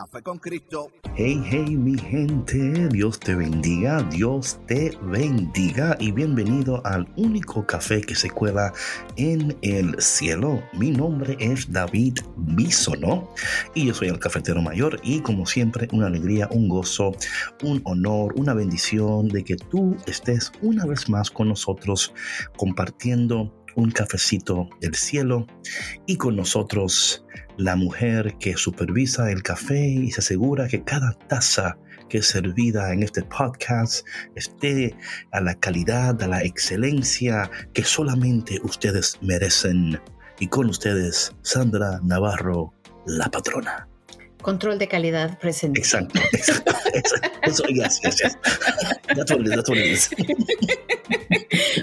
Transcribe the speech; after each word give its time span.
Café 0.00 0.22
con 0.22 0.38
Cristo. 0.38 0.90
Hey, 1.14 1.42
hey, 1.44 1.76
mi 1.76 1.98
gente, 1.98 2.88
Dios 2.88 3.20
te 3.20 3.34
bendiga, 3.34 4.02
Dios 4.04 4.58
te 4.66 4.96
bendiga 5.02 5.94
y 6.00 6.10
bienvenido 6.10 6.80
al 6.86 7.06
único 7.18 7.66
café 7.66 8.00
que 8.00 8.14
se 8.14 8.30
cuela 8.30 8.72
en 9.16 9.54
el 9.60 10.00
cielo. 10.00 10.62
Mi 10.72 10.90
nombre 10.90 11.36
es 11.38 11.70
David 11.70 12.14
Bisono 12.34 13.28
y 13.74 13.88
yo 13.88 13.94
soy 13.94 14.08
el 14.08 14.18
cafetero 14.18 14.62
mayor 14.62 14.98
y 15.02 15.20
como 15.20 15.44
siempre 15.44 15.86
una 15.92 16.06
alegría, 16.06 16.48
un 16.50 16.70
gozo, 16.70 17.12
un 17.62 17.82
honor, 17.84 18.32
una 18.36 18.54
bendición 18.54 19.28
de 19.28 19.44
que 19.44 19.56
tú 19.56 19.98
estés 20.06 20.50
una 20.62 20.86
vez 20.86 21.10
más 21.10 21.30
con 21.30 21.48
nosotros 21.48 22.14
compartiendo 22.56 23.54
un 23.76 23.90
cafecito 23.90 24.68
del 24.80 24.94
cielo 24.94 25.46
y 26.06 26.16
con 26.16 26.36
nosotros 26.36 27.24
la 27.60 27.76
mujer 27.76 28.36
que 28.38 28.56
supervisa 28.56 29.30
el 29.30 29.42
café 29.42 29.86
y 29.86 30.10
se 30.10 30.20
asegura 30.20 30.66
que 30.66 30.82
cada 30.82 31.12
taza 31.28 31.76
que 32.08 32.18
es 32.18 32.26
servida 32.26 32.90
en 32.92 33.02
este 33.02 33.22
podcast 33.22 34.06
esté 34.34 34.96
a 35.30 35.42
la 35.42 35.54
calidad, 35.54 36.20
a 36.22 36.26
la 36.26 36.42
excelencia 36.42 37.50
que 37.74 37.84
solamente 37.84 38.58
ustedes 38.64 39.18
merecen. 39.20 40.00
Y 40.38 40.48
con 40.48 40.70
ustedes, 40.70 41.36
Sandra 41.42 42.00
Navarro, 42.02 42.72
la 43.04 43.30
patrona. 43.30 43.89
Control 44.42 44.78
de 44.78 44.88
calidad 44.88 45.38
presente. 45.38 45.80
Exacto, 45.80 46.20
exacto. 46.32 46.72
Eso, 47.42 47.64
gracias. 47.68 48.38
That's 49.14 49.30
that's. 49.30 50.10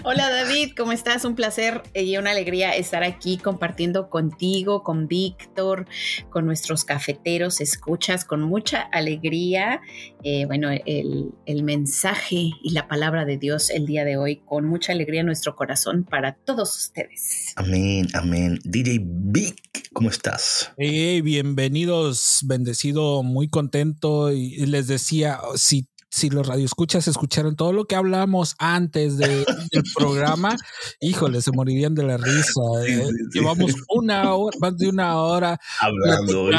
Hola 0.03 0.29
David, 0.29 0.71
¿cómo 0.77 0.91
estás? 0.91 1.25
Un 1.25 1.35
placer 1.35 1.83
y 1.93 2.17
una 2.17 2.31
alegría 2.31 2.75
estar 2.75 3.03
aquí 3.03 3.37
compartiendo 3.37 4.09
contigo, 4.09 4.83
con 4.83 5.07
Víctor, 5.07 5.87
con 6.29 6.45
nuestros 6.45 6.85
cafeteros, 6.85 7.59
escuchas 7.61 8.23
con 8.23 8.41
mucha 8.41 8.81
alegría. 8.81 9.81
Eh, 10.23 10.45
bueno, 10.45 10.69
el, 10.71 11.31
el, 11.45 11.63
mensaje 11.63 12.51
y 12.61 12.71
la 12.71 12.87
palabra 12.87 13.25
de 13.25 13.37
Dios 13.37 13.69
el 13.69 13.85
día 13.85 14.05
de 14.05 14.17
hoy, 14.17 14.37
con 14.45 14.65
mucha 14.65 14.93
alegría 14.93 15.21
en 15.21 15.27
nuestro 15.27 15.55
corazón 15.55 16.03
para 16.03 16.33
todos 16.33 16.75
ustedes. 16.77 17.53
Amén, 17.55 18.07
amén. 18.13 18.59
DJ 18.63 18.99
Vic, 19.01 19.89
¿cómo 19.93 20.09
estás? 20.09 20.71
Hey, 20.77 21.21
bienvenidos, 21.21 22.41
bendecido, 22.47 23.23
muy 23.23 23.47
contento 23.47 24.31
y 24.31 24.65
les 24.65 24.87
decía, 24.87 25.39
si 25.55 25.87
si 26.09 26.29
los 26.29 26.47
radioescuchas 26.47 27.07
escucharon 27.07 27.55
todo 27.55 27.73
lo 27.73 27.85
que 27.85 27.95
hablamos 27.95 28.55
antes 28.57 29.17
de, 29.17 29.45
del 29.71 29.83
programa, 29.95 30.55
híjole, 30.99 31.41
se 31.41 31.51
morirían 31.51 31.95
de 31.95 32.03
la 32.03 32.17
risa. 32.17 32.61
¿eh? 32.87 33.07
Llevamos 33.33 33.73
una 33.89 34.33
hora, 34.33 34.57
más 34.59 34.77
de 34.77 34.89
una 34.89 35.17
hora 35.17 35.59
hablando, 35.79 36.49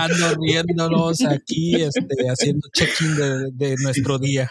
riéndonos 0.40 1.24
aquí, 1.24 1.74
este, 1.76 2.28
haciendo 2.28 2.68
check-in 2.72 3.16
de, 3.16 3.50
de, 3.52 3.76
nuestro 3.82 4.18
día. 4.18 4.50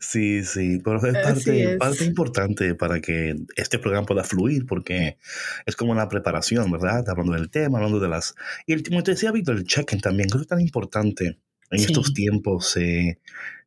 Sí, 0.00 0.44
sí, 0.44 0.80
pero 0.84 0.96
es 0.96 1.14
parte, 1.14 1.72
es 1.72 1.78
parte, 1.78 2.04
importante 2.04 2.74
para 2.74 3.00
que 3.00 3.36
este 3.56 3.78
programa 3.78 4.06
pueda 4.06 4.22
fluir, 4.22 4.66
porque 4.66 5.16
es 5.64 5.76
como 5.76 5.92
una 5.92 6.08
preparación, 6.08 6.70
¿verdad? 6.70 7.08
Hablando 7.08 7.32
del 7.32 7.50
tema, 7.50 7.78
hablando 7.78 7.98
de 7.98 8.08
las... 8.08 8.34
Y 8.66 8.74
el, 8.74 8.82
como 8.82 9.02
te 9.02 9.12
decía 9.12 9.32
Víctor, 9.32 9.56
el 9.56 9.64
check-in 9.64 10.00
también, 10.00 10.28
que 10.28 10.38
es 10.38 10.46
tan 10.46 10.60
importante 10.60 11.38
en 11.70 11.78
sí. 11.78 11.86
estos 11.86 12.12
tiempos. 12.12 12.76
Eh, 12.76 13.18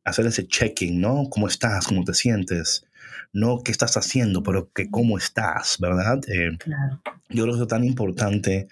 hacer 0.04 0.26
ese 0.26 0.46
checking, 0.46 1.00
¿no? 1.00 1.28
¿Cómo 1.30 1.48
estás? 1.48 1.86
¿Cómo 1.86 2.04
te 2.04 2.14
sientes? 2.14 2.86
No 3.32 3.62
qué 3.62 3.72
estás 3.72 3.96
haciendo, 3.96 4.42
pero 4.42 4.70
que 4.72 4.90
cómo 4.90 5.18
estás, 5.18 5.78
¿verdad? 5.80 6.20
Eh, 6.28 6.56
claro. 6.58 7.00
Yo 7.28 7.44
creo 7.44 7.56
que 7.56 7.62
es 7.62 7.68
tan 7.68 7.84
importante. 7.84 8.68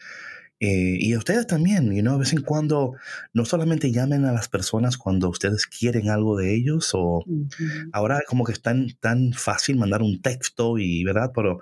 Eh, 0.62 0.98
y 1.00 1.15
a 1.15 1.19
ustedes 1.19 1.47
también, 1.47 1.91
you 1.91 2.03
know, 2.03 2.12
de 2.15 2.21
vez 2.21 2.34
en 2.34 2.43
cuando 2.43 2.93
no 3.32 3.47
solamente 3.47 3.91
llamen 3.93 4.26
a 4.26 4.32
las 4.32 4.50
personas 4.50 4.98
cuando 4.98 5.31
ustedes 5.31 5.66
quieren 5.66 6.10
algo 6.10 6.37
de 6.37 6.54
ellos 6.54 6.91
o 6.93 7.25
uh 7.25 7.25
-huh. 7.25 7.88
ahora 7.93 8.21
como 8.28 8.44
que 8.44 8.53
es 8.53 8.60
tan, 8.60 8.88
tan 9.00 9.32
fácil 9.32 9.76
mandar 9.76 10.03
un 10.03 10.21
texto 10.21 10.76
y, 10.76 11.03
¿verdad? 11.03 11.32
Pero 11.34 11.60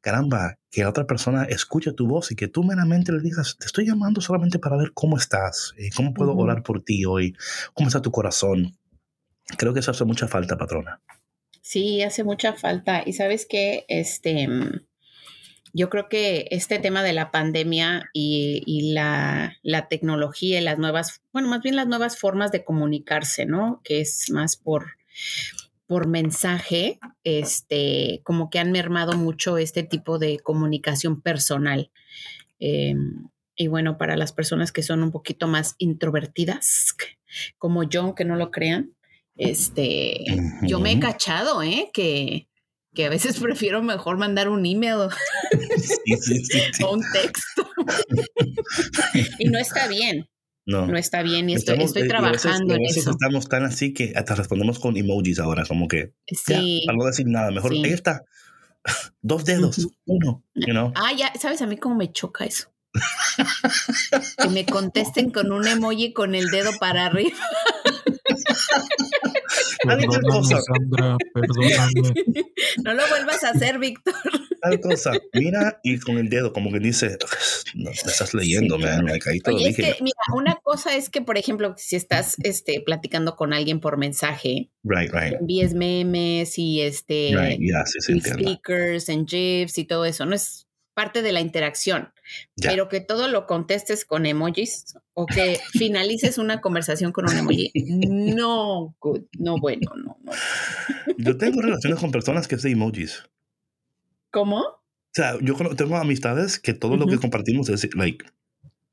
caramba, 0.00 0.58
que 0.72 0.82
la 0.82 0.90
otra 0.90 1.06
persona 1.06 1.44
escuche 1.44 1.92
tu 1.92 2.08
voz 2.08 2.32
y 2.32 2.34
que 2.34 2.48
tú 2.48 2.64
meramente 2.64 3.12
le 3.12 3.20
digas, 3.20 3.56
te 3.60 3.66
estoy 3.66 3.86
llamando 3.86 4.20
solamente 4.20 4.58
para 4.58 4.76
ver 4.76 4.90
cómo 4.92 5.16
estás, 5.16 5.74
y 5.78 5.90
cómo 5.90 6.12
puedo 6.12 6.32
uh 6.32 6.36
-huh. 6.36 6.42
orar 6.42 6.62
por 6.64 6.82
ti 6.82 7.04
hoy, 7.04 7.36
cómo 7.74 7.88
está 7.88 8.02
tu 8.02 8.10
corazón. 8.10 8.76
Creo 9.56 9.72
que 9.72 9.80
eso 9.80 9.92
hace 9.92 10.04
mucha 10.04 10.26
falta, 10.26 10.58
patrona. 10.58 11.00
Sí, 11.60 12.02
hace 12.02 12.24
mucha 12.24 12.54
falta. 12.54 13.02
Y 13.06 13.12
sabes 13.12 13.46
que 13.46 13.84
este, 13.88 14.48
yo 15.72 15.88
creo 15.88 16.08
que 16.08 16.48
este 16.50 16.78
tema 16.78 17.02
de 17.02 17.12
la 17.12 17.30
pandemia 17.30 18.10
y, 18.12 18.62
y 18.66 18.92
la, 18.92 19.56
la, 19.62 19.88
tecnología 19.88 20.60
y 20.60 20.64
las 20.64 20.78
nuevas, 20.78 21.22
bueno, 21.32 21.48
más 21.48 21.62
bien 21.62 21.76
las 21.76 21.86
nuevas 21.86 22.18
formas 22.18 22.52
de 22.52 22.64
comunicarse, 22.64 23.46
¿no? 23.46 23.80
Que 23.84 24.00
es 24.00 24.30
más 24.30 24.56
por, 24.56 24.92
por 25.86 26.06
mensaje, 26.08 26.98
este, 27.24 28.20
como 28.24 28.50
que 28.50 28.58
han 28.58 28.72
mermado 28.72 29.14
mucho 29.14 29.56
este 29.56 29.82
tipo 29.82 30.18
de 30.18 30.38
comunicación 30.38 31.22
personal. 31.22 31.90
Eh, 32.60 32.94
y 33.56 33.66
bueno, 33.66 33.98
para 33.98 34.16
las 34.16 34.32
personas 34.32 34.72
que 34.72 34.82
son 34.82 35.02
un 35.02 35.10
poquito 35.10 35.46
más 35.46 35.74
introvertidas, 35.78 36.94
como 37.58 37.82
yo, 37.82 38.14
que 38.14 38.24
no 38.24 38.36
lo 38.36 38.50
crean, 38.50 38.94
este, 39.36 40.24
uh 40.28 40.34
-huh. 40.34 40.66
yo 40.68 40.80
me 40.80 40.92
he 40.92 41.00
cachado, 41.00 41.62
¿eh? 41.62 41.90
Que, 41.94 42.46
que 42.94 43.06
a 43.06 43.08
veces 43.08 43.38
prefiero 43.40 43.82
mejor 43.82 44.18
mandar 44.18 44.48
un 44.48 44.64
email 44.66 45.08
sí, 45.78 46.16
sí, 46.20 46.44
sí, 46.44 46.82
o 46.84 46.94
un 46.94 47.04
texto. 47.12 47.68
y 49.38 49.48
no 49.48 49.58
está 49.58 49.88
bien. 49.88 50.28
No, 50.64 50.86
no 50.86 50.96
está 50.96 51.22
bien 51.22 51.50
y 51.50 51.54
estoy, 51.54 51.74
estamos, 51.74 51.90
estoy 51.90 52.08
trabajando 52.08 52.74
a 52.74 52.78
veces, 52.78 52.78
a 52.78 52.78
veces 52.78 52.96
en 52.96 53.00
eso. 53.02 53.10
Estamos 53.10 53.48
tan 53.48 53.64
así 53.64 53.92
que 53.92 54.12
hasta 54.14 54.36
respondemos 54.36 54.78
con 54.78 54.96
emojis 54.96 55.40
ahora, 55.40 55.64
como 55.66 55.88
que 55.88 56.12
sí. 56.28 56.82
ya, 56.82 56.86
para 56.86 56.98
no 56.98 57.04
decir 57.04 57.26
nada, 57.26 57.50
mejor 57.50 57.72
ahí 57.72 57.82
está. 57.86 58.22
Dos 59.20 59.44
dedos, 59.44 59.78
uh 59.78 59.82
-huh. 59.82 59.94
uno, 60.06 60.44
you 60.54 60.72
know? 60.72 60.92
Ah, 60.94 61.12
ya, 61.16 61.32
¿sabes 61.40 61.62
a 61.62 61.66
mí 61.66 61.76
cómo 61.76 61.96
me 61.96 62.12
choca 62.12 62.44
eso? 62.44 62.72
que 64.38 64.48
me 64.50 64.66
contesten 64.66 65.30
con 65.30 65.52
un 65.52 65.66
emoji 65.66 66.12
con 66.12 66.34
el 66.34 66.48
dedo 66.50 66.70
para 66.78 67.06
arriba. 67.06 67.38
Perdóname, 69.82 70.62
Sandra, 70.66 71.16
perdóname. 71.34 72.14
No 72.84 72.94
lo 72.94 73.08
vuelvas 73.08 73.44
a 73.44 73.50
hacer, 73.50 73.78
Víctor. 73.78 74.14
Tal 74.60 74.80
cosa, 74.80 75.12
mira 75.32 75.80
y 75.82 75.98
con 75.98 76.18
el 76.18 76.28
dedo, 76.28 76.52
como 76.52 76.70
que 76.72 76.78
dice, 76.78 77.18
no, 77.74 77.90
estás 77.90 78.32
leyendo, 78.32 78.76
sí, 78.76 78.84
man. 78.84 79.04
Like, 79.04 79.28
ahí 79.28 79.40
te 79.40 79.50
Oye, 79.50 79.64
lo 79.64 79.70
es 79.70 79.76
que, 79.76 80.02
mira, 80.02 80.16
una 80.34 80.54
cosa 80.62 80.94
es 80.94 81.10
que, 81.10 81.20
por 81.20 81.36
ejemplo, 81.36 81.74
si 81.76 81.96
estás 81.96 82.36
este, 82.44 82.80
platicando 82.80 83.34
con 83.34 83.52
alguien 83.52 83.80
por 83.80 83.96
mensaje, 83.96 84.70
right, 84.84 85.12
right. 85.12 85.34
envíes 85.40 85.74
memes 85.74 86.58
y 86.58 86.80
este 86.80 87.32
right, 87.34 87.60
yeah, 87.60 87.84
sí, 87.86 88.12
y 88.14 88.20
stickers 88.20 89.08
en 89.08 89.26
GIFs 89.26 89.78
y 89.78 89.84
todo 89.84 90.04
eso, 90.04 90.26
no 90.26 90.34
es 90.36 90.68
parte 90.94 91.22
de 91.22 91.32
la 91.32 91.40
interacción, 91.40 92.12
ya. 92.56 92.70
pero 92.70 92.88
que 92.88 93.00
todo 93.00 93.28
lo 93.28 93.46
contestes 93.46 94.04
con 94.04 94.26
emojis 94.26 94.94
o 95.14 95.26
que 95.26 95.58
finalices 95.72 96.38
una 96.38 96.60
conversación 96.60 97.12
con 97.12 97.30
un 97.30 97.36
emoji, 97.36 97.72
no, 97.74 98.94
good, 99.00 99.22
no 99.38 99.56
bueno, 99.58 99.92
no, 99.96 100.18
no. 100.22 100.32
Yo 101.18 101.36
tengo 101.36 101.60
relaciones 101.62 101.98
con 101.98 102.10
personas 102.10 102.48
que 102.48 102.56
hacen 102.56 102.72
emojis. 102.72 103.22
¿Cómo? 104.30 104.60
O 104.60 105.14
sea, 105.14 105.36
yo 105.42 105.54
tengo 105.76 105.96
amistades 105.96 106.58
que 106.58 106.72
todo 106.72 106.92
uh 106.92 106.96
-huh. 106.96 107.00
lo 107.00 107.06
que 107.06 107.18
compartimos 107.18 107.68
es 107.68 107.94
like, 107.94 108.24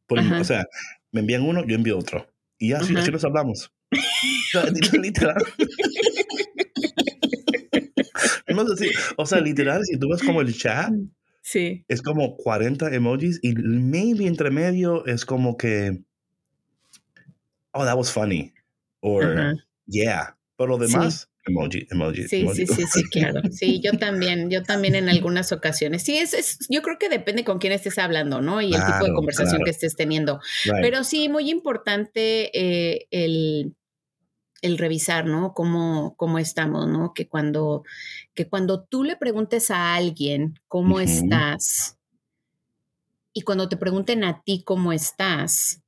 por, 0.06 0.20
o 0.20 0.44
sea, 0.44 0.66
me 1.12 1.22
envían 1.22 1.44
uno, 1.44 1.66
yo 1.66 1.76
envío 1.76 1.98
otro. 1.98 2.28
Y 2.58 2.74
así, 2.74 2.94
así 2.96 3.10
nos 3.10 3.24
hablamos. 3.24 3.72
literal. 5.02 5.42
no 8.48 8.68
sé 8.68 8.78
si, 8.78 8.92
o 9.16 9.26
sea, 9.26 9.40
literal, 9.40 9.86
si 9.86 9.98
tú 9.98 10.10
ves 10.10 10.22
como 10.22 10.42
el 10.42 10.54
chat, 10.56 10.92
sí. 11.52 11.86
es 11.88 12.02
como 12.02 12.36
40 12.38 12.94
emojis 12.94 13.40
y 13.42 13.54
maybe 13.56 14.28
entre 14.28 14.52
medio 14.52 15.06
es 15.06 15.26
como 15.26 15.58
que 15.58 16.04
oh, 17.74 17.86
that 17.86 17.98
was 17.98 18.12
funny. 18.12 18.54
Or, 19.02 19.56
yeah. 19.86 20.36
Pero 20.58 20.72
lo 20.72 20.78
demás, 20.78 21.30
emoji, 21.48 21.88
emoji. 21.90 22.28
Sí, 22.28 22.46
sí, 22.54 22.68
sí, 22.68 22.84
sí, 22.86 23.04
claro. 23.12 23.42
Sí, 23.50 23.82
yo 23.82 23.94
también, 23.94 24.50
yo 24.50 24.64
también 24.64 24.96
en 24.96 25.08
algunas 25.08 25.52
ocasiones. 25.52 26.04
Sí, 26.04 26.18
es, 26.18 26.34
es 26.34 26.60
yo 26.70 26.82
creo 26.82 26.98
que 27.00 27.08
depende 27.08 27.44
con 27.46 27.60
quién 27.60 27.72
estés 27.72 27.98
hablando, 27.98 28.42
¿no? 28.42 28.62
Y 28.62 28.74
el 28.74 28.86
tipo 28.86 29.06
de 29.06 29.14
conversación 29.14 29.64
que 29.64 29.72
estés 29.72 29.96
teniendo. 29.96 30.42
Pero 30.82 31.04
sí, 31.04 31.30
muy 31.30 31.50
importante 31.50 32.52
eh, 32.54 33.08
el, 33.12 33.74
el 34.62 34.78
revisar, 34.78 35.26
¿no? 35.26 35.54
Cómo, 35.54 36.16
cómo 36.18 36.40
estamos, 36.40 36.88
¿no? 36.88 37.14
Que 37.14 37.28
cuando, 37.28 37.84
que 38.34 38.48
cuando 38.48 38.84
tú 38.84 39.04
le 39.04 39.16
preguntes 39.16 39.72
a 39.72 39.96
alguien 39.96 40.60
cómo 40.68 41.00
estás 41.00 41.98
y 43.34 43.42
cuando 43.42 43.70
te 43.70 43.78
pregunten 43.78 44.24
a 44.24 44.42
ti 44.42 44.64
cómo 44.66 44.92
estás, 44.92 45.82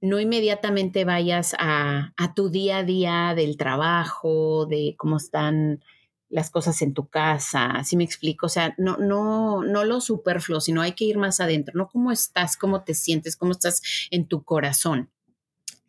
no 0.00 0.18
inmediatamente 0.18 1.04
vayas 1.04 1.54
a, 1.58 2.12
tu 2.34 2.48
día 2.48 2.78
a 2.78 2.84
día 2.84 3.34
del 3.34 3.56
trabajo, 3.56 4.66
de 4.66 4.94
cómo 4.96 5.18
están 5.18 5.84
las 6.28 6.50
cosas 6.50 6.80
en 6.82 6.94
tu 6.94 7.08
casa, 7.08 7.66
así 7.72 7.96
me 7.96 8.04
explico, 8.04 8.46
o 8.46 8.48
sea, 8.48 8.74
no, 8.78 8.96
no, 8.98 9.62
no 9.64 9.84
lo 9.84 10.00
superfluo, 10.00 10.60
sino 10.60 10.80
hay 10.80 10.92
que 10.92 11.04
ir 11.04 11.18
más 11.18 11.40
adentro, 11.40 11.74
¿no? 11.76 11.88
¿Cómo 11.88 12.12
estás? 12.12 12.56
¿Cómo 12.56 12.84
te 12.84 12.94
sientes? 12.94 13.36
¿Cómo 13.36 13.52
estás 13.52 13.82
en 14.10 14.26
tu 14.26 14.44
corazón? 14.44 15.10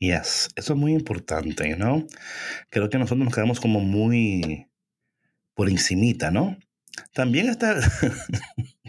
Yes, 0.02 0.50
eso 0.56 0.74
es 0.74 0.80
muy 0.80 0.94
importante, 0.94 1.78
¿no? 1.78 2.08
Creo 2.72 2.90
que 2.90 2.98
nosotros 2.98 3.24
nos 3.24 3.36
quedamos 3.36 3.60
como 3.60 3.82
muy 3.82 4.68
por 5.54 5.70
encimita, 5.70 6.32
¿no? 6.32 6.58
También 7.14 7.48
está, 7.50 7.76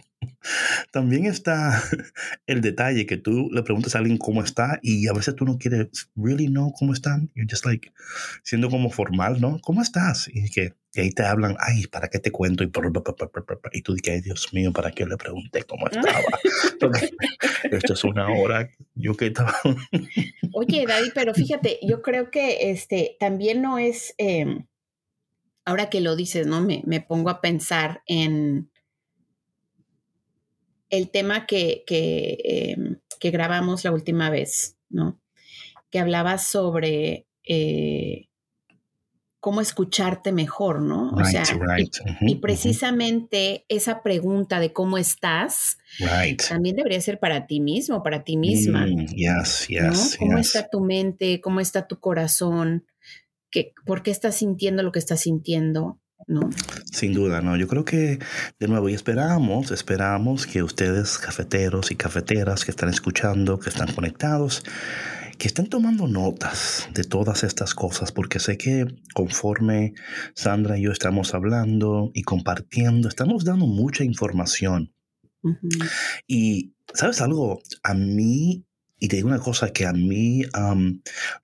También 0.91 1.27
está 1.27 1.83
el 2.47 2.61
detalle 2.61 3.07
que 3.07 3.17
tú 3.17 3.49
le 3.53 3.63
preguntas 3.63 3.95
a 3.95 3.99
alguien 3.99 4.19
cómo 4.19 4.43
está 4.43 4.79
y 4.83 5.09
a 5.09 5.13
veces 5.13 5.35
tú 5.37 5.45
no 5.45 5.59
quieres 5.59 6.11
really 6.17 6.47
know 6.47 6.73
cómo 6.73 6.93
están. 6.93 7.31
You're 7.35 7.49
just 7.51 7.65
like 7.65 7.93
siendo 8.43 8.71
como 8.71 8.91
formal, 8.91 9.41
¿no? 9.41 9.61
¿Cómo 9.61 9.83
estás? 9.83 10.29
Y 10.33 10.51
que 10.51 10.75
ahí 10.97 11.11
te 11.11 11.25
hablan, 11.25 11.57
ay, 11.59 11.87
¿para 11.87 12.09
qué 12.09 12.19
te 12.19 12.31
cuento? 12.31 12.65
Y, 12.65 12.67
y 13.73 13.83
tú 13.83 13.95
dices, 13.95 14.15
ay, 14.15 14.21
Dios 14.21 14.53
mío, 14.53 14.73
¿para 14.73 14.91
qué 14.91 15.07
le 15.07 15.17
pregunté 15.17 15.63
cómo 15.65 15.87
estaba? 15.91 16.21
esto 17.71 17.95
es 17.95 18.05
una 18.05 18.29
hora, 18.29 18.69
yo 18.95 19.17
que 19.17 19.29
estaba... 19.29 19.55
Oye, 20.53 20.85
Daddy, 20.87 21.11
pero 21.15 21.35
fíjate, 21.35 21.79
yo 21.83 22.03
creo 22.03 22.31
que 22.31 22.71
este 22.71 23.17
también 23.19 23.63
no 23.63 23.79
es, 23.79 24.15
em, 24.19 24.67
ahora 25.65 25.89
que 25.89 26.01
lo 26.01 26.17
dices, 26.17 26.47
¿no? 26.47 26.61
Me, 26.61 26.83
me 26.85 27.01
pongo 27.01 27.31
a 27.31 27.41
pensar 27.41 28.03
en 28.07 28.72
el 30.93 31.09
tema 31.11 31.47
que, 31.47 31.85
em, 31.89 32.99
que, 33.19 33.31
grabamos 33.31 33.83
la 33.83 33.93
última 33.93 34.29
vez, 34.31 34.77
¿no? 34.91 35.21
Que 35.91 35.99
hablaba 35.99 36.37
sobre 36.39 37.27
eh, 37.49 38.29
cómo 39.41 39.61
escucharte 39.61 40.31
mejor, 40.31 40.83
¿no? 40.83 41.11
o 41.11 41.25
sea, 41.25 41.43
y, 42.21 42.37
precisamente 42.37 43.65
esa 43.69 44.03
pregunta 44.03 44.61
de 44.61 44.73
cómo 44.73 44.99
estás 44.99 45.79
también 46.49 46.77
debería 46.77 47.01
ser 47.01 47.19
para 47.19 47.49
ti 47.49 47.59
mismo, 47.61 48.05
para 48.05 48.23
ti 48.23 48.37
misma. 48.37 48.87
Mm, 48.87 49.07
yes, 49.17 49.67
yes, 49.69 50.17
¿Cómo 50.19 50.39
está 50.39 50.69
tu 50.69 50.81
mente? 50.81 51.41
¿Cómo 51.41 51.59
está 51.59 51.89
tu 51.89 51.99
corazón? 51.99 52.87
¿Qué, 53.51 53.73
¿Por 53.85 54.03
qué 54.05 54.13
estás 54.13 54.37
sintiendo 54.37 54.83
lo 54.83 54.93
que 54.93 55.01
estás 55.01 55.21
sintiendo? 55.21 56.02
¿No? 56.27 56.51
Sin 56.91 57.13
duda, 57.13 57.41
no. 57.41 57.57
Yo 57.57 57.69
creo 57.69 57.85
que, 57.85 58.19
de 58.59 58.69
nuevo, 58.69 58.89
y 58.89 58.95
esperamos, 58.95 59.71
esperamos 59.71 60.47
que 60.47 60.63
ustedes, 60.63 61.19
cafeteros 61.19 61.91
y 61.91 61.97
cafeteras 61.97 62.65
que 62.65 62.71
están 62.71 62.89
escuchando, 62.89 63.59
que 63.59 63.71
están 63.71 63.93
conectados, 63.93 64.65
que 65.39 65.49
estén 65.49 65.69
tomando 65.69 66.07
notas 66.07 66.89
de 66.95 67.05
todas 67.05 67.43
estas 67.45 67.75
cosas, 67.75 68.13
porque 68.13 68.39
sé 68.39 68.57
que 68.57 68.87
conforme 69.15 69.95
Sandra 70.35 70.79
y 70.79 70.83
yo 70.83 70.93
estamos 70.93 71.35
hablando 71.35 72.11
y 72.15 72.23
compartiendo, 72.23 73.09
estamos 73.09 73.45
dando 73.45 73.67
mucha 73.67 74.05
información. 74.05 74.95
Y, 76.29 76.75
¿sabes 76.95 77.21
algo? 77.21 77.61
A 77.83 77.95
mí 77.95 78.65
y 79.03 79.09
te 79.09 79.17
digo 79.17 79.27
una 79.27 79.41
cosa 79.41 79.73
que 79.73 79.85
a 79.85 79.93
mí, 79.93 80.45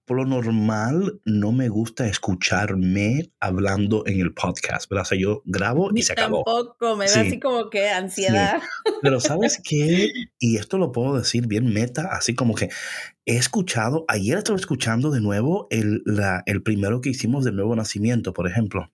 por 0.04 0.16
lo 0.16 0.24
normal, 0.24 1.20
no 1.24 1.50
me 1.50 1.68
gusta 1.68 2.06
escucharme 2.06 3.32
hablando 3.40 4.06
en 4.06 4.20
el 4.20 4.32
podcast, 4.32 4.88
¿verdad? 4.88 5.02
O 5.02 5.06
sea, 5.06 5.18
yo 5.18 5.42
grabo 5.44 5.90
y 5.92 6.02
se 6.02 6.12
acabó. 6.12 6.44
Tampoco, 6.44 6.94
me 6.94 7.06
da 7.10 7.20
así 7.22 7.40
como 7.40 7.68
que 7.68 7.88
ansiedad. 7.88 8.60
Pero 9.02 9.18
¿sabes 9.18 9.60
qué? 9.64 10.08
Y 10.38 10.56
esto 10.56 10.78
lo 10.78 10.92
puedo 10.92 11.18
decir 11.18 11.48
bien 11.48 11.72
meta, 11.72 12.10
así 12.12 12.36
como 12.36 12.54
que 12.54 12.68
he 13.26 13.36
escuchado, 13.36 14.04
ayer 14.06 14.38
estaba 14.38 14.56
escuchando 14.56 15.10
de 15.10 15.20
nuevo 15.20 15.66
el, 15.70 16.02
la, 16.06 16.44
el 16.46 16.62
primero 16.62 17.00
que 17.00 17.10
hicimos 17.10 17.44
del 17.44 17.56
nuevo 17.56 17.74
nacimiento, 17.74 18.32
por 18.32 18.46
ejemplo. 18.46 18.92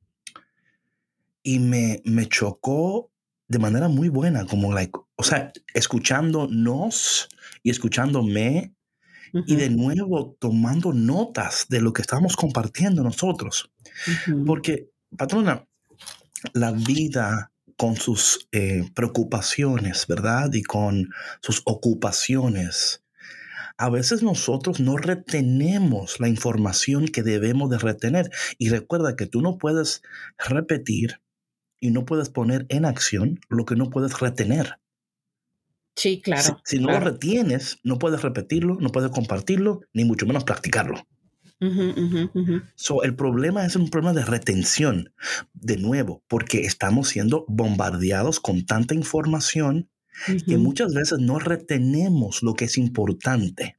Y 1.42 1.58
me, 1.58 2.00
me 2.06 2.30
chocó 2.30 3.10
de 3.46 3.58
manera 3.58 3.88
muy 3.88 4.08
buena, 4.08 4.46
como, 4.46 4.72
like, 4.72 4.98
o 5.16 5.22
sea, 5.22 5.52
escuchándonos 5.74 7.28
y 7.62 7.70
escuchándome 7.70 8.74
y 9.46 9.56
de 9.56 9.68
nuevo 9.68 10.36
tomando 10.38 10.92
notas 10.92 11.66
de 11.68 11.80
lo 11.80 11.92
que 11.92 12.02
estamos 12.02 12.36
compartiendo 12.36 13.02
nosotros. 13.02 13.70
Porque, 14.46 14.90
patrona, 15.16 15.66
la 16.52 16.70
vida 16.72 17.52
con 17.76 17.96
sus 17.96 18.48
eh, 18.52 18.88
preocupaciones, 18.94 20.06
¿verdad? 20.06 20.52
Y 20.52 20.62
con 20.62 21.10
sus 21.42 21.62
ocupaciones. 21.64 23.02
A 23.76 23.90
veces 23.90 24.22
nosotros 24.22 24.78
no 24.78 24.96
retenemos 24.96 26.20
la 26.20 26.28
información 26.28 27.08
que 27.08 27.24
debemos 27.24 27.70
de 27.70 27.78
retener. 27.78 28.30
Y 28.56 28.68
recuerda 28.68 29.16
que 29.16 29.26
tú 29.26 29.42
no 29.42 29.58
puedes 29.58 30.02
repetir 30.38 31.20
y 31.80 31.90
no 31.90 32.04
puedes 32.04 32.30
poner 32.30 32.66
en 32.68 32.84
acción 32.84 33.40
lo 33.48 33.64
que 33.64 33.74
no 33.74 33.90
puedes 33.90 34.20
retener. 34.20 34.78
Sí, 35.96 36.20
claro. 36.20 36.60
Si, 36.64 36.78
no 36.78 36.90
lo 36.90 37.00
retienes, 37.00 37.78
no 37.84 37.98
puedes 37.98 38.22
repetirlo, 38.22 38.76
no 38.80 38.90
puedes 38.90 39.10
compartirlo, 39.10 39.82
ni 39.92 40.04
mucho 40.04 40.26
menos 40.26 40.44
practicarlo. 40.44 41.06
el 43.02 43.14
problema 43.16 43.64
es 43.64 43.76
un 43.76 43.88
problema 43.88 44.12
de 44.12 44.24
retención, 44.24 45.12
de 45.52 45.76
nuevo, 45.76 46.22
porque 46.28 46.62
estamos 46.62 47.08
siendo 47.08 47.44
bombardeados 47.48 48.40
con 48.40 48.66
tanta 48.66 48.94
información 48.94 49.88
que 50.46 50.58
muchas 50.58 50.94
veces 50.94 51.18
no 51.18 51.38
retenemos 51.38 52.42
lo 52.42 52.54
que 52.54 52.66
es 52.66 52.78
importante. 52.78 53.76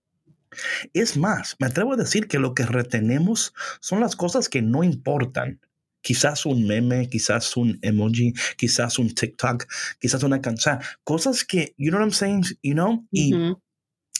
Es 0.94 1.18
más, 1.18 1.56
me 1.60 1.68
atrevo 1.68 1.94
a 1.94 1.98
decir 1.98 2.28
que 2.28 2.40
lo 2.40 2.54
que 2.54 2.66
retenemos 2.66 3.54
son 3.82 4.00
las 4.00 4.16
cosas 4.16 4.50
que 4.50 4.62
no 4.62 4.84
importan 4.84 5.60
quizás 6.06 6.46
un 6.46 6.68
meme, 6.68 7.10
quizás 7.10 7.58
un 7.58 7.80
emoji, 7.82 8.34
quizás 8.58 9.00
un 9.00 9.10
TikTok, 9.10 9.66
quizás 10.00 10.22
una 10.22 10.40
canción, 10.40 10.80
cosas 11.04 11.44
que, 11.44 11.74
you 11.78 11.90
know 11.90 12.00
what 12.00 12.06
I'm 12.06 12.14
saying, 12.14 12.44
you 12.62 12.74
know, 12.74 13.08
y, 13.12 13.34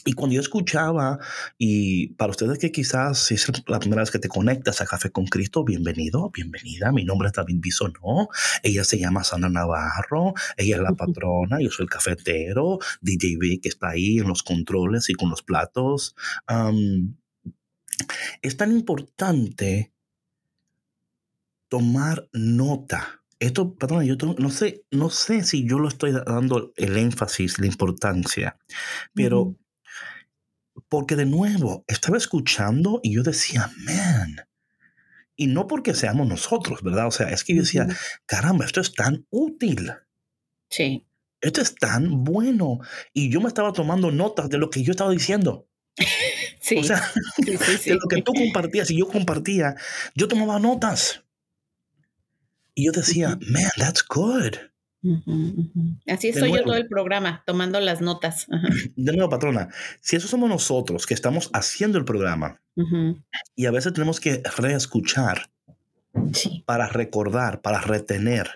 y 0.04 0.12
cuando 0.14 0.34
yo 0.34 0.40
escuchaba, 0.40 1.20
y 1.56 2.08
para 2.14 2.32
ustedes 2.32 2.58
que 2.58 2.72
quizás 2.72 3.30
es 3.30 3.46
la 3.68 3.78
primera 3.78 4.02
vez 4.02 4.10
que 4.10 4.18
te 4.18 4.28
conectas 4.28 4.80
a 4.80 4.86
Café 4.86 5.10
con 5.10 5.26
Cristo, 5.26 5.64
bienvenido, 5.64 6.30
bienvenida. 6.30 6.90
Mi 6.90 7.04
nombre 7.04 7.28
es 7.28 7.34
David 7.34 7.58
Bisonó. 7.60 8.28
Ella 8.64 8.82
se 8.82 8.98
llama 8.98 9.22
Sandra 9.22 9.48
Navarro. 9.48 10.34
Ella 10.56 10.76
es 10.76 10.82
la 10.82 10.92
patrona. 10.92 11.60
Yo 11.60 11.70
soy 11.70 11.84
el 11.84 11.90
cafetero. 11.90 12.78
DJ 13.00 13.36
V 13.36 13.60
que 13.60 13.68
está 13.68 13.90
ahí 13.90 14.18
en 14.18 14.28
los 14.28 14.42
controles 14.42 15.08
y 15.10 15.14
con 15.14 15.30
los 15.30 15.42
platos. 15.42 16.14
es 18.42 18.56
tan 18.56 18.72
importante 18.72 19.95
tomar 21.68 22.28
nota. 22.32 23.22
Esto, 23.38 23.74
perdón, 23.74 24.04
yo 24.04 24.16
no 24.38 24.50
sé, 24.50 24.84
no 24.90 25.10
sé 25.10 25.44
si 25.44 25.68
yo 25.68 25.78
lo 25.78 25.88
estoy 25.88 26.12
dando 26.12 26.72
el 26.76 26.96
énfasis, 26.96 27.58
la 27.58 27.66
importancia, 27.66 28.56
pero 29.12 29.56
porque 30.88 31.16
de 31.16 31.26
nuevo 31.26 31.84
estaba 31.86 32.16
escuchando 32.16 33.00
y 33.02 33.14
yo 33.14 33.22
decía, 33.22 33.70
man, 33.84 34.36
y 35.36 35.48
no 35.48 35.66
porque 35.66 35.94
seamos 35.94 36.26
nosotros, 36.26 36.82
¿verdad? 36.82 37.06
O 37.06 37.10
sea, 37.10 37.28
es 37.28 37.44
que 37.44 37.54
yo 37.54 37.62
decía, 37.62 37.86
caramba, 38.24 38.64
esto 38.64 38.80
es 38.80 38.94
tan 38.94 39.26
útil. 39.30 39.92
Sí. 40.70 41.06
Esto 41.42 41.60
es 41.60 41.74
tan 41.74 42.24
bueno. 42.24 42.78
Y 43.12 43.30
yo 43.30 43.40
me 43.40 43.48
estaba 43.48 43.72
tomando 43.72 44.10
notas 44.10 44.48
de 44.48 44.58
lo 44.58 44.70
que 44.70 44.82
yo 44.82 44.92
estaba 44.92 45.10
diciendo. 45.10 45.68
Sí. 46.58 46.78
O 46.78 46.82
sea, 46.82 47.00
de 47.38 47.94
lo 47.94 48.08
que 48.08 48.22
tú 48.22 48.32
compartías 48.32 48.90
y 48.90 48.98
yo 48.98 49.06
compartía, 49.06 49.76
yo 50.16 50.26
tomaba 50.26 50.58
notas. 50.58 51.22
Y 52.76 52.84
yo 52.84 52.92
decía, 52.92 53.38
man, 53.40 53.70
that's 53.78 54.04
good. 54.06 54.54
Así 56.06 56.28
estoy 56.28 56.52
yo 56.52 56.62
todo 56.62 56.76
el 56.76 56.88
programa, 56.88 57.42
tomando 57.46 57.80
las 57.80 58.02
notas. 58.02 58.46
De 58.96 59.12
nuevo, 59.12 59.30
patrona, 59.30 59.68
si 60.02 60.16
eso 60.16 60.28
somos 60.28 60.50
nosotros 60.50 61.06
que 61.06 61.14
estamos 61.14 61.48
haciendo 61.54 61.96
el 61.96 62.04
programa 62.04 62.60
y 63.54 63.64
a 63.64 63.70
veces 63.70 63.94
tenemos 63.94 64.20
que 64.20 64.42
reescuchar 64.58 65.50
para 66.66 66.86
recordar, 66.88 67.62
para 67.62 67.80
retener, 67.80 68.50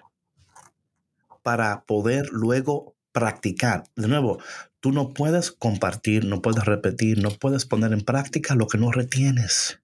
para 1.42 1.84
poder 1.84 2.28
luego 2.30 2.94
practicar. 3.12 3.84
De 3.96 4.08
nuevo, 4.08 4.38
tú 4.80 4.92
no 4.92 5.14
puedes 5.14 5.50
compartir, 5.50 6.26
no 6.26 6.42
puedes 6.42 6.66
repetir, 6.66 7.22
no 7.22 7.30
puedes 7.30 7.64
poner 7.64 7.94
en 7.94 8.02
práctica 8.02 8.54
lo 8.54 8.66
que 8.66 8.76
no 8.76 8.92
retienes. 8.92 9.80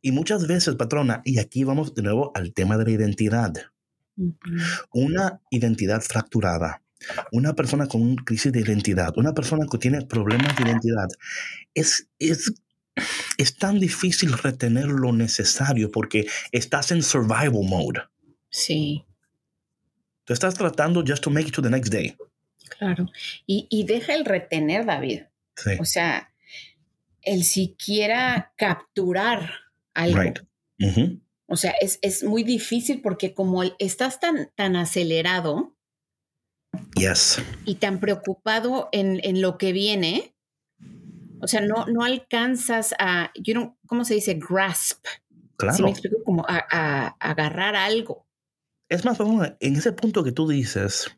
Y 0.00 0.12
muchas 0.12 0.46
veces, 0.46 0.76
patrona, 0.76 1.22
y 1.24 1.38
aquí 1.38 1.64
vamos 1.64 1.94
de 1.94 2.02
nuevo 2.02 2.32
al 2.34 2.52
tema 2.52 2.76
de 2.76 2.84
la 2.84 2.90
identidad. 2.92 3.54
Una 4.92 5.40
identidad 5.50 6.00
fracturada, 6.00 6.82
una 7.30 7.54
persona 7.54 7.86
con 7.86 8.02
una 8.02 8.24
crisis 8.24 8.52
de 8.52 8.60
identidad, 8.60 9.16
una 9.16 9.32
persona 9.32 9.66
que 9.70 9.78
tiene 9.78 10.04
problemas 10.06 10.56
de 10.56 10.64
identidad, 10.64 11.08
es, 11.74 12.08
es, 12.18 12.52
es 13.36 13.56
tan 13.56 13.78
difícil 13.78 14.32
retener 14.32 14.86
lo 14.86 15.12
necesario 15.12 15.90
porque 15.90 16.26
estás 16.50 16.90
en 16.90 17.02
survival 17.02 17.64
mode. 17.64 18.00
Sí. 18.50 19.04
Tú 20.24 20.32
estás 20.32 20.54
tratando 20.54 21.04
just 21.06 21.22
to 21.22 21.30
make 21.30 21.48
it 21.48 21.54
to 21.54 21.62
the 21.62 21.70
next 21.70 21.92
day. 21.92 22.16
Claro. 22.78 23.06
Y, 23.46 23.66
y 23.70 23.84
deja 23.84 24.14
el 24.14 24.24
retener, 24.24 24.84
David. 24.84 25.22
Sí. 25.56 25.70
O 25.80 25.84
sea, 25.84 26.32
el 27.22 27.44
siquiera 27.44 28.52
capturar 28.56 29.50
algo. 29.98 30.20
Right. 30.20 30.38
O 31.46 31.56
sea, 31.56 31.72
es, 31.80 31.98
es 32.02 32.22
muy 32.24 32.42
difícil 32.44 33.00
porque 33.00 33.34
como 33.34 33.62
estás 33.78 34.20
tan, 34.20 34.50
tan 34.54 34.76
acelerado 34.76 35.74
Yes. 36.94 37.38
y 37.64 37.76
tan 37.76 37.98
preocupado 38.00 38.88
en, 38.92 39.20
en 39.24 39.40
lo 39.40 39.56
que 39.58 39.72
viene, 39.72 40.34
o 41.40 41.48
sea, 41.48 41.60
no, 41.62 41.86
no 41.86 42.02
alcanzas 42.04 42.94
a, 42.98 43.30
you 43.34 43.54
know, 43.54 43.76
¿cómo 43.86 44.04
se 44.04 44.14
dice? 44.14 44.34
Grasp. 44.34 45.06
¿Sí 45.06 45.16
Claro. 45.56 45.84
me 45.84 45.90
explico? 45.90 46.22
Como 46.24 46.44
a, 46.46 46.58
a- 46.70 47.06
a 47.18 47.30
agarrar 47.30 47.74
algo. 47.76 48.26
Es 48.88 49.04
más, 49.04 49.18
vamos, 49.18 49.48
en 49.60 49.76
ese 49.76 49.92
punto 49.92 50.22
que 50.22 50.32
tú 50.32 50.46
dices, 50.48 51.10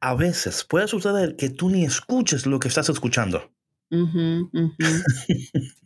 a 0.00 0.14
veces 0.14 0.64
puede 0.64 0.88
suceder 0.88 1.36
que 1.36 1.50
tú 1.50 1.70
ni 1.70 1.84
escuches 1.84 2.46
lo 2.46 2.58
que 2.58 2.68
estás 2.68 2.88
escuchando, 2.88 3.52
Ujú. 3.92 4.50
Sí. 4.78 5.50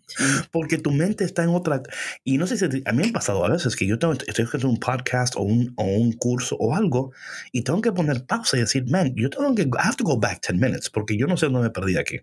porque 0.51 0.79
tu 0.79 0.91
mente 0.91 1.25
está 1.25 1.43
en 1.43 1.51
otra. 1.51 1.83
Y 2.25 2.39
no 2.39 2.47
sé 2.47 2.57
si 2.57 2.65
a 2.65 2.93
mí 2.93 3.03
me 3.03 3.09
ha 3.09 3.13
pasado 3.13 3.45
a 3.45 3.51
veces 3.51 3.77
que 3.77 3.87
yo 3.87 3.99
tengo, 3.99 4.15
estoy 4.15 4.45
haciendo 4.45 4.69
un 4.69 4.79
podcast 4.79 5.37
o 5.37 5.43
un, 5.43 5.75
o 5.77 5.85
un 5.85 6.13
curso 6.13 6.57
o 6.57 6.75
algo 6.75 7.13
y 7.53 7.63
tengo 7.63 7.81
que 7.81 7.93
poner 7.93 8.25
pausa 8.25 8.57
y 8.57 8.61
decir, 8.61 8.85
man, 8.89 9.13
yo 9.17 9.31
tengo 9.31 9.55
que, 9.55 9.63
I 9.63 9.69
have 9.79 9.97
to 9.97 10.05
go 10.05 10.19
back 10.19 10.41
10 10.47 10.59
minutes 10.61 10.91
porque 10.91 11.17
yo 11.17 11.27
no 11.27 11.37
sé 11.37 11.47
dónde 11.47 11.61
me 11.61 11.71
perdí 11.71 11.97
aquí. 11.97 12.21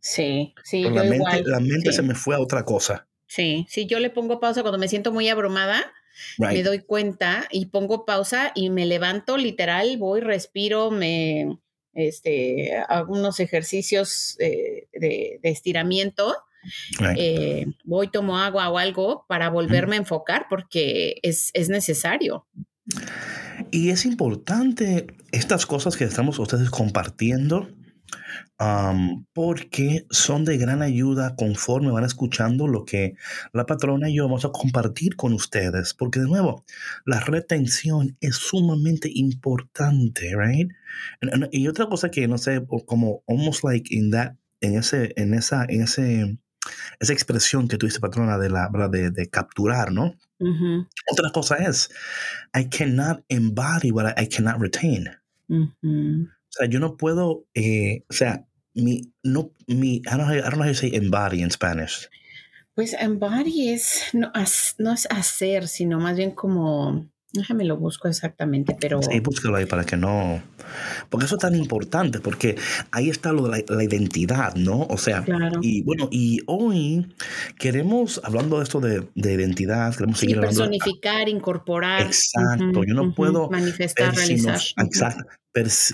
Sí, 0.00 0.54
sí, 0.62 0.82
yo 0.82 0.90
la 0.90 1.02
mente, 1.02 1.16
igual. 1.16 1.42
la 1.46 1.60
mente 1.60 1.90
sí. 1.90 1.96
se 1.96 2.02
me 2.02 2.14
fue 2.14 2.36
a 2.36 2.40
otra 2.40 2.64
cosa. 2.64 3.08
Sí, 3.26 3.66
sí, 3.68 3.86
yo 3.86 3.98
le 4.00 4.10
pongo 4.10 4.38
pausa 4.38 4.62
cuando 4.62 4.78
me 4.78 4.86
siento 4.86 5.12
muy 5.12 5.28
abrumada, 5.28 5.92
me 6.38 6.62
doy 6.62 6.80
cuenta 6.80 7.48
y 7.50 7.66
pongo 7.66 8.04
pausa 8.04 8.52
y 8.54 8.70
me 8.70 8.86
levanto 8.86 9.38
literal, 9.38 9.96
voy, 9.96 10.20
respiro, 10.20 10.90
me 10.90 11.58
este, 11.94 12.76
hago 12.88 13.14
unos 13.14 13.40
ejercicios 13.40 14.36
eh, 14.40 14.88
de, 14.92 15.40
de 15.42 15.50
estiramiento, 15.50 16.34
right. 16.98 17.16
eh, 17.18 17.66
voy, 17.84 18.08
tomo 18.08 18.38
agua 18.38 18.68
o 18.70 18.78
algo 18.78 19.24
para 19.28 19.50
volverme 19.50 19.96
a 19.96 20.00
enfocar 20.00 20.46
porque 20.48 21.16
es, 21.22 21.50
es 21.54 21.68
necesario. 21.68 22.46
Y 23.70 23.90
es 23.90 24.04
importante 24.04 25.06
estas 25.32 25.66
cosas 25.66 25.96
que 25.96 26.04
estamos 26.04 26.38
ustedes 26.38 26.70
compartiendo 26.70 27.68
am, 28.58 29.26
porque 29.32 30.06
son 30.10 30.44
de 30.44 30.56
gran 30.58 30.82
ayuda 30.82 31.34
conforme 31.36 31.90
van 31.90 32.04
escuchando 32.04 32.66
lo 32.68 32.84
que 32.84 33.14
la 33.52 33.66
patrona 33.66 34.08
y 34.10 34.16
yo 34.16 34.24
vamos 34.24 34.44
a 34.44 34.50
compartir 34.50 35.16
con 35.16 35.32
ustedes. 35.32 35.94
Porque 35.94 36.20
de 36.20 36.26
nuevo, 36.26 36.64
la 37.04 37.20
retención 37.20 38.16
es 38.20 38.36
sumamente 38.36 39.10
importante, 39.12 40.32
right? 40.36 40.70
And- 41.20 41.34
and- 41.34 41.48
Y 41.52 41.68
otra 41.68 41.86
cosa 41.86 42.10
que 42.10 42.28
no 42.28 42.38
sé, 42.38 42.64
como 42.86 43.22
almost 43.26 43.64
like 43.64 43.94
in 43.94 44.10
that, 44.10 44.34
en 44.60 44.76
ese, 44.78 45.12
en 45.16 45.34
esa, 45.34 45.64
en 45.68 45.82
ese, 45.82 46.38
esa 47.00 47.12
expresión 47.12 47.68
que 47.68 47.76
tuviste, 47.76 48.00
patrona, 48.00 48.38
de 48.38 48.48
la, 48.50 48.70
de, 48.90 49.10
de 49.10 49.28
capturar, 49.28 49.92
¿no? 49.92 50.14
Ujú, 50.38 50.86
Otra 51.12 51.30
cosa 51.32 51.56
es, 51.56 51.90
I 52.54 52.68
cannot 52.68 53.24
embody 53.28 53.90
what 53.90 54.14
I, 54.16 54.24
I 54.24 54.28
cannot 54.28 54.60
retain. 54.60 55.06
ujú. 55.48 56.28
O 56.54 56.60
sea, 56.60 56.68
yo 56.68 56.78
no 56.80 56.96
puedo, 56.96 57.46
eh, 57.54 58.04
o 58.08 58.12
sea, 58.12 58.46
mi, 58.74 59.12
no, 59.22 59.50
mi, 59.66 59.96
I 59.96 60.02
don't, 60.16 60.18
know 60.28 60.32
I 60.34 60.40
don't 60.40 60.54
know 60.54 60.62
how 60.62 60.68
you 60.68 60.74
say 60.74 60.90
embody 60.94 61.42
in 61.42 61.50
Spanish. 61.50 62.08
Pues 62.74 62.92
embody 62.94 63.70
es, 63.70 64.02
no, 64.12 64.30
as- 64.34 64.74
no 64.78 64.92
es 64.92 65.06
hacer, 65.10 65.68
sino 65.68 65.98
más 66.00 66.16
bien 66.16 66.32
como, 66.32 67.08
déjame 67.34 67.64
lo 67.64 67.76
busco 67.76 68.08
exactamente, 68.08 68.76
pero... 68.80 69.02
Sí, 69.02 69.20
búscalo 69.20 69.56
ahí 69.56 69.66
para 69.66 69.84
que 69.84 69.96
no, 69.96 70.42
porque 71.10 71.26
eso 71.26 71.34
es 71.34 71.40
tan 71.42 71.54
importante, 71.54 72.20
porque 72.20 72.56
ahí 72.92 73.10
está 73.10 73.32
lo 73.32 73.48
de 73.48 73.64
la, 73.68 73.74
la 73.76 73.84
identidad, 73.84 74.54
¿no? 74.54 74.82
O 74.88 74.96
sea, 74.96 75.22
Claro. 75.24 75.58
y 75.60 75.82
bueno, 75.82 76.08
y 76.10 76.40
hoy 76.46 77.12
queremos, 77.58 78.20
hablando 78.24 78.58
de 78.58 78.62
esto 78.64 78.80
de, 78.80 79.06
de 79.14 79.32
identidad, 79.34 79.94
queremos 79.94 80.18
Sí, 80.18 80.26
seguir 80.26 80.38
hablando 80.38 80.62
de- 80.62 80.68
personificar, 80.70 81.28
incorporar. 81.28 82.02
Exacto, 82.02 82.84
yo 82.84 82.94
no 82.94 83.12
puedo 83.14 83.50
manifestar, 83.50 84.14
realizar. 84.14 84.58
Exacto, 84.78 85.24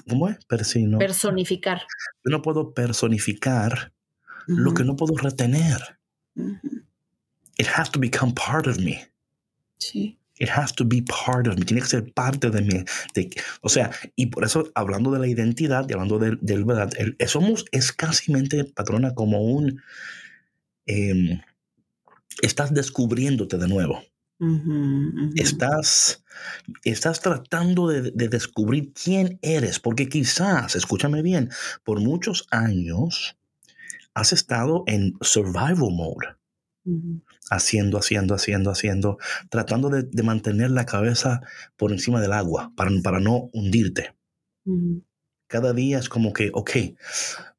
¿cómo 0.09 0.29
es? 0.29 0.45
Persino. 0.47 0.99
Personificar. 0.99 1.83
yo 2.25 2.31
no 2.31 2.43
puedo 2.43 2.73
personificar 2.75 3.93
lo 4.47 4.75
que 4.75 4.85
no 4.85 4.95
puedo 4.97 5.17
retener. 5.17 5.99
It 7.59 7.67
has 7.77 7.91
to 7.91 7.99
become 8.01 8.33
part 8.35 8.67
of 8.67 8.79
me. 8.79 9.11
Sí. 9.79 10.17
It 10.41 10.49
has 10.49 10.73
to 10.75 10.85
be 10.85 11.03
part 11.03 11.47
of 11.47 11.57
me. 11.59 11.65
Tiene 11.65 11.83
que 11.83 11.89
ser 11.89 12.13
parte 12.13 12.51
de 12.51 12.63
mí. 12.63 12.85
De- 13.15 13.31
o 13.61 13.69
sea, 13.69 13.91
y 14.17 14.27
por 14.27 14.45
eso, 14.45 14.71
hablando 14.75 15.13
de 15.13 15.19
la 15.21 15.29
identidad 15.29 15.87
y 15.89 15.93
hablando 15.93 16.19
del, 16.19 16.39
del 16.41 16.65
verdad, 16.65 16.91
el- 16.99 17.15
somos, 17.29 17.67
es 17.73 17.93
casi 17.93 18.33
patrona, 18.75 19.15
como 19.15 19.43
un. 19.43 19.81
em, 20.87 21.41
estás 22.43 22.73
descubriéndote 22.73 23.59
de 23.59 23.69
nuevo. 23.69 24.03
Estás, 25.37 26.25
estás 26.85 27.21
tratando 27.21 27.89
de, 27.89 28.11
de 28.11 28.29
descubrir 28.29 28.93
quién 28.95 29.39
eres, 29.43 29.79
porque 29.79 30.09
quizás, 30.09 30.75
escúchame 30.75 31.21
bien, 31.21 31.51
por 31.85 32.01
muchos 32.01 32.47
años 32.51 33.37
has 34.15 34.33
estado 34.33 34.85
en 34.87 35.13
survival 35.21 35.91
mode. 35.93 36.37
Ujú, 36.85 37.21
haciendo, 37.51 37.99
haciendo, 37.99 38.35
haciendo, 38.35 38.71
haciendo, 38.71 39.19
tratando 39.51 39.91
de, 39.91 40.05
de 40.05 40.23
mantener 40.23 40.71
la 40.71 40.87
cabeza 40.87 41.41
por 41.77 41.93
encima 41.93 42.21
del 42.21 42.33
agua 42.33 42.73
para, 42.77 42.91
para 43.03 43.21
no 43.21 43.51
hundirte. 43.53 44.15
ujú. 44.65 45.03
Cada 45.49 45.73
día 45.73 45.99
es 45.99 46.09
como 46.09 46.33
que, 46.33 46.51
ok, 46.55 46.71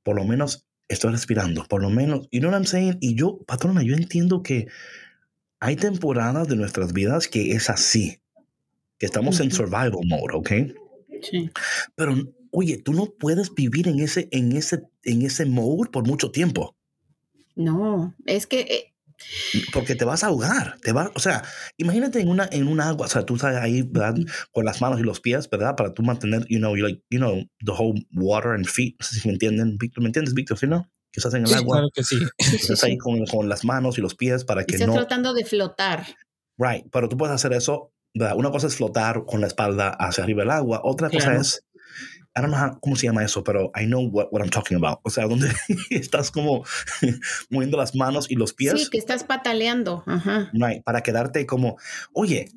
por 0.03 0.15
lo 0.15 0.23
menos 0.23 0.65
estoy 0.87 1.11
respirando, 1.11 1.65
por 1.65 1.81
lo 1.81 1.89
menos, 1.89 2.27
you 2.31 2.39
know 2.39 2.49
what 2.49 2.57
I'm 2.57 2.65
saying? 2.65 2.97
Y 3.01 3.15
yo, 3.15 3.39
patrona, 3.45 3.83
yo 3.83 3.95
entiendo 3.95 4.41
que 4.43 4.67
hay 5.59 5.75
temporadas 5.75 6.47
de 6.47 6.55
nuestras 6.55 6.93
vidas 6.93 7.27
que 7.27 7.51
es 7.51 7.69
así, 7.69 8.21
que 8.97 9.05
estamos 9.05 9.39
en 9.39 9.47
Ujú. 9.47 9.55
survival 9.57 9.91
mode, 10.05 10.33
¿ok? 10.33 10.51
Sí. 11.21 11.49
Pero, 11.95 12.15
oye, 12.51 12.77
tú 12.77 12.93
no 12.93 13.07
puedes 13.19 13.53
vivir 13.53 13.87
en 13.87 13.99
ese, 13.99 14.27
en 14.31 14.53
ese, 14.53 14.83
en 15.03 15.21
ese 15.21 15.45
mode 15.45 15.89
por 15.91 16.07
mucho 16.07 16.31
tiempo. 16.31 16.75
No, 17.55 18.15
es 18.25 18.47
que 18.47 18.61
eh, 18.61 18.90
Porque 19.73 19.95
te 19.95 20.05
vas 20.05 20.23
a 20.23 20.27
ahogar, 20.27 20.77
te 20.81 20.91
va, 20.93 21.11
o 21.15 21.19
sea, 21.19 21.43
imagínate 21.77 22.19
en 22.21 22.29
una 22.29 22.47
en 22.51 22.67
un 22.67 22.79
agua, 22.81 23.05
o 23.07 23.09
sea, 23.09 23.23
tú 23.25 23.35
estás 23.35 23.55
ahí, 23.55 23.81
¿verdad? 23.83 24.15
Con 24.51 24.65
las 24.65 24.81
manos 24.81 24.99
y 24.99 25.03
los 25.03 25.19
pies, 25.19 25.49
¿verdad? 25.49 25.75
Para 25.75 25.93
tú 25.93 26.03
mantener, 26.03 26.45
you 26.49 26.59
know, 26.59 26.75
you 26.75 26.85
like, 26.85 27.01
you 27.09 27.19
know, 27.19 27.35
the 27.65 27.71
whole 27.71 27.93
water 28.13 28.51
and 28.51 28.65
feet, 28.67 28.95
no 28.99 29.05
sé 29.05 29.19
si 29.19 29.27
me 29.27 29.33
entienden, 29.33 29.77
Víctor, 29.77 30.01
¿me 30.03 30.09
entiendes, 30.09 30.33
Víctor? 30.33 30.57
¿Sí, 30.57 30.67
no? 30.67 30.89
Que 31.11 31.19
estás 31.19 31.33
en 31.33 31.41
el 31.43 31.47
Sí, 31.47 31.55
agua, 31.55 31.77
claro 31.77 31.89
que 31.93 32.03
sí. 32.03 32.17
estás 32.37 32.79
sí. 32.79 32.85
ahí 32.87 32.97
con, 32.99 33.25
con 33.25 33.49
las 33.49 33.65
manos 33.65 33.97
y 33.97 34.01
los 34.01 34.15
pies 34.15 34.45
para 34.45 34.61
Y 34.61 34.65
que 34.65 34.75
estás 34.75 34.87
no, 34.87 34.93
tratando 34.93 35.33
de 35.33 35.43
flotar. 35.45 36.05
right, 36.57 36.85
pero 36.91 37.09
tú 37.09 37.17
puedes 37.17 37.33
hacer 37.35 37.51
eso, 37.53 37.93
¿verdad? 38.13 38.35
Una 38.37 38.51
cosa 38.51 38.67
es 38.67 38.75
flotar 38.75 39.25
con 39.25 39.41
la 39.41 39.47
espalda 39.47 39.89
hacia 39.89 40.23
arriba 40.23 40.43
del 40.43 40.51
agua, 40.51 40.81
otra 40.83 41.09
cosa 41.09 41.25
Claro. 41.25 41.41
es, 41.41 41.63
I 42.35 42.41
don't 42.41 42.51
know 42.53 42.57
how- 42.59 42.79
cómo 42.79 42.95
se 42.95 43.07
llama 43.07 43.23
eso, 43.25 43.43
pero 43.43 43.71
I 43.75 43.85
know 43.85 44.01
what, 44.09 44.27
what 44.31 44.41
I'm 44.41 44.49
talking 44.49 44.77
about, 44.77 44.99
o 45.03 45.09
sea, 45.09 45.25
donde 45.27 45.49
estás 45.89 46.31
como 46.31 46.63
moviendo 47.49 47.77
las 47.77 47.93
manos 47.95 48.29
y 48.31 48.35
los 48.35 48.53
pies. 48.53 48.73
Sí, 48.83 48.89
que 48.89 48.97
estás 48.97 49.23
pataleando. 49.23 50.03
Ajá. 50.07 50.49
Right, 50.53 50.83
para 50.83 51.01
quedarte 51.01 51.45
como, 51.45 51.77
oye, 52.13 52.49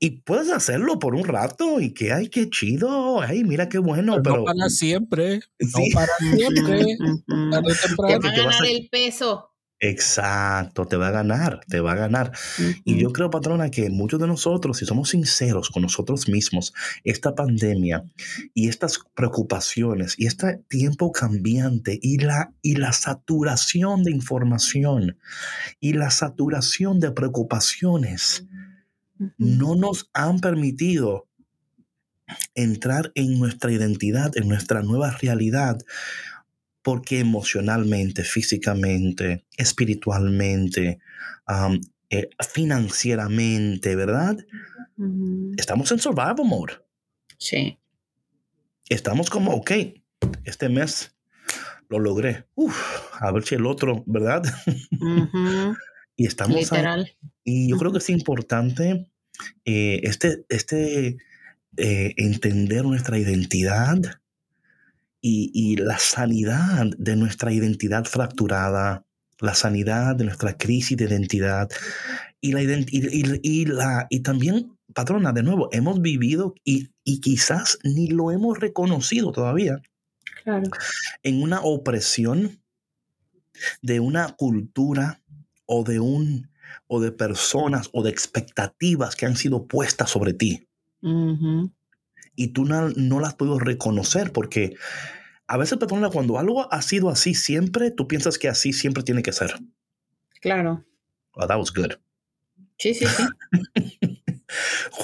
y 0.00 0.10
puedes 0.22 0.50
hacerlo 0.50 0.98
por 0.98 1.14
un 1.14 1.24
rato 1.24 1.80
y 1.80 1.94
que, 1.94 2.12
ay, 2.12 2.28
qué 2.28 2.50
chido, 2.50 3.22
ay, 3.22 3.44
mira 3.44 3.68
qué 3.70 3.78
bueno, 3.78 4.12
Pero 4.16 4.22
pero, 4.22 4.36
no 4.38 4.44
para 4.44 4.68
siempre. 4.68 5.40
No 5.58 5.68
Sí. 5.78 5.90
para 5.94 6.12
siempre. 6.34 6.84
Tarde 7.50 7.70
o 7.70 7.74
Te 7.74 7.88
temprano. 7.88 8.16
a 8.16 8.20
te 8.20 8.28
vas 8.28 8.36
ganar 8.36 8.62
a- 8.64 8.68
el 8.68 8.88
peso. 8.90 9.50
Exacto, 9.88 10.86
te 10.86 10.96
va 10.96 11.08
a 11.08 11.10
ganar, 11.10 11.60
te 11.68 11.80
va 11.80 11.92
a 11.92 11.96
ganar. 11.96 12.32
Y 12.84 12.96
yo 12.98 13.12
creo, 13.12 13.30
patrona, 13.30 13.70
que 13.70 13.90
muchos 13.90 14.18
de 14.18 14.26
nosotros, 14.26 14.78
si 14.78 14.86
somos 14.86 15.10
sinceros 15.10 15.70
con 15.70 15.82
nosotros 15.82 16.28
mismos, 16.28 16.72
esta 17.04 17.34
pandemia 17.34 18.04
y 18.54 18.68
estas 18.68 19.00
preocupaciones 19.14 20.14
y 20.18 20.26
este 20.26 20.62
tiempo 20.68 21.12
cambiante 21.12 21.98
y 22.00 22.18
la, 22.18 22.54
y 22.62 22.76
la 22.76 22.92
saturación 22.92 24.04
de 24.04 24.12
información 24.12 25.18
y 25.80 25.92
la 25.92 26.10
saturación 26.10 26.98
de 27.00 27.12
preocupaciones 27.12 28.46
no 29.36 29.76
nos 29.76 30.10
han 30.14 30.40
permitido 30.40 31.28
entrar 32.54 33.12
en 33.14 33.38
nuestra 33.38 33.70
identidad, 33.70 34.36
en 34.36 34.48
nuestra 34.48 34.82
nueva 34.82 35.10
realidad, 35.10 35.78
porque 36.84 37.18
emocionalmente, 37.18 38.22
físicamente, 38.22 39.46
espiritualmente, 39.56 41.00
eh, 42.10 42.28
financieramente, 42.46 43.96
¿verdad? 43.96 44.36
Estamos 45.56 45.90
en 45.92 45.98
survival 45.98 46.44
mode. 46.44 46.74
Sí. 47.38 47.78
Estamos 48.90 49.30
como, 49.30 49.52
ok, 49.52 49.70
este 50.44 50.68
mes 50.68 51.16
lo 51.88 51.98
logré. 51.98 52.44
Uf, 52.54 52.76
a 53.18 53.32
ver 53.32 53.44
si 53.44 53.54
el 53.54 53.64
otro, 53.64 54.04
¿verdad? 54.06 54.42
y 56.16 56.26
estamos 56.26 56.56
Literal. 56.56 57.10
Y 57.44 57.70
yo 57.70 57.78
creo 57.78 57.92
que 57.92 57.98
es 57.98 58.10
importante 58.10 59.10
eh, 59.64 60.00
este, 60.02 60.44
este 60.50 61.16
eh, 61.78 62.14
entender 62.18 62.84
nuestra 62.84 63.18
identidad 63.18 64.20
y, 65.26 65.76
la 65.76 65.98
sanidad 65.98 66.86
de 66.98 67.16
nuestra 67.16 67.50
identidad 67.50 68.04
fracturada, 68.04 69.06
la 69.40 69.54
sanidad 69.54 70.16
de 70.16 70.24
nuestra 70.24 70.56
crisis 70.58 70.98
de 70.98 71.06
identidad 71.06 71.70
y, 72.42 72.52
la, 72.52 72.62
y, 72.62 73.64
la, 73.64 74.06
y 74.10 74.20
también, 74.20 74.76
patrona, 74.92 75.32
de 75.32 75.42
nuevo, 75.42 75.70
hemos 75.72 76.02
vivido 76.02 76.54
y, 76.62 76.90
y 77.04 77.20
quizás 77.20 77.78
ni 77.82 78.08
lo 78.08 78.32
hemos 78.32 78.60
reconocido 78.60 79.32
todavía 79.32 79.80
claro. 80.42 80.68
en 81.22 81.42
una 81.42 81.62
opresión 81.62 82.60
de 83.80 84.00
una 84.00 84.34
cultura 84.36 85.22
o 85.64 85.84
de 85.84 86.00
un 86.00 86.50
o 86.86 87.00
de 87.00 87.12
personas 87.12 87.88
o 87.92 88.02
de 88.02 88.10
expectativas 88.10 89.16
que 89.16 89.24
han 89.24 89.36
sido 89.36 89.66
puestas 89.66 90.10
sobre 90.10 90.34
ti. 90.34 90.68
Y 92.36 92.48
tú 92.48 92.64
no, 92.64 92.90
no, 92.90 93.20
las 93.20 93.34
puedes 93.34 93.60
reconocer 93.60 94.32
porque 94.32 94.76
a 95.46 95.56
veces, 95.56 95.78
perdona, 95.78 96.10
cuando 96.10 96.38
algo 96.38 96.72
ha 96.72 96.82
sido 96.82 97.10
así 97.10 97.34
siempre, 97.34 97.90
tú 97.90 98.08
piensas 98.08 98.38
que 98.38 98.48
así 98.48 98.72
siempre 98.72 99.02
tiene 99.02 99.22
que 99.22 99.32
ser. 99.32 99.54
Claro. 100.40 100.84
Oh, 101.32 101.46
that 101.46 101.58
was 101.58 101.72
good. 101.72 101.92
Sí, 102.78 102.94
sí, 102.94 103.06
sí. 103.06 104.22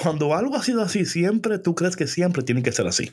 cuando 0.03 0.35
algo 0.35 0.57
ha 0.57 0.63
sido 0.63 0.83
así 0.83 1.05
siempre, 1.05 1.59
tú 1.59 1.75
crees 1.75 1.97
que 1.97 2.07
siempre 2.07 2.43
tiene 2.43 2.63
que 2.63 2.73
ser 2.73 2.87
así. 2.87 3.13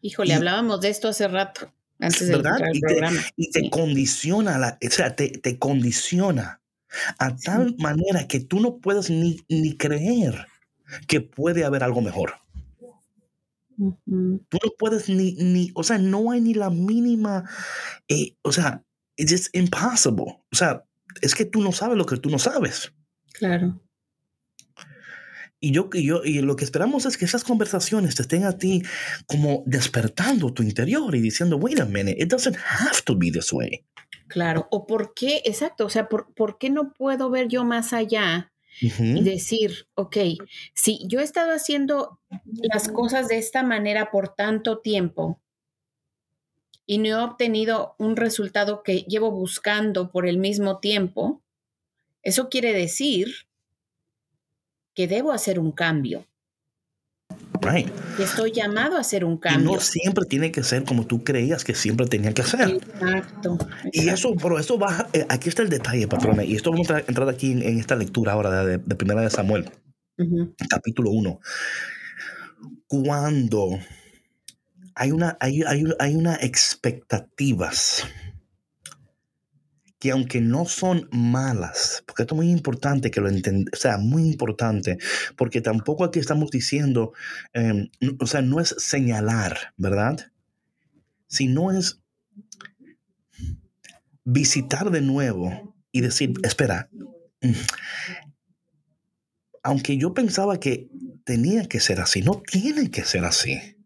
Híjole, 0.00 0.34
hablábamos 0.34 0.80
de 0.80 0.90
esto 0.90 1.08
hace 1.08 1.28
rato, 1.28 1.72
antes 1.98 2.28
del 2.28 2.40
y 2.40 2.80
programa. 2.80 3.20
Te, 3.20 3.32
y 3.36 3.50
te 3.50 3.70
condiciona, 3.70 4.58
la, 4.58 4.78
o 4.84 4.90
sea, 4.90 5.14
te, 5.14 5.28
te 5.30 5.58
condiciona 5.58 6.60
a 7.18 7.36
tal 7.36 7.74
manera 7.78 8.26
que 8.26 8.40
tú 8.40 8.60
no 8.60 8.78
puedes 8.78 9.10
ni, 9.10 9.40
ni 9.48 9.76
creer 9.76 10.46
que 11.06 11.20
puede 11.20 11.64
haber 11.64 11.82
algo 11.82 12.00
mejor. 12.00 12.34
Tú 13.76 14.58
no 14.64 14.70
puedes 14.78 15.08
ni, 15.08 15.34
ni, 15.34 15.70
o 15.74 15.84
sea, 15.84 15.98
no 15.98 16.32
hay 16.32 16.40
ni 16.40 16.54
la 16.54 16.68
mínima, 16.68 17.48
eh, 18.08 18.36
o 18.42 18.50
sea, 18.50 18.84
it's 19.16 19.30
just 19.30 19.54
impossible. 19.54 20.42
O 20.50 20.56
sea, 20.56 20.84
es 21.22 21.34
que 21.34 21.44
tú 21.44 21.62
no 21.62 21.70
sabes 21.70 21.96
lo 21.96 22.04
que 22.04 22.16
tú 22.16 22.28
no 22.28 22.38
sabes. 22.38 22.92
Claro. 23.32 23.80
Y 25.60 25.72
yo, 25.72 25.90
y 25.92 26.06
yo, 26.06 26.22
y 26.24 26.40
lo 26.40 26.54
que 26.54 26.64
esperamos 26.64 27.04
es 27.04 27.16
que 27.16 27.24
esas 27.24 27.42
conversaciones 27.42 28.14
te 28.14 28.22
estén 28.22 28.44
a 28.44 28.58
ti 28.58 28.82
como 29.26 29.64
despertando 29.66 30.52
tu 30.52 30.62
interior 30.62 31.14
y 31.14 31.20
diciendo, 31.20 31.56
wait 31.56 31.80
a 31.80 31.84
minute, 31.84 32.16
it 32.20 32.28
doesn't 32.28 32.56
have 32.56 33.02
to 33.04 33.16
be 33.16 33.30
this 33.30 33.52
way. 33.52 33.84
Claro, 34.28 34.68
o 34.70 34.86
por 34.86 35.14
qué, 35.14 35.42
exacto, 35.44 35.86
o 35.86 35.90
sea, 35.90 36.08
por, 36.08 36.32
¿por 36.34 36.58
qué 36.58 36.70
no 36.70 36.92
puedo 36.92 37.30
ver 37.30 37.48
yo 37.48 37.64
más 37.64 37.92
allá 37.92 38.52
y 38.80 39.22
decir, 39.22 39.88
ok, 39.94 40.16
si 40.74 41.00
yo 41.06 41.20
he 41.20 41.24
estado 41.24 41.52
haciendo 41.52 42.20
las 42.62 42.88
cosas 42.88 43.28
de 43.28 43.38
esta 43.38 43.62
manera 43.62 44.10
por 44.10 44.34
tanto 44.34 44.78
tiempo 44.78 45.40
y 46.86 46.98
no 46.98 47.08
he 47.08 47.14
obtenido 47.14 47.94
un 47.98 48.16
resultado 48.16 48.82
que 48.82 49.02
llevo 49.02 49.30
buscando 49.30 50.10
por 50.10 50.26
el 50.26 50.38
mismo 50.38 50.78
tiempo, 50.78 51.42
eso 52.22 52.48
quiere 52.48 52.72
decir 52.72 53.28
que 54.94 55.06
debo 55.06 55.32
hacer 55.32 55.58
un 55.58 55.72
cambio. 55.72 56.26
Right. 57.62 57.88
estoy 58.18 58.52
llamado 58.52 58.96
a 58.96 59.00
hacer 59.00 59.24
un 59.24 59.36
cambio. 59.38 59.70
Y 59.70 59.74
no 59.74 59.80
siempre 59.80 60.24
tiene 60.26 60.52
que 60.52 60.62
ser 60.62 60.84
como 60.84 61.06
tú 61.06 61.24
creías 61.24 61.64
que 61.64 61.74
siempre 61.74 62.06
tenía 62.06 62.32
que 62.32 62.42
ser. 62.42 62.70
Exacto. 62.70 63.58
Y 63.92 64.08
eso, 64.08 64.34
pero 64.40 64.58
eso 64.58 64.78
va, 64.78 65.08
eh, 65.12 65.26
aquí 65.28 65.48
está 65.48 65.62
el 65.62 65.68
detalle, 65.68 66.06
patrona, 66.08 66.44
y 66.44 66.54
esto 66.54 66.70
vamos 66.70 66.90
a 66.90 67.00
entrar 67.00 67.28
aquí 67.28 67.52
en, 67.52 67.78
esta 67.78 67.96
lectura 67.96 68.32
ahora 68.32 68.64
de, 68.64 68.78
Primera 68.78 69.22
de 69.22 69.30
Samuel, 69.30 69.70
capítulo 70.68 71.10
1. 71.10 71.40
Cuando 72.86 73.78
hay 74.94 75.12
una, 75.12 75.36
hay, 75.40 75.62
hay, 75.62 75.84
hay 75.98 76.16
una 76.16 76.34
expectativas 76.36 78.04
que 79.98 80.12
aunque 80.12 80.40
no 80.40 80.64
son 80.64 81.08
malas, 81.10 82.04
porque 82.06 82.22
esto 82.22 82.34
es 82.34 82.36
muy 82.36 82.50
importante 82.50 83.10
que 83.10 83.20
lo 83.20 83.28
entiendan, 83.28 83.66
o 83.72 83.76
sea, 83.76 83.98
muy 83.98 84.22
importante, 84.22 84.98
porque 85.36 85.60
tampoco 85.60 86.04
aquí 86.04 86.20
estamos 86.20 86.50
diciendo, 86.50 87.12
em, 87.52 87.88
o 88.20 88.26
sea, 88.26 88.42
no 88.42 88.60
es 88.60 88.74
señalar, 88.78 89.74
¿verdad? 89.76 90.30
Sino 91.26 91.72
es 91.72 92.00
visitar 94.24 94.90
de 94.90 95.00
nuevo 95.00 95.74
y 95.90 96.00
decir, 96.00 96.34
espera, 96.44 96.88
mm, 97.42 97.52
aunque 99.64 99.98
yo 99.98 100.14
pensaba 100.14 100.60
que 100.60 100.88
tenía 101.24 101.66
que 101.66 101.80
ser 101.80 102.00
así, 102.00 102.22
no 102.22 102.40
tiene 102.40 102.90
que 102.90 103.04
ser 103.04 103.24
así. 103.24 103.76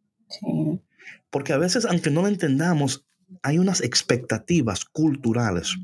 Porque 1.30 1.54
a 1.54 1.58
veces, 1.58 1.86
aunque 1.86 2.10
no 2.10 2.22
lo 2.22 2.28
entendamos, 2.28 3.06
hay 3.42 3.58
unas 3.58 3.80
expectativas 3.80 4.84
culturales 4.84 5.78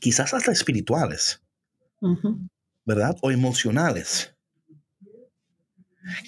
quizás 0.00 0.34
hasta 0.34 0.52
espirituales, 0.52 1.42
¿verdad? 2.84 3.16
O 3.22 3.30
emocionales, 3.30 4.34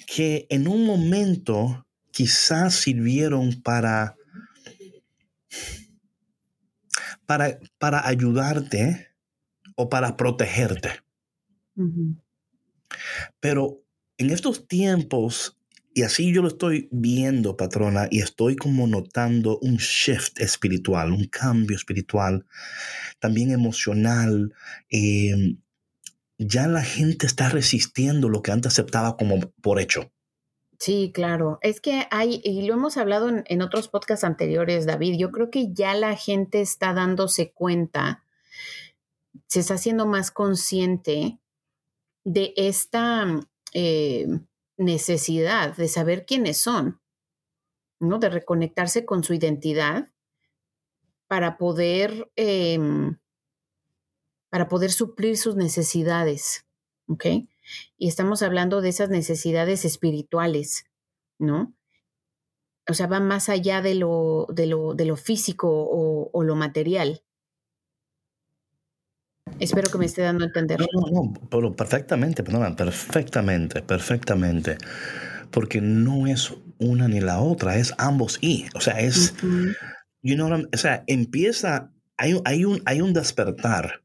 que 0.07 0.47
en 0.49 0.67
un 0.67 0.85
momento 0.85 1.85
quizás 2.11 2.75
sirvieron 2.75 3.61
para, 3.61 4.15
para, 7.25 7.59
para 7.77 8.07
ayudarte 8.07 9.09
o 9.75 9.89
para 9.89 10.17
protegerte. 10.17 10.89
Pero 13.39 13.81
en 14.17 14.31
estos 14.31 14.67
tiempos 14.67 15.58
y 15.99 16.03
así 16.03 16.33
yo 16.33 16.41
lo 16.41 16.47
estoy 16.47 16.87
viendo, 16.93 17.57
patrona, 17.57 18.07
y 18.09 18.21
estoy 18.21 18.55
como 18.55 18.87
notando 18.87 19.59
un 19.59 19.75
shift 19.75 20.39
espiritual, 20.39 21.11
un 21.11 21.25
cambio 21.25 21.75
espiritual, 21.75 22.45
también 23.19 23.51
emocional. 23.51 24.55
Em, 24.89 25.57
ya 26.37 26.69
la 26.69 26.83
gente 26.83 27.25
está 27.25 27.49
resistiendo 27.49 28.29
lo 28.29 28.41
que 28.41 28.53
antes 28.53 28.71
aceptaba 28.71 29.17
como 29.17 29.41
por 29.61 29.81
hecho. 29.81 30.09
Sí, 30.77 31.11
claro. 31.13 31.59
Es 31.61 31.81
que 31.81 32.07
hay, 32.11 32.39
y 32.45 32.65
lo 32.65 32.75
hemos 32.75 32.95
hablado 32.95 33.27
en, 33.27 33.61
otros 33.61 33.89
podcasts 33.89 34.23
anteriores, 34.23 34.85
David, 34.85 35.17
yo 35.19 35.31
creo 35.31 35.51
que 35.51 35.73
ya 35.73 35.95
la 35.95 36.15
gente 36.15 36.61
está 36.61 36.93
dándose 36.93 37.51
cuenta, 37.51 38.23
se 39.47 39.59
está 39.59 39.73
haciendo 39.73 40.05
más 40.05 40.31
consciente 40.31 41.39
de 42.23 42.53
esta... 42.55 43.41
Eh, 43.73 44.27
necesidad 44.79 45.75
de 45.75 45.87
saber 45.87 46.25
quiénes 46.25 46.57
son, 46.57 46.99
¿no? 47.99 48.17
De 48.17 48.29
reconectarse 48.29 49.05
con 49.05 49.23
su 49.23 49.33
identidad 49.33 50.09
para 51.27 51.57
poder, 51.57 52.31
em, 52.35 53.19
para 54.49 54.67
poder 54.67 54.91
suplir 54.91 55.37
sus 55.37 55.55
necesidades, 55.55 56.65
¿ok? 57.07 57.25
Y 57.97 58.07
estamos 58.07 58.41
hablando 58.41 58.81
de 58.81 58.89
esas 58.89 59.09
necesidades 59.09 59.85
espirituales, 59.85 60.85
¿no? 61.37 61.75
O 62.89 62.93
sea, 62.95 63.05
va 63.05 63.19
más 63.19 63.49
allá 63.49 63.81
de 63.81 63.93
lo, 63.93 64.47
de 64.49 64.65
lo, 64.65 64.95
de 64.95 65.05
lo 65.05 65.15
físico 65.15 65.69
o, 65.69 66.31
o 66.33 66.43
lo 66.43 66.55
material. 66.55 67.21
Espero 69.59 69.89
que 69.91 69.97
me 69.97 70.05
esté 70.05 70.21
dando 70.21 70.43
a 70.43 70.47
entender. 70.47 70.79
No, 70.79 71.01
no, 71.01 71.11
no, 71.11 71.33
pero 71.49 71.75
perfectamente, 71.75 72.43
perdón, 72.43 72.75
perfectamente, 72.75 73.81
perfectamente. 73.81 74.77
Porque 75.51 75.81
no 75.81 76.27
es 76.27 76.53
una 76.77 77.07
ni 77.07 77.19
la 77.19 77.41
otra, 77.41 77.77
es 77.77 77.93
ambos 77.97 78.37
y. 78.41 78.65
O 78.75 78.81
sea, 78.81 78.99
es. 78.99 79.33
you 80.21 80.35
know 80.35 80.49
o 80.51 80.77
sea, 80.77 81.03
empieza. 81.07 81.91
Hay, 82.17 82.39
hay, 82.45 82.65
un, 82.65 82.81
hay 82.85 83.01
un 83.01 83.13
despertar. 83.13 84.01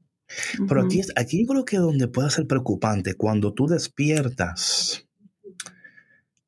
Pero 0.69 0.83
aquí, 0.83 1.03
aquí 1.17 1.47
creo 1.47 1.65
que 1.65 1.77
donde 1.79 2.09
puede 2.09 2.31
ser 2.31 2.47
preocupante, 2.47 3.15
cuando 3.15 3.53
tú 3.53 3.67
despiertas 3.67 5.07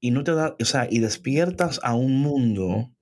y 0.00 0.10
no 0.10 0.24
te 0.24 0.32
da, 0.32 0.56
o 0.60 0.64
sea, 0.64 0.88
y 0.90 1.00
despiertas 1.00 1.80
a 1.82 1.94
un 1.94 2.20
mundo 2.20 2.92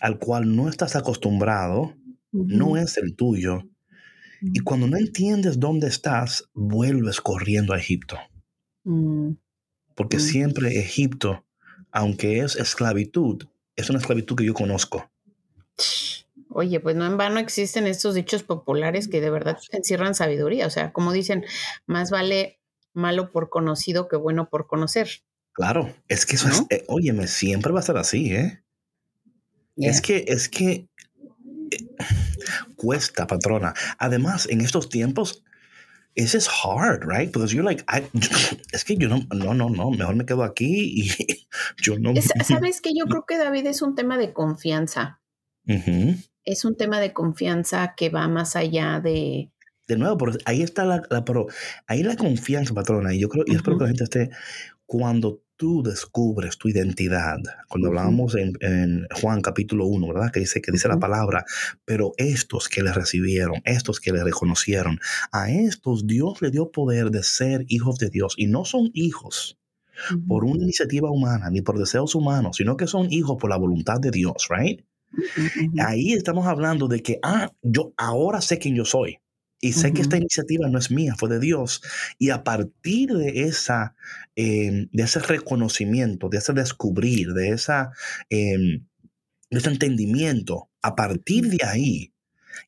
al 0.00 0.18
cual 0.18 0.56
no 0.56 0.68
estás 0.68 0.96
acostumbrado, 0.96 1.94
no 2.32 2.76
es 2.76 2.96
el 2.96 3.14
tuyo, 3.14 3.69
y 4.40 4.60
cuando 4.60 4.86
no 4.86 4.96
entiendes 4.96 5.60
dónde 5.60 5.88
estás, 5.88 6.48
vuelves 6.54 7.20
corriendo 7.20 7.72
a 7.72 7.78
Egipto. 7.78 8.18
Mm. 8.84 9.32
porque 9.94 10.16
Mm. 10.16 10.20
siempre 10.20 10.78
Egipto, 10.78 11.44
aunque 11.92 12.40
es 12.40 12.56
esclavitud, 12.56 13.44
es 13.76 13.90
una 13.90 13.98
esclavitud 13.98 14.36
que 14.36 14.46
yo 14.46 14.54
conozco. 14.54 15.10
Oye, 16.48 16.80
pues 16.80 16.96
no 16.96 17.06
en 17.06 17.16
vano 17.16 17.38
existen 17.38 17.86
estos 17.86 18.14
dichos 18.14 18.42
populares 18.42 19.08
que 19.08 19.20
de 19.20 19.30
verdad 19.30 19.58
encierran 19.72 20.14
sabiduría. 20.14 20.66
O 20.66 20.70
sea, 20.70 20.92
como 20.92 21.12
dicen, 21.12 21.44
más 21.86 22.10
vale 22.10 22.58
malo 22.92 23.30
por 23.30 23.50
conocido 23.50 24.08
que 24.08 24.16
bueno 24.16 24.48
por 24.48 24.66
conocer. 24.66 25.08
Claro, 25.52 25.94
es 26.08 26.26
que 26.26 26.36
eso 26.36 26.48
es, 26.48 26.64
eh, 26.70 26.84
óyeme, 26.88 27.26
siempre 27.26 27.72
va 27.72 27.80
a 27.80 27.84
ser 27.84 27.98
así, 27.98 28.34
¿eh? 28.34 28.64
Es 29.76 30.00
que, 30.00 30.24
es 30.28 30.48
que 30.48 30.88
cuesta, 32.76 33.26
patrona. 33.26 33.74
Además, 33.98 34.46
en 34.50 34.60
estos 34.60 34.88
tiempos, 34.88 35.42
ese 36.14 36.38
es 36.38 36.48
hard, 36.48 37.04
right? 37.06 37.32
Because 37.32 37.54
you're 37.54 37.64
like, 37.64 37.84
I- 37.88 38.04
es 38.72 38.84
que 38.84 38.96
yo 38.96 39.08
no, 39.08 39.18
no, 39.34 39.54
no, 39.54 39.70
no, 39.70 39.90
mejor 39.90 40.16
me 40.16 40.26
quedo 40.26 40.42
aquí 40.42 41.02
y 41.04 41.10
yo 41.82 41.98
no. 41.98 42.12
Es- 42.12 42.32
Sabes 42.46 42.80
que 42.80 42.90
yo 42.94 43.04
creo 43.06 43.24
que 43.26 43.38
David 43.38 43.66
es 43.66 43.82
un 43.82 43.94
tema 43.94 44.18
de 44.18 44.32
confianza. 44.32 45.20
Ujú. 45.66 46.16
Es 46.44 46.64
un 46.64 46.76
tema 46.76 47.00
de 47.00 47.12
confianza 47.12 47.94
que 47.96 48.08
va 48.08 48.26
más 48.28 48.56
allá 48.56 49.00
de. 49.00 49.50
De 49.86 49.96
nuevo, 49.96 50.18
ahí 50.44 50.62
está 50.62 50.84
la, 50.84 51.02
la- 51.10 51.24
pero 51.24 51.46
ahí 51.86 52.02
la 52.02 52.16
confianza, 52.16 52.74
patrona. 52.74 53.12
Y 53.14 53.20
yo 53.20 53.28
creo, 53.28 53.44
y 53.46 53.54
espero 53.56 53.76
que 53.76 53.84
la 53.84 53.88
gente 53.88 54.04
esté, 54.04 54.30
cuando 54.86 55.42
tú 55.60 55.82
descubres 55.82 56.56
tu 56.56 56.70
identidad, 56.70 57.36
cuando 57.68 57.88
hablábamos 57.88 58.34
en, 58.34 58.54
en 58.60 59.06
Juan 59.20 59.42
capítulo 59.42 59.84
1, 59.88 60.08
¿verdad? 60.08 60.32
Que 60.32 60.40
dice, 60.40 60.62
que 60.62 60.72
dice 60.72 60.88
la 60.88 60.98
palabra, 60.98 61.44
pero 61.84 62.12
estos 62.16 62.66
que 62.66 62.82
le 62.82 62.94
recibieron, 62.94 63.60
estos 63.66 64.00
que 64.00 64.10
le 64.10 64.24
reconocieron, 64.24 64.98
a 65.32 65.50
estos 65.50 66.06
Dios 66.06 66.40
le 66.40 66.50
dio 66.50 66.70
poder 66.70 67.10
de 67.10 67.22
ser 67.22 67.66
hijos 67.68 67.98
de 67.98 68.08
Dios. 68.08 68.32
Y 68.38 68.46
no 68.46 68.64
son 68.64 68.90
hijos 68.94 69.58
por 70.26 70.46
una 70.46 70.62
iniciativa 70.62 71.10
humana, 71.10 71.50
ni 71.50 71.60
por 71.60 71.78
deseos 71.78 72.14
humanos, 72.14 72.56
sino 72.56 72.78
que 72.78 72.86
son 72.86 73.12
hijos 73.12 73.36
por 73.38 73.50
la 73.50 73.58
voluntad 73.58 74.00
de 74.00 74.12
Dios, 74.12 74.48
¿right? 74.48 74.80
Ahí 75.78 76.14
estamos 76.14 76.46
hablando 76.46 76.88
de 76.88 77.02
que, 77.02 77.18
ah, 77.22 77.52
yo 77.60 77.92
ahora 77.98 78.40
sé 78.40 78.58
quién 78.58 78.76
yo 78.76 78.86
soy. 78.86 79.18
Y 79.60 79.72
sé 79.74 79.88
que 79.92 80.00
Ujú. 80.00 80.02
esta 80.02 80.16
iniciativa 80.16 80.68
no 80.68 80.78
es 80.78 80.90
mía, 80.90 81.14
fue 81.18 81.28
de 81.28 81.38
Dios. 81.38 81.82
Y 82.18 82.30
a 82.30 82.42
partir 82.44 83.12
de, 83.12 83.42
esa, 83.42 83.94
eh, 84.36 84.88
de 84.90 85.02
ese 85.02 85.20
reconocimiento, 85.20 86.28
de 86.30 86.38
ese 86.38 86.52
descubrir, 86.54 87.34
de, 87.34 87.50
esa, 87.50 87.92
eh, 88.30 88.56
de 89.50 89.58
ese 89.58 89.68
entendimiento, 89.70 90.70
a 90.82 90.96
partir 90.96 91.48
de 91.48 91.58
ahí, 91.66 92.12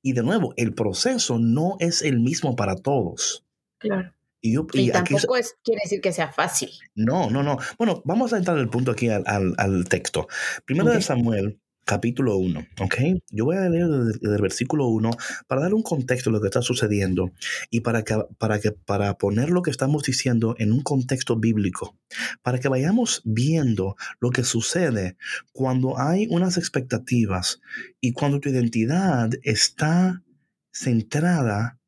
y 0.03 0.13
de 0.13 0.23
nuevo, 0.23 0.53
el 0.57 0.75
proceso 0.75 1.39
no 1.39 1.77
es 1.81 2.03
el 2.03 2.21
mismo 2.21 2.57
para 2.57 2.77
todos. 2.77 3.45
Claro. 3.79 4.13
Y, 4.41 4.55
yo, 4.55 4.67
Y, 4.73 4.81
y 4.81 4.91
aquí, 4.91 5.15
tampoco 5.15 5.37
es, 5.37 5.55
quiere 5.65 5.81
decir 5.85 6.01
que 6.01 6.13
sea 6.13 6.33
fácil. 6.33 6.71
no, 6.95 7.31
no, 7.31 7.43
no. 7.43 7.59
Bueno, 7.79 8.03
vamos 8.05 8.33
a 8.33 8.39
entrar 8.39 8.59
al 8.59 8.69
punto 8.69 8.91
aquí 8.91 9.09
al, 9.09 9.23
al- 9.27 9.55
al 9.57 9.85
texto. 9.89 10.27
Primero 10.65 10.91
de. 10.91 11.01
Samuel, 11.01 11.59
capítulo 11.85 12.37
1, 12.37 12.66
¿ok? 12.81 12.95
Yo 13.31 13.45
voy 13.45 13.57
a 13.57 13.68
leer 13.68 13.88
desde, 13.88 14.40
versículo 14.40 14.87
1 14.88 15.11
para 15.47 15.62
dar 15.62 15.75
un 15.75 15.83
contexto 15.83 16.31
de 16.31 16.35
lo 16.35 16.40
que 16.40 16.49
está 16.49 16.62
sucediendo 16.62 17.33
y 17.71 17.81
para, 17.81 18.03
que, 18.03 18.16
para, 18.38 18.61
que, 18.61 18.73
para 18.73 19.18
poner 19.18 19.51
lo 19.51 19.62
que 19.62 19.71
estamos 19.71 20.03
diciendo 20.03 20.55
en 20.59 20.73
un 20.73 20.83
contexto 20.83 21.37
bíblico, 21.37 21.97
para 22.42 22.59
que 22.59 22.68
vayamos 22.68 23.23
viendo 23.25 23.97
lo 24.21 24.31
que 24.31 24.45
sucede 24.45 25.16
cuando 25.53 25.99
hay 25.99 26.27
unas 26.31 26.57
expectativas 26.57 27.61
y 28.01 28.12
cuando 28.12 28.40
tu 28.40 28.49
identidad 28.49 29.31
está 29.42 30.23
centrada 30.71 31.79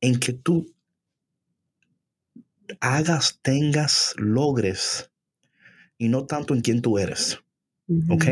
en 0.00 0.18
que 0.18 0.32
tú 0.32 0.74
hagas, 2.80 3.38
tengas, 3.42 4.14
logres 4.16 5.10
y 5.98 6.08
no 6.08 6.26
tanto 6.26 6.54
en 6.54 6.60
quién 6.60 6.82
tú 6.82 6.98
eres. 6.98 7.38
¿Ok? 8.10 8.24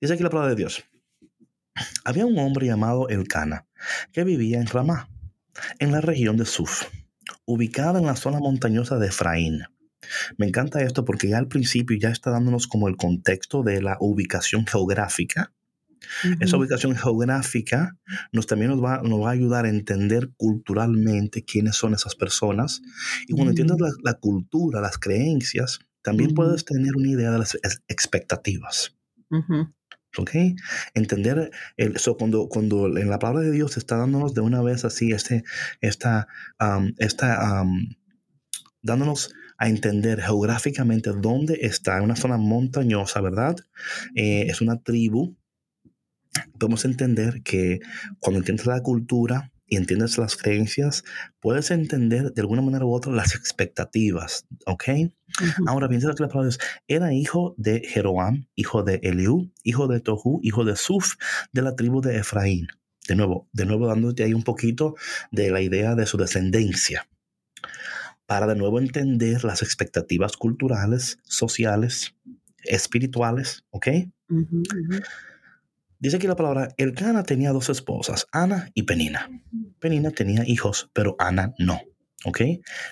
Dice 0.00 0.14
aquí 0.14 0.22
la 0.22 0.30
palabra 0.30 0.50
de 0.50 0.56
Dios. 0.56 0.84
Había 2.04 2.26
un 2.26 2.38
hombre 2.38 2.66
llamado 2.66 3.08
Elcana 3.08 3.66
que 4.12 4.24
vivía 4.24 4.60
en 4.60 4.66
Ramá, 4.66 5.08
en 5.78 5.92
la 5.92 6.00
región 6.00 6.36
de 6.36 6.44
Suf, 6.46 6.84
ubicada 7.46 7.98
en 7.98 8.06
la 8.06 8.16
zona 8.16 8.38
montañosa 8.38 8.98
de 8.98 9.08
Efraín. 9.08 9.62
Me 10.36 10.46
encanta 10.46 10.82
esto 10.82 11.04
porque 11.04 11.28
ya 11.28 11.38
al 11.38 11.48
principio 11.48 11.96
ya 11.98 12.08
está 12.10 12.30
dándonos 12.30 12.66
como 12.66 12.88
el 12.88 12.96
contexto 12.96 13.62
de 13.62 13.80
la 13.82 13.96
ubicación 14.00 14.66
geográfica. 14.66 15.52
Esa 16.40 16.56
Ujú. 16.56 16.64
ubicación 16.64 16.96
geográfica 16.96 17.96
nos 18.32 18.46
también 18.46 18.70
nos 18.70 18.82
va, 18.82 19.02
nos 19.02 19.20
va 19.20 19.28
a 19.28 19.32
ayudar 19.32 19.66
a 19.66 19.68
entender 19.68 20.30
culturalmente 20.36 21.44
quiénes 21.44 21.76
son 21.76 21.94
esas 21.94 22.14
personas. 22.16 22.80
Y 23.28 23.34
cuando 23.34 23.50
entiendes 23.50 23.76
Mm. 23.78 23.82
la, 23.82 23.90
la 24.02 24.14
cultura, 24.14 24.80
las 24.80 24.98
creencias, 24.98 25.78
también 26.02 26.28
Ujú. 26.30 26.36
puedes 26.36 26.64
tener 26.64 26.96
una 26.96 27.08
idea 27.10 27.30
de 27.30 27.38
las 27.38 27.54
ex- 27.62 27.82
expectativas. 29.30 29.66
Ujú. 29.68 29.74
¿Ok? 30.18 30.30
Entender 30.94 31.50
el, 31.76 31.96
so, 31.98 32.16
cuando, 32.16 32.48
cuando 32.48 32.86
en 32.86 33.08
la 33.08 33.18
palabra 33.20 33.42
de 33.42 33.52
Dios 33.52 33.76
está 33.76 33.96
dándonos 33.96 34.34
de 34.34 34.40
una 34.40 34.60
vez 34.60 34.84
así, 34.84 35.12
este, 35.12 35.44
esta, 35.80 36.26
um, 36.58 36.92
esta, 36.98 37.62
um, 37.62 37.94
dándonos 38.82 39.32
a 39.56 39.68
entender 39.68 40.20
geográficamente 40.20 41.10
dónde 41.12 41.58
está, 41.60 41.98
en 41.98 42.04
una 42.04 42.16
zona 42.16 42.38
montañosa, 42.38 43.20
¿verdad? 43.20 43.56
Eh, 44.14 44.46
es 44.48 44.60
una 44.62 44.80
tribu. 44.80 45.36
Podemos 46.58 46.84
entender 46.84 47.42
que 47.42 47.80
cuando 48.20 48.38
entiendes 48.38 48.66
la 48.66 48.82
cultura 48.82 49.49
y 49.70 49.76
entiendes 49.76 50.18
las 50.18 50.36
creencias, 50.36 51.04
puedes 51.38 51.70
entender 51.70 52.34
de 52.34 52.42
alguna 52.42 52.60
manera 52.60 52.84
u 52.84 52.92
otra 52.92 53.12
las 53.12 53.34
expectativas, 53.34 54.44
¿ok? 54.66 54.84
Ahora 55.66 55.86
bien, 55.86 56.00
dice 56.00 56.08
la 56.08 56.28
palabra 56.28 56.50
Dios, 56.50 56.58
era 56.88 57.14
hijo 57.14 57.54
de 57.56 57.80
Jeroam, 57.86 58.48
hijo 58.56 58.82
de 58.82 59.00
Eliú, 59.02 59.50
hijo 59.62 59.86
de 59.86 60.00
Tohu, 60.00 60.40
hijo 60.42 60.64
de 60.64 60.74
Suf, 60.74 61.14
de 61.52 61.62
la 61.62 61.76
tribu 61.76 62.02
de 62.02 62.18
Efraín. 62.18 62.66
De 63.08 63.14
nuevo, 63.14 63.48
de 63.52 63.64
nuevo 63.64 63.86
dándote 63.86 64.24
ahí 64.24 64.34
un 64.34 64.42
poquito 64.42 64.96
de 65.30 65.50
la 65.50 65.62
idea 65.62 65.94
de 65.94 66.04
su 66.04 66.18
descendencia, 66.18 67.08
para 68.26 68.46
de 68.46 68.56
nuevo 68.56 68.80
entender 68.80 69.44
las 69.44 69.62
expectativas 69.62 70.36
culturales, 70.36 71.18
sociales, 71.22 72.14
espirituales, 72.64 73.64
¿ok? 73.70 73.86
Dice 76.00 76.16
aquí 76.16 76.26
la 76.26 76.34
palabra, 76.34 76.68
Elcana 76.78 77.24
tenía 77.24 77.52
dos 77.52 77.68
esposas, 77.68 78.26
Ana 78.32 78.70
y 78.72 78.84
Penina. 78.84 79.28
Penina 79.78 80.10
tenía 80.10 80.44
hijos, 80.46 80.88
pero 80.94 81.14
Ana 81.18 81.52
no. 81.58 81.78
¿Ok? 82.24 82.40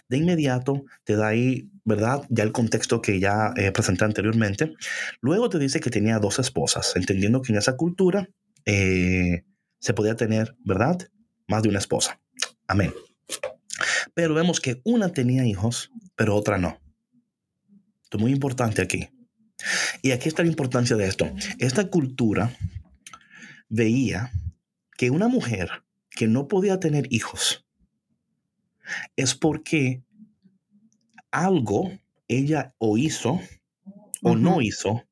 De 0.09 0.16
inmediato 0.18 0.85
te 1.05 1.16
da 1.16 1.29
ahí, 1.29 1.71
¿verdad? 1.85 2.23
Ya 2.29 2.44
el 2.44 2.53
contexto 2.53 3.01
que 3.01 3.18
ya 3.18 3.55
eh, 3.57 3.73
presenté 3.73 4.05
anteriormente. 4.05 4.75
Luego 5.23 5.49
te 5.49 5.59
dice 5.59 5.81
que 5.81 5.88
tenía 5.88 6.18
dos 6.18 6.38
esposas, 6.38 6.97
entendiendo 6.97 7.40
que 7.40 7.53
en 7.53 7.59
esa 7.59 7.77
cultura 7.77 8.29
eh, 8.66 9.44
se 9.79 9.94
podía 9.94 10.14
tener, 10.14 10.55
¿verdad? 10.62 10.99
Más 11.47 11.62
de 11.62 11.71
una 11.71 11.79
esposa. 11.79 12.21
Amén. 12.66 12.92
Pero 14.12 14.35
vemos 14.35 14.61
que 14.61 14.83
una 14.85 15.14
tenía 15.14 15.47
hijos, 15.47 15.90
pero 16.14 16.37
otra 16.37 16.59
no. 16.59 16.79
Esto 18.03 18.18
es 18.18 18.21
muy 18.21 18.33
importante 18.33 18.83
aquí. 18.83 19.09
Y 20.03 20.11
aquí 20.11 20.29
está 20.29 20.42
la 20.42 20.51
importancia 20.51 20.97
de 20.97 21.07
esto. 21.07 21.31
Esta 21.59 21.88
cultura 21.88 22.55
veía 23.68 24.33
que 24.96 25.11
una 25.11 25.28
mujer 25.28 25.70
que 26.11 26.26
no 26.26 26.48
podía 26.48 26.81
tener 26.81 27.07
hijos 27.11 27.64
es 29.16 29.35
porque 29.35 30.02
algo 31.31 31.92
ella 32.26 32.74
o 32.78 32.96
hizo 32.98 33.40
o 34.22 34.35
no 34.35 34.61
hizo 34.61 35.04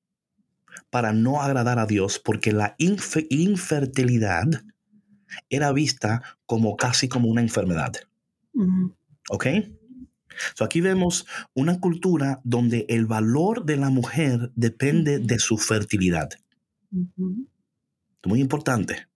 para 0.91 1.13
no 1.13 1.43
agradar 1.43 1.79
a 1.79 1.87
Dios, 1.87 2.19
porque 2.19 2.53
la 2.53 2.77
infe- 2.79 3.27
infertilidad 3.31 4.47
era 5.51 5.73
vista 5.73 6.23
como 6.47 6.77
casi 6.77 7.09
como 7.09 7.29
una 7.29 7.43
enfermedad. 7.43 7.93
¿Ok? 9.31 9.47
So 10.55 10.65
aquí 10.65 10.81
vemos 10.81 11.27
una 11.55 11.81
cultura 11.81 12.41
donde 12.45 12.87
el 12.89 13.07
valor 13.07 13.65
de 13.65 13.77
la 13.77 13.91
mujer 13.91 14.51
depende 14.55 15.19
de 15.19 15.39
su 15.39 15.57
fertilidad. 15.59 16.31
Muy 18.27 18.41
importante. 18.41 19.09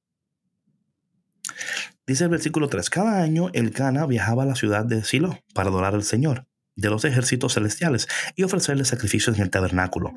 Dice 2.07 2.25
el 2.25 2.31
versículo 2.31 2.69
3, 2.69 2.89
cada 2.91 3.23
año 3.23 3.51
el 3.53 3.73
Cana 3.73 4.07
viajaba 4.07 4.45
a 4.45 4.47
la 4.47 4.55
ciudad 4.55 4.85
de 4.85 5.05
Silo 5.05 5.39
para 5.55 5.69
adorar 5.69 5.95
al 5.95 6.05
Señor 6.05 6.47
de 6.77 6.89
los 6.89 7.05
ejércitos 7.05 7.55
celestiales 7.55 8.09
y 8.37 8.43
ofrecerle 8.43 8.85
sacrificios 8.85 9.37
en 9.37 9.43
el 9.43 9.51
tabernáculo. 9.51 10.13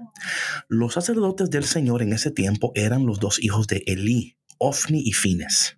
Los 0.70 0.94
sacerdotes 0.94 1.50
del 1.50 1.66
Señor 1.66 2.02
en 2.02 2.14
ese 2.14 2.32
tiempo 2.32 2.72
eran 2.76 3.06
los 3.06 3.20
dos 3.20 3.44
hijos 3.44 3.68
de 3.68 3.84
Elí, 3.86 4.38
Ofni 4.60 5.02
y 5.06 5.14
Fines. 5.14 5.78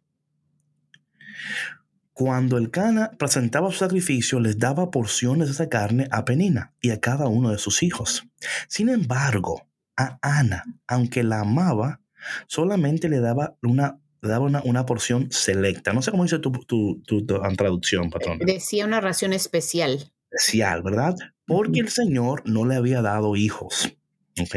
Cuando 2.13 2.57
el 2.57 2.69
Cana 2.71 3.11
presentaba 3.17 3.71
su 3.71 3.79
sacrificio, 3.79 4.39
les 4.39 4.59
daba 4.59 4.91
porciones 4.91 5.47
de 5.47 5.53
esa 5.53 5.69
carne 5.69 6.07
a 6.11 6.23
Penina 6.23 6.73
y 6.81 6.91
a 6.91 6.99
cada 6.99 7.27
uno 7.27 7.49
de 7.49 7.57
sus 7.57 7.83
hijos. 7.83 8.25
Sin 8.69 8.89
embargo, 8.89 9.67
a 9.97 10.17
Ana, 10.21 10.63
aunque 10.87 11.23
la 11.23 11.41
amaba, 11.41 12.01
solamente 12.47 13.09
le 13.09 13.19
daba 13.19 13.55
una, 13.61 13.99
daba 14.21 14.45
una, 14.45 14.61
una 14.63 14.85
porción 14.85 15.27
selecta. 15.31 15.93
No 15.93 16.01
sé 16.01 16.11
cómo 16.11 16.23
dice 16.23 16.39
tu, 16.39 16.51
tu, 16.51 17.01
tu- 17.05 17.25
tu 17.25 17.39
traducción, 17.55 18.09
patrón. 18.09 18.39
Decía 18.39 18.85
una 18.85 19.01
ración 19.01 19.33
especial. 19.33 20.11
especial, 20.31 20.81
¿verdad? 20.83 21.15
Porque 21.45 21.79
el 21.79 21.89
Señor 21.89 22.41
no 22.45 22.65
le 22.65 22.75
había 22.75 23.01
dado 23.01 23.35
hijos. 23.35 23.95
¿Ok? 24.41 24.55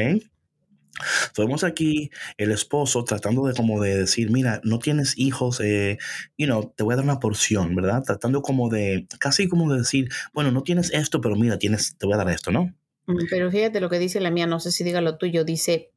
Vemos 1.37 1.63
aquí 1.63 2.11
el 2.39 2.51
esposo 2.51 3.05
tratando 3.05 3.47
de 3.47 3.55
como 3.55 3.81
de 3.81 3.97
decir, 3.99 4.33
mira, 4.33 4.61
no 4.65 4.81
tienes 4.81 5.17
hijos, 5.17 5.61
eh, 5.61 5.97
you 6.37 6.47
know, 6.47 6.73
te 6.77 6.83
voy 6.83 6.95
a 6.95 6.97
dar 6.97 7.05
una 7.05 7.21
porción, 7.21 7.77
¿verdad? 7.77 8.03
Tratando 8.03 8.43
como 8.43 8.69
de, 8.69 9.07
casi 9.21 9.47
como 9.47 9.71
de 9.73 9.79
decir, 9.79 10.09
bueno, 10.33 10.51
no 10.51 10.63
tienes 10.65 10.93
esto, 10.93 11.21
pero 11.21 11.37
mira, 11.37 11.57
tienes, 11.57 11.97
te 11.97 12.07
voy 12.07 12.15
a 12.15 12.19
dar 12.19 12.31
esto, 12.31 12.51
¿no? 12.51 12.75
Mm, 13.07 13.27
pero 13.31 13.49
fíjate 13.49 13.81
lo 13.81 13.89
que 13.89 14.01
dice 14.01 14.19
la 14.19 14.33
mía, 14.33 14.49
no 14.49 14.59
sé 14.59 14.73
si 14.73 14.83
diga 14.83 15.01
lo 15.01 15.19
tuyo, 15.19 15.45
dice, 15.45 15.93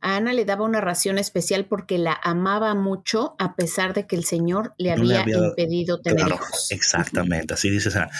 a 0.00 0.16
Ana 0.16 0.32
le 0.32 0.44
daba 0.44 0.64
una 0.64 0.80
ración 0.80 1.18
especial 1.18 1.66
porque 1.66 1.98
la 1.98 2.18
amaba 2.22 2.74
mucho 2.74 3.34
a 3.38 3.54
pesar 3.54 3.92
de 3.92 4.06
que 4.06 4.16
el 4.16 4.24
Señor 4.24 4.74
le 4.78 4.92
había, 4.92 5.24
impedido 5.26 6.00
tener 6.00 6.26
hijos. 6.26 6.68
Exactamente, 6.70 7.54
así 7.54 7.68
dice 7.68 7.90
Ana. 7.96 8.10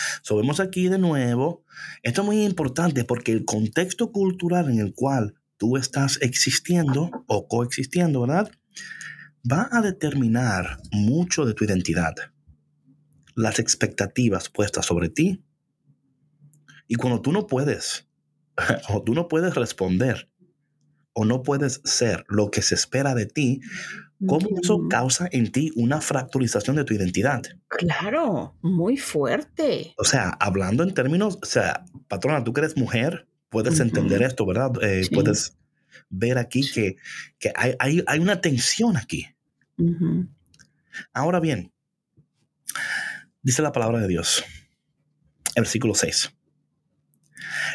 Aquí 0.59 0.89
de 0.89 0.99
nuevo, 0.99 1.65
esto 2.03 2.21
es 2.21 2.25
muy 2.25 2.43
importante 2.43 3.03
porque 3.03 3.31
el 3.31 3.45
contexto 3.45 4.11
cultural 4.11 4.69
en 4.69 4.79
el 4.79 4.93
cual 4.93 5.35
tú 5.57 5.77
estás 5.77 6.19
existiendo 6.21 7.09
o 7.27 7.47
coexistiendo, 7.47 8.21
¿verdad? 8.21 8.51
Va 9.49 9.69
a 9.71 9.81
determinar 9.81 10.77
mucho 10.91 11.45
de 11.45 11.53
tu 11.53 11.65
identidad, 11.65 12.13
las 13.35 13.59
expectativas 13.59 14.49
puestas 14.49 14.85
sobre 14.85 15.09
ti. 15.09 15.43
Y 16.87 16.95
cuando 16.95 17.21
tú 17.21 17.31
no 17.31 17.47
puedes, 17.47 18.07
o 18.89 19.03
tú 19.03 19.13
no 19.13 19.27
puedes 19.27 19.55
responder 19.55 20.30
o 21.13 21.25
no 21.25 21.43
puedes 21.43 21.81
ser 21.83 22.25
lo 22.27 22.51
que 22.51 22.61
se 22.61 22.75
espera 22.75 23.15
de 23.15 23.25
ti, 23.25 23.61
¿cómo 24.25 24.47
eso 24.61 24.87
causa 24.89 25.27
en 25.31 25.51
ti 25.51 25.71
una 25.75 26.01
fracturización 26.01 26.75
de 26.75 26.83
tu 26.83 26.93
identidad? 26.93 27.41
Claro, 27.67 28.55
muy 28.61 28.97
fuerte. 28.97 29.93
O 29.97 30.03
sea, 30.03 30.29
hablando 30.39 30.83
en 30.83 30.93
términos, 30.93 31.37
o 31.41 31.45
sea, 31.45 31.85
patrona, 32.07 32.43
tú 32.43 32.53
que 32.53 32.61
eres 32.61 32.77
mujer, 32.77 33.27
puedes 33.49 33.79
entender 33.79 34.21
esto, 34.23 34.45
¿verdad? 34.45 34.71
Eh, 34.81 35.07
puedes 35.13 35.57
ver 36.09 36.37
aquí 36.37 36.69
que, 36.71 36.97
hay, 37.55 38.19
una 38.19 38.41
tensión 38.41 38.97
aquí. 38.97 39.27
Ahora 41.13 41.39
bien, 41.39 41.71
dice 43.41 43.61
la 43.61 43.71
palabra 43.71 43.99
de 43.99 44.07
Dios, 44.07 44.43
el 45.55 45.63
versículo 45.63 45.95
6. 45.95 46.33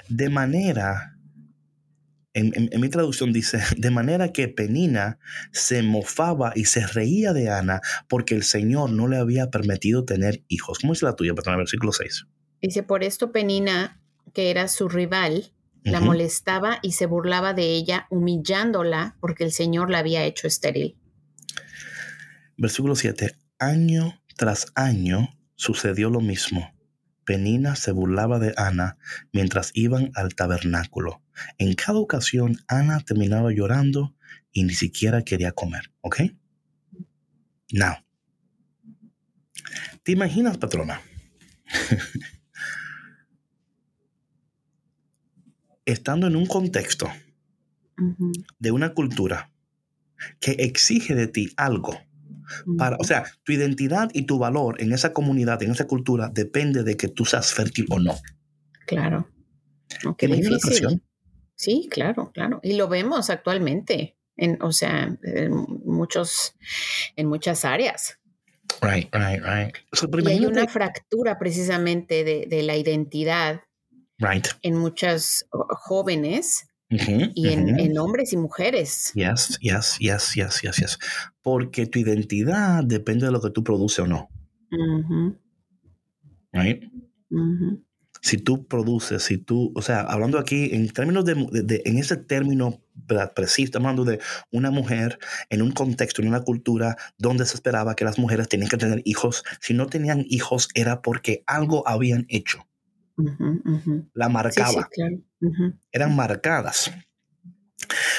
De 0.08 0.30
manera 0.30 1.15
en, 2.36 2.80
mi 2.80 2.88
traducción 2.90 3.32
dice, 3.32 3.60
de 3.76 3.90
manera 3.90 4.32
que 4.32 4.48
Penina 4.48 5.18
se 5.52 5.82
mofaba 5.82 6.52
y 6.54 6.66
se 6.66 6.86
reía 6.86 7.32
de 7.32 7.50
Ana 7.50 7.80
porque 8.08 8.34
el 8.34 8.42
Señor 8.42 8.90
no 8.90 9.08
le 9.08 9.16
había 9.16 9.50
permitido 9.50 10.04
tener 10.04 10.44
hijos. 10.48 10.78
¿Cómo 10.80 10.92
dice 10.92 11.06
la 11.06 11.16
tuya, 11.16 11.32
el 11.34 11.56
Versículo 11.56 11.92
6. 11.92 12.26
Dice, 12.60 12.82
por 12.82 13.02
esto 13.04 13.32
Penina, 13.32 14.00
que 14.34 14.50
era 14.50 14.68
su 14.68 14.88
rival, 14.88 15.52
la 15.82 16.00
molestaba 16.00 16.80
y 16.82 16.92
se 16.92 17.06
burlaba 17.06 17.54
de 17.54 17.62
ella, 17.62 18.08
humillándola 18.10 19.16
porque 19.20 19.44
el 19.44 19.52
Señor 19.52 19.88
la 19.88 20.00
había 20.00 20.24
hecho 20.24 20.48
estéril. 20.48 20.96
Versículo 22.56 22.96
7. 22.96 23.36
Año 23.60 24.20
tras 24.36 24.66
año 24.74 25.28
sucedió 25.54 26.10
lo 26.10 26.20
mismo. 26.20 26.75
Penina 27.26 27.76
se 27.76 27.92
burlaba 27.92 28.38
de 28.38 28.54
Ana 28.56 28.96
mientras 29.32 29.72
iban 29.74 30.10
al 30.14 30.34
tabernáculo 30.34 31.22
en 31.58 31.74
cada 31.74 31.98
ocasión, 31.98 32.56
Ana 32.68 33.00
terminaba 33.00 33.52
llorando 33.52 34.14
y 34.52 34.62
ni 34.64 34.72
siquiera 34.74 35.22
quería 35.22 35.52
comer, 35.52 35.92
¿ok? 36.00 36.20
Now, 37.72 37.96
¿te 40.02 40.12
imaginas, 40.12 40.56
patrona? 40.58 41.00
Estando 45.84 46.26
en 46.26 46.36
un 46.36 46.46
contexto 46.46 47.08
de 48.58 48.70
una 48.70 48.92
cultura 48.94 49.52
que 50.40 50.52
exige 50.52 51.14
de 51.14 51.28
ti 51.28 51.52
algo. 51.56 52.00
Para, 52.78 52.96
o 52.98 53.04
sea, 53.04 53.24
tu 53.44 53.52
identidad 53.52 54.10
y 54.12 54.26
tu 54.26 54.38
valor 54.38 54.80
en 54.80 54.92
esa 54.92 55.12
comunidad, 55.12 55.62
en 55.62 55.72
esa 55.72 55.86
cultura, 55.86 56.30
depende 56.32 56.82
de 56.82 56.96
que 56.96 57.08
tú 57.08 57.24
seas 57.24 57.52
fértil 57.52 57.86
o 57.90 57.98
no. 57.98 58.14
Claro. 58.86 59.28
Qué 60.16 60.26
difícil. 60.26 61.02
Sí, 61.54 61.88
claro, 61.90 62.30
claro. 62.32 62.60
Y 62.62 62.74
lo 62.74 62.88
vemos 62.88 63.30
actualmente, 63.30 64.16
en, 64.36 64.60
o 64.62 64.72
sea, 64.72 65.16
en 65.22 65.52
muchos, 65.84 66.54
en 67.16 67.28
muchas 67.28 67.64
áreas. 67.64 68.18
Right, 68.82 69.08
right, 69.14 69.42
right. 69.42 70.26
y 70.26 70.28
hay 70.28 70.44
una 70.44 70.66
fractura 70.66 71.38
precisamente 71.38 72.24
de, 72.24 72.62
la 72.62 72.76
identidad 72.76 73.62
right. 74.18 74.46
en 74.62 74.76
muchas 74.76 75.46
jóvenes 75.50 76.66
y 76.88 77.48
en, 77.48 77.98
hombres 77.98 78.32
y 78.32 78.36
mujeres. 78.36 79.12
Yes, 79.14 79.58
yes, 79.60 79.96
yes, 79.98 80.34
yes, 80.34 80.60
yes, 80.62 80.76
yes. 80.76 80.98
Porque 81.42 81.86
tu 81.86 81.98
identidad 81.98 82.84
depende 82.84 83.26
de 83.26 83.32
lo 83.32 83.40
que 83.40 83.50
tú 83.50 83.64
produces 83.64 84.00
o 84.00 84.06
no. 84.06 84.28
Right? 86.52 86.84
si 88.26 88.38
tú 88.38 88.66
produces, 88.66 89.22
si 89.22 89.38
tú, 89.38 89.72
o 89.76 89.82
sea, 89.82 90.00
hablando 90.00 90.40
aquí 90.40 90.70
en 90.72 90.88
términos 90.88 91.24
de, 91.24 91.82
en 91.84 91.98
ese 91.98 92.16
término 92.16 92.82
preciso, 93.36 93.66
estamos 93.66 93.86
hablando 93.86 94.04
de 94.04 94.20
una 94.50 94.72
mujer 94.72 95.20
en 95.48 95.62
un 95.62 95.70
contexto, 95.70 96.22
en 96.22 96.28
una 96.28 96.40
cultura 96.40 96.96
donde 97.18 97.46
se 97.46 97.54
esperaba 97.54 97.94
que 97.94 98.04
las 98.04 98.18
mujeres 98.18 98.48
tenían 98.48 98.68
que 98.68 98.78
tener 98.78 99.00
hijos. 99.04 99.44
Si 99.60 99.74
no 99.74 99.86
tenían 99.86 100.24
hijos 100.28 100.68
era 100.74 101.02
porque 101.02 101.44
algo 101.46 101.86
habían 101.86 102.26
hecho. 102.28 102.66
La 104.12 104.28
marcaba. 104.28 104.88
Eran 105.92 106.16
marcadas. 106.16 106.90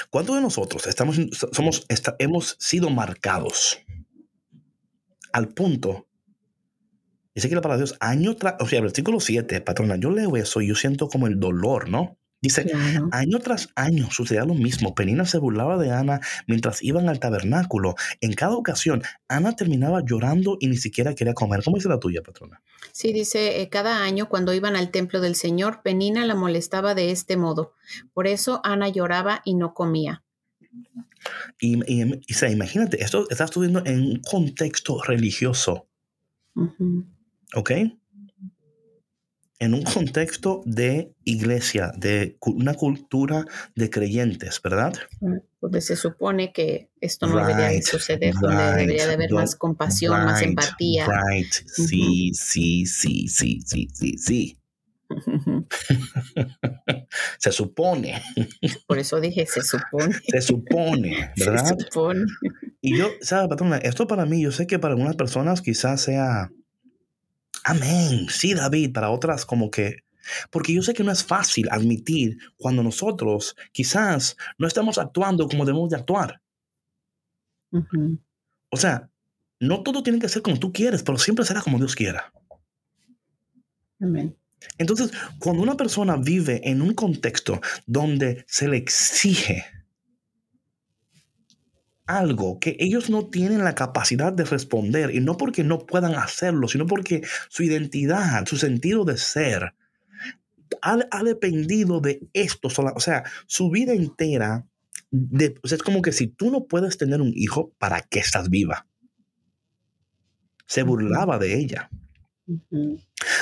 ¿Cuántos 0.09 0.35
de 0.35 0.41
nosotros 0.41 0.87
estamos, 0.87 1.19
somos, 1.51 1.85
hemos 2.19 2.55
sido 2.59 2.89
marcados 2.89 3.79
al 5.33 5.49
punto 5.49 6.07
Dice 7.37 7.49
que 7.49 7.55
la 7.55 7.61
palabra 7.61 7.77
de 7.77 7.83
Dios, 7.85 7.97
año 7.99 8.35
tras, 8.35 8.55
o 8.59 8.67
sea, 8.67 8.79
el 8.79 8.85
versículo 8.85 9.19
7, 9.19 9.61
patrona, 9.61 9.95
yo 9.95 10.09
leo 10.09 10.35
eso 10.37 10.59
y 10.59 10.69
yo 10.69 10.73
siento 10.73 11.07
como 11.07 11.27
el 11.27 11.39
dolor, 11.39 11.87
¿no? 11.87 12.17
Dice, 12.39 12.71
año 13.11 13.39
tras 13.39 13.69
año 13.75 14.11
sucedía 14.11 14.45
lo 14.45 14.53
mismo. 14.53 14.93
Penina 14.93 15.25
se 15.25 15.39
burlaba 15.39 15.77
de 15.77 15.91
Ana 15.91 16.19
mientras 16.45 16.83
iban 16.83 17.09
al 17.09 17.19
tabernáculo. 17.19 17.95
En 18.21 18.33
cada 18.33 18.55
ocasión, 18.55 19.01
Ana 19.27 19.55
terminaba 19.55 20.03
llorando 20.05 20.57
y 20.59 20.67
ni 20.67 20.77
siquiera 20.77 21.15
quería 21.15 21.33
comer. 21.33 21.63
¿Cómo 21.63 21.77
dice 21.77 21.89
la 21.89 21.99
tuya, 21.99 22.21
patrona? 22.21 22.61
Sí, 22.91 23.11
dice, 23.11 23.61
eh, 23.61 23.69
cada 23.69 24.03
año 24.03 24.29
cuando 24.29 24.53
iban 24.53 24.75
al 24.75 24.91
templo 24.91 25.19
del 25.19 25.35
Señor, 25.35 25.81
Penina 25.81 26.25
la 26.27 26.35
molestaba 26.35 26.93
de 26.93 27.11
este 27.11 27.37
modo. 27.37 27.73
Por 28.13 28.27
eso 28.27 28.61
Ana 28.63 28.87
lloraba 28.89 29.41
y 29.43 29.55
no 29.55 29.73
comía. 29.73 30.23
Y, 31.59 31.81
y, 32.27 32.33
sea, 32.35 32.51
imagínate, 32.51 33.03
esto 33.03 33.27
está 33.29 33.45
estudiando 33.45 33.83
en 33.85 33.99
un 33.99 34.21
contexto 34.21 35.01
religioso. 35.01 35.87
¿Ok? 37.55 37.71
En 39.59 39.73
un 39.73 39.81
contexto 39.83 40.61
de 40.65 41.13
iglesia, 41.23 41.91
de 41.97 42.37
una 42.41 42.75
cultura 42.75 43.45
de 43.75 43.89
creyentes, 43.89 44.61
¿verdad? 44.61 44.93
Donde 45.59 45.81
se 45.81 45.95
supone 45.95 46.53
que 46.53 46.91
esto 47.01 47.25
no 47.25 47.37
debería 47.37 47.81
suceder, 47.81 48.35
donde 48.35 48.63
debería 48.63 49.07
de 49.07 49.13
haber 49.13 49.31
más 49.31 49.55
compasión, 49.55 50.25
más 50.25 50.43
empatía. 50.43 51.07
Right. 51.07 51.51
Sí, 51.51 52.31
sí, 52.35 52.85
sí, 52.85 53.27
sí, 53.27 53.61
sí, 53.65 53.89
sí, 53.91 54.17
sí. 54.17 54.57
se 57.39 57.51
supone. 57.51 58.21
Por 58.87 58.99
eso 58.99 59.19
dije 59.19 59.45
se 59.45 59.61
supone. 59.61 60.15
Se 60.27 60.41
supone, 60.41 61.31
¿verdad? 61.37 61.65
Se 61.65 61.85
supone. 61.85 62.25
Y 62.81 62.97
yo, 62.97 63.09
¿sabes, 63.21 63.47
patrona? 63.49 63.77
Esto 63.77 64.07
para 64.07 64.25
mí, 64.25 64.41
yo 64.41 64.51
sé 64.51 64.67
que 64.67 64.79
para 64.79 64.93
algunas 64.93 65.15
personas 65.15 65.61
quizás 65.61 66.01
sea 66.01 66.51
Amén. 67.67 68.27
Sí, 68.29 68.53
David, 68.53 68.93
para 68.93 69.09
otras 69.09 69.45
como 69.45 69.69
que... 69.69 69.97
Porque 70.49 70.73
yo 70.73 70.81
sé 70.81 70.93
que 70.93 71.03
no 71.03 71.11
es 71.11 71.23
fácil 71.23 71.67
admitir 71.69 72.37
cuando 72.57 72.81
nosotros 72.81 73.55
quizás 73.73 74.37
no 74.57 74.67
estamos 74.67 74.97
actuando 74.97 75.47
como 75.49 75.65
debemos 75.65 75.89
de 75.89 75.97
actuar. 75.97 76.41
O 78.69 78.77
sea, 78.77 79.09
no 79.59 79.83
todo 79.83 80.01
tiene 80.01 80.19
que 80.19 80.29
ser 80.29 80.41
como 80.41 80.59
tú 80.59 80.71
quieres, 80.71 81.03
pero 81.03 81.17
siempre 81.17 81.45
será 81.45 81.61
como 81.61 81.77
Dios 81.77 81.95
quiera. 81.95 82.31
Amén. 83.99 84.37
Entonces, 84.77 85.11
cuando 85.39 85.61
una 85.61 85.75
persona 85.75 86.15
vive 86.15 86.61
en 86.69 86.81
un 86.81 86.93
contexto 86.93 87.59
donde 87.85 88.45
se 88.47 88.69
le 88.69 88.77
exige 88.77 89.65
algo 92.07 92.59
que 92.59 92.77
ellos 92.79 93.09
no 93.09 93.27
tienen 93.27 93.63
la 93.63 93.75
capacidad 93.75 94.33
de 94.33 94.45
responder, 94.45 95.13
y 95.13 95.19
no 95.19 95.37
porque 95.37 95.63
no 95.63 95.85
puedan 95.85 96.15
hacerlo, 96.15 96.67
sino 96.67 96.87
porque 96.87 97.21
su 97.49 97.63
identidad, 97.63 98.45
su 98.45 98.57
sentido 98.57 99.05
de 99.05 99.17
ser, 99.17 99.73
ha, 100.81 101.23
dependido 101.23 101.99
de 101.99 102.27
esto. 102.33 102.69
O 102.95 102.99
sea, 102.99 103.23
su 103.45 103.69
vida 103.69 103.93
entera, 103.93 104.65
de, 105.11 105.55
es 105.63 105.83
como 105.83 106.01
que 106.01 106.11
si 106.11 106.27
tú 106.27 106.49
no 106.49 106.65
puedes 106.65 106.97
tener 106.97 107.21
un 107.21 107.33
hijo, 107.35 107.73
¿para 107.77 108.01
qué 108.01 108.19
estás 108.19 108.49
viva? 108.49 108.87
Se 110.65 110.83
burlaba 110.83 111.37
de 111.37 111.57
ella. 111.57 111.89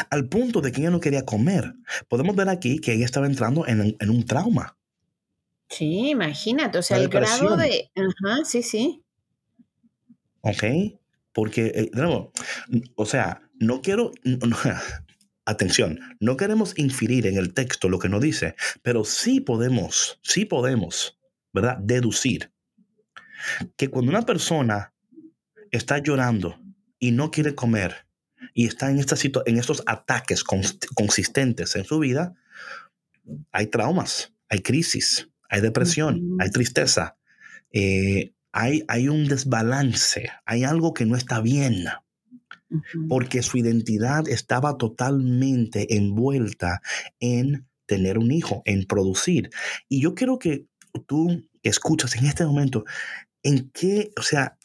al 0.10 0.28
punto 0.28 0.62
de 0.62 0.72
que 0.72 0.82
ella 0.82 0.92
no 0.92 1.00
quería 1.00 1.26
comer. 1.26 1.76
Podemos 2.08 2.36
ver 2.36 2.50
aquí 2.50 2.80
que 2.80 2.94
ella 2.94 3.06
estaba 3.06 3.28
entrando 3.28 3.68
en, 3.68 3.96
en 4.00 4.10
un 4.10 4.26
trauma. 4.26 4.78
Sí, 5.70 6.10
imagínate, 6.12 6.78
o 6.78 6.82
sea, 6.82 6.98
el 6.98 7.10
grado 7.10 7.58
de... 7.58 7.92
Ajá, 7.96 8.46
sí, 8.46 8.62
sí. 8.62 9.04
¿Ok? 10.42 10.64
Porque, 11.34 11.66
eh, 11.76 11.92
o 12.96 13.06
sea, 13.06 13.42
no 13.60 13.82
quiero... 13.82 14.12
atención, 15.46 16.00
no 16.20 16.38
queremos 16.38 16.78
inferir 16.78 17.28
en 17.28 17.38
el 17.38 17.54
texto 17.54 17.88
lo 17.88 18.00
que 18.00 18.10
nos 18.10 18.22
dice, 18.22 18.56
pero 18.82 19.06
sí 19.06 19.40
podemos, 19.40 20.20
sí 20.24 20.46
podemos, 20.46 21.20
¿verdad? 21.54 21.78
Deducir 21.78 22.52
que 23.78 23.90
cuando 23.90 24.10
una 24.10 24.24
persona 24.24 24.94
está 25.72 26.00
llorando 26.00 26.60
y 27.00 27.12
no 27.12 27.32
quiere 27.32 27.54
comer 27.54 28.08
y 28.54 28.66
está 28.66 28.90
en, 28.90 29.00
esta 29.00 29.16
en 29.46 29.58
estos 29.58 29.84
ataques 29.86 30.44
consistentes 30.44 31.76
en 31.76 31.86
su 31.86 32.00
vida, 32.00 32.36
hay 33.52 33.68
traumas, 33.68 34.34
hay 34.50 34.60
crisis, 34.60 35.30
hay 35.56 35.62
depresión, 35.62 36.36
hay 36.40 36.50
tristeza, 36.50 37.18
eh, 37.72 38.34
hay, 38.52 38.84
hay 38.90 39.08
un 39.08 39.28
desbalance, 39.28 40.30
hay 40.46 40.66
algo 40.66 40.94
que 40.94 41.06
no 41.06 41.16
está 41.16 41.40
bien. 41.40 41.86
Porque 43.08 43.42
su 43.42 43.58
identidad 43.58 44.28
estaba 44.28 44.78
totalmente 44.78 45.96
envuelta 45.96 46.82
en 47.22 47.66
tener 47.86 48.18
un 48.18 48.32
hijo, 48.32 48.64
en 48.66 48.86
producir. 48.86 49.50
Y 49.88 50.02
yo 50.02 50.14
quiero 50.14 50.40
que 50.40 50.66
tú 51.06 51.48
escuchas 51.64 52.16
en 52.16 52.26
este 52.26 52.44
momento 52.44 52.84
en 53.44 53.70
qué, 53.70 54.12
o 54.18 54.24
sea, 54.24 54.58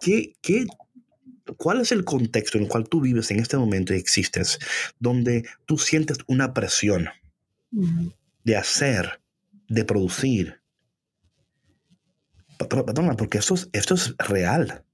qué, 0.00 0.34
qué, 0.42 0.66
cuál 1.56 1.80
es 1.80 1.92
el 1.92 2.04
contexto 2.04 2.58
en 2.58 2.64
el 2.64 2.70
cual 2.70 2.88
tú 2.88 3.00
vives 3.00 3.30
en 3.30 3.38
este 3.38 3.56
momento 3.56 3.94
y 3.94 3.96
existes, 3.96 4.58
donde 4.98 5.46
tú 5.64 5.78
sientes 5.78 6.18
una 6.26 6.52
presión 6.52 7.08
de 8.44 8.56
hacer, 8.56 9.19
de 9.70 9.84
producir. 9.84 10.60
Perdona, 12.68 13.16
porque 13.16 13.38
esto 13.38 13.54
esto 13.72 13.94
es 13.94 14.14
real. 14.18 14.84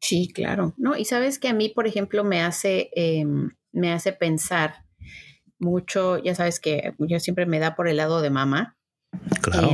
Sí, 0.00 0.30
claro. 0.32 0.74
No, 0.76 0.94
y 0.96 1.04
sabes 1.04 1.40
que 1.40 1.48
a 1.48 1.54
mí, 1.54 1.70
por 1.70 1.88
ejemplo, 1.88 2.22
me 2.22 2.42
hace, 2.42 2.90
em, 2.94 3.50
me 3.72 3.92
hace 3.92 4.12
pensar 4.12 4.84
mucho, 5.58 6.18
ya 6.18 6.34
sabes 6.34 6.60
que 6.60 6.94
yo 6.98 7.18
siempre 7.18 7.46
me 7.46 7.58
da 7.58 7.74
por 7.74 7.88
el 7.88 7.96
lado 7.96 8.20
de 8.20 8.30
mamá. 8.30 8.74
Claro. 9.40 9.70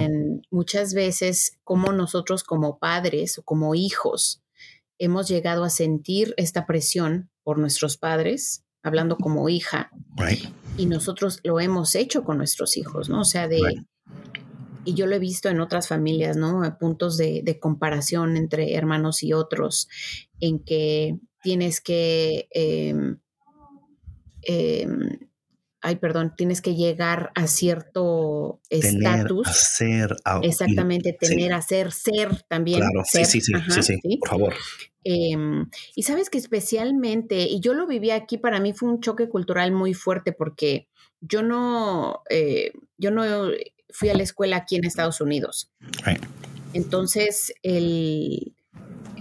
muchas 0.51 0.95
veces 0.95 1.59
como 1.65 1.91
nosotros 1.93 2.45
como 2.45 2.79
padres 2.79 3.39
o 3.39 3.43
como 3.43 3.75
hijos 3.75 4.45
hemos 4.99 5.27
llegado 5.27 5.65
a 5.65 5.71
sentir 5.71 6.33
esta 6.37 6.65
presión 6.65 7.31
por 7.43 7.59
nuestros 7.59 7.97
padres, 7.97 8.65
hablando 8.85 9.17
como 9.17 9.49
hija, 9.49 9.91
y 10.77 10.87
nosotros 10.87 11.41
lo 11.43 11.59
hemos 11.59 11.97
hecho 11.97 12.23
con 12.23 12.37
nuestros 12.37 12.77
hijos, 12.77 13.09
¿no? 13.09 13.23
O 13.23 13.25
sea, 13.25 13.49
de, 13.49 13.63
y 14.85 14.95
yo 14.95 15.07
lo 15.07 15.15
he 15.15 15.19
visto 15.19 15.49
en 15.49 15.61
otras 15.61 15.89
familias, 15.89 16.37
¿no? 16.37 16.63
Puntos 16.79 17.17
de, 17.17 17.59
comparación 17.61 18.37
entre 18.37 18.75
hermanos 18.75 19.23
y 19.23 19.33
otros, 19.33 19.89
en 20.41 20.59
que 20.65 21.19
tienes 21.43 21.81
que, 21.81 22.49
em, 22.51 23.19
em, 24.43 25.19
ay, 25.81 25.97
perdón, 25.97 26.35
tienes 26.37 26.61
que 26.61 26.75
llegar 26.75 27.31
a 27.35 27.47
cierto 27.47 28.61
estatus. 28.71 29.49
Ser, 29.49 30.17
Exactamente, 30.43 31.17
tener, 31.19 31.53
a 31.53 31.63
ser, 31.63 31.93
ser 31.93 32.43
también. 32.49 32.81
Claro, 32.81 33.03
sí, 33.05 33.25
sí, 33.25 33.41
sí, 33.41 33.53
sí, 33.83 34.17
por 34.19 34.29
favor. 34.29 34.55
Em, 35.05 35.69
y 35.97 36.05
sabes 36.05 36.31
que 36.31 36.39
especialmente, 36.39 37.43
y 37.43 37.61
yo 37.61 37.75
lo 37.75 37.87
viví 37.87 38.11
aquí, 38.11 38.39
para 38.39 38.61
mí 38.61 38.73
fue 38.73 38.89
un 38.89 39.01
choque 39.01 39.29
cultural 39.29 39.73
muy 39.73 39.95
fuerte 39.95 40.33
porque 40.33 40.89
yo 41.21 41.43
no, 41.43 42.23
eh, 42.31 42.73
yo 42.99 43.11
no 43.11 43.25
fui 43.93 44.09
a 44.09 44.15
la 44.15 44.23
escuela 44.23 44.57
aquí 44.57 44.77
en 44.77 44.85
Estados 44.85 45.21
Unidos. 45.21 45.71
Entonces, 46.73 47.53
el, 47.63 48.55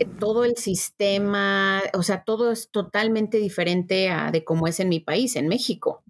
eh, 0.01 0.07
todo 0.19 0.45
el 0.45 0.57
sistema, 0.57 1.83
o 1.93 2.01
sea, 2.01 2.23
todo 2.23 2.51
es 2.51 2.69
totalmente 2.71 3.37
diferente 3.37 4.09
a 4.09 4.31
de 4.31 4.43
cómo 4.43 4.67
es 4.67 4.79
en 4.79 4.89
mi 4.89 4.99
país, 4.99 5.35
en 5.35 5.47
México. 5.47 6.03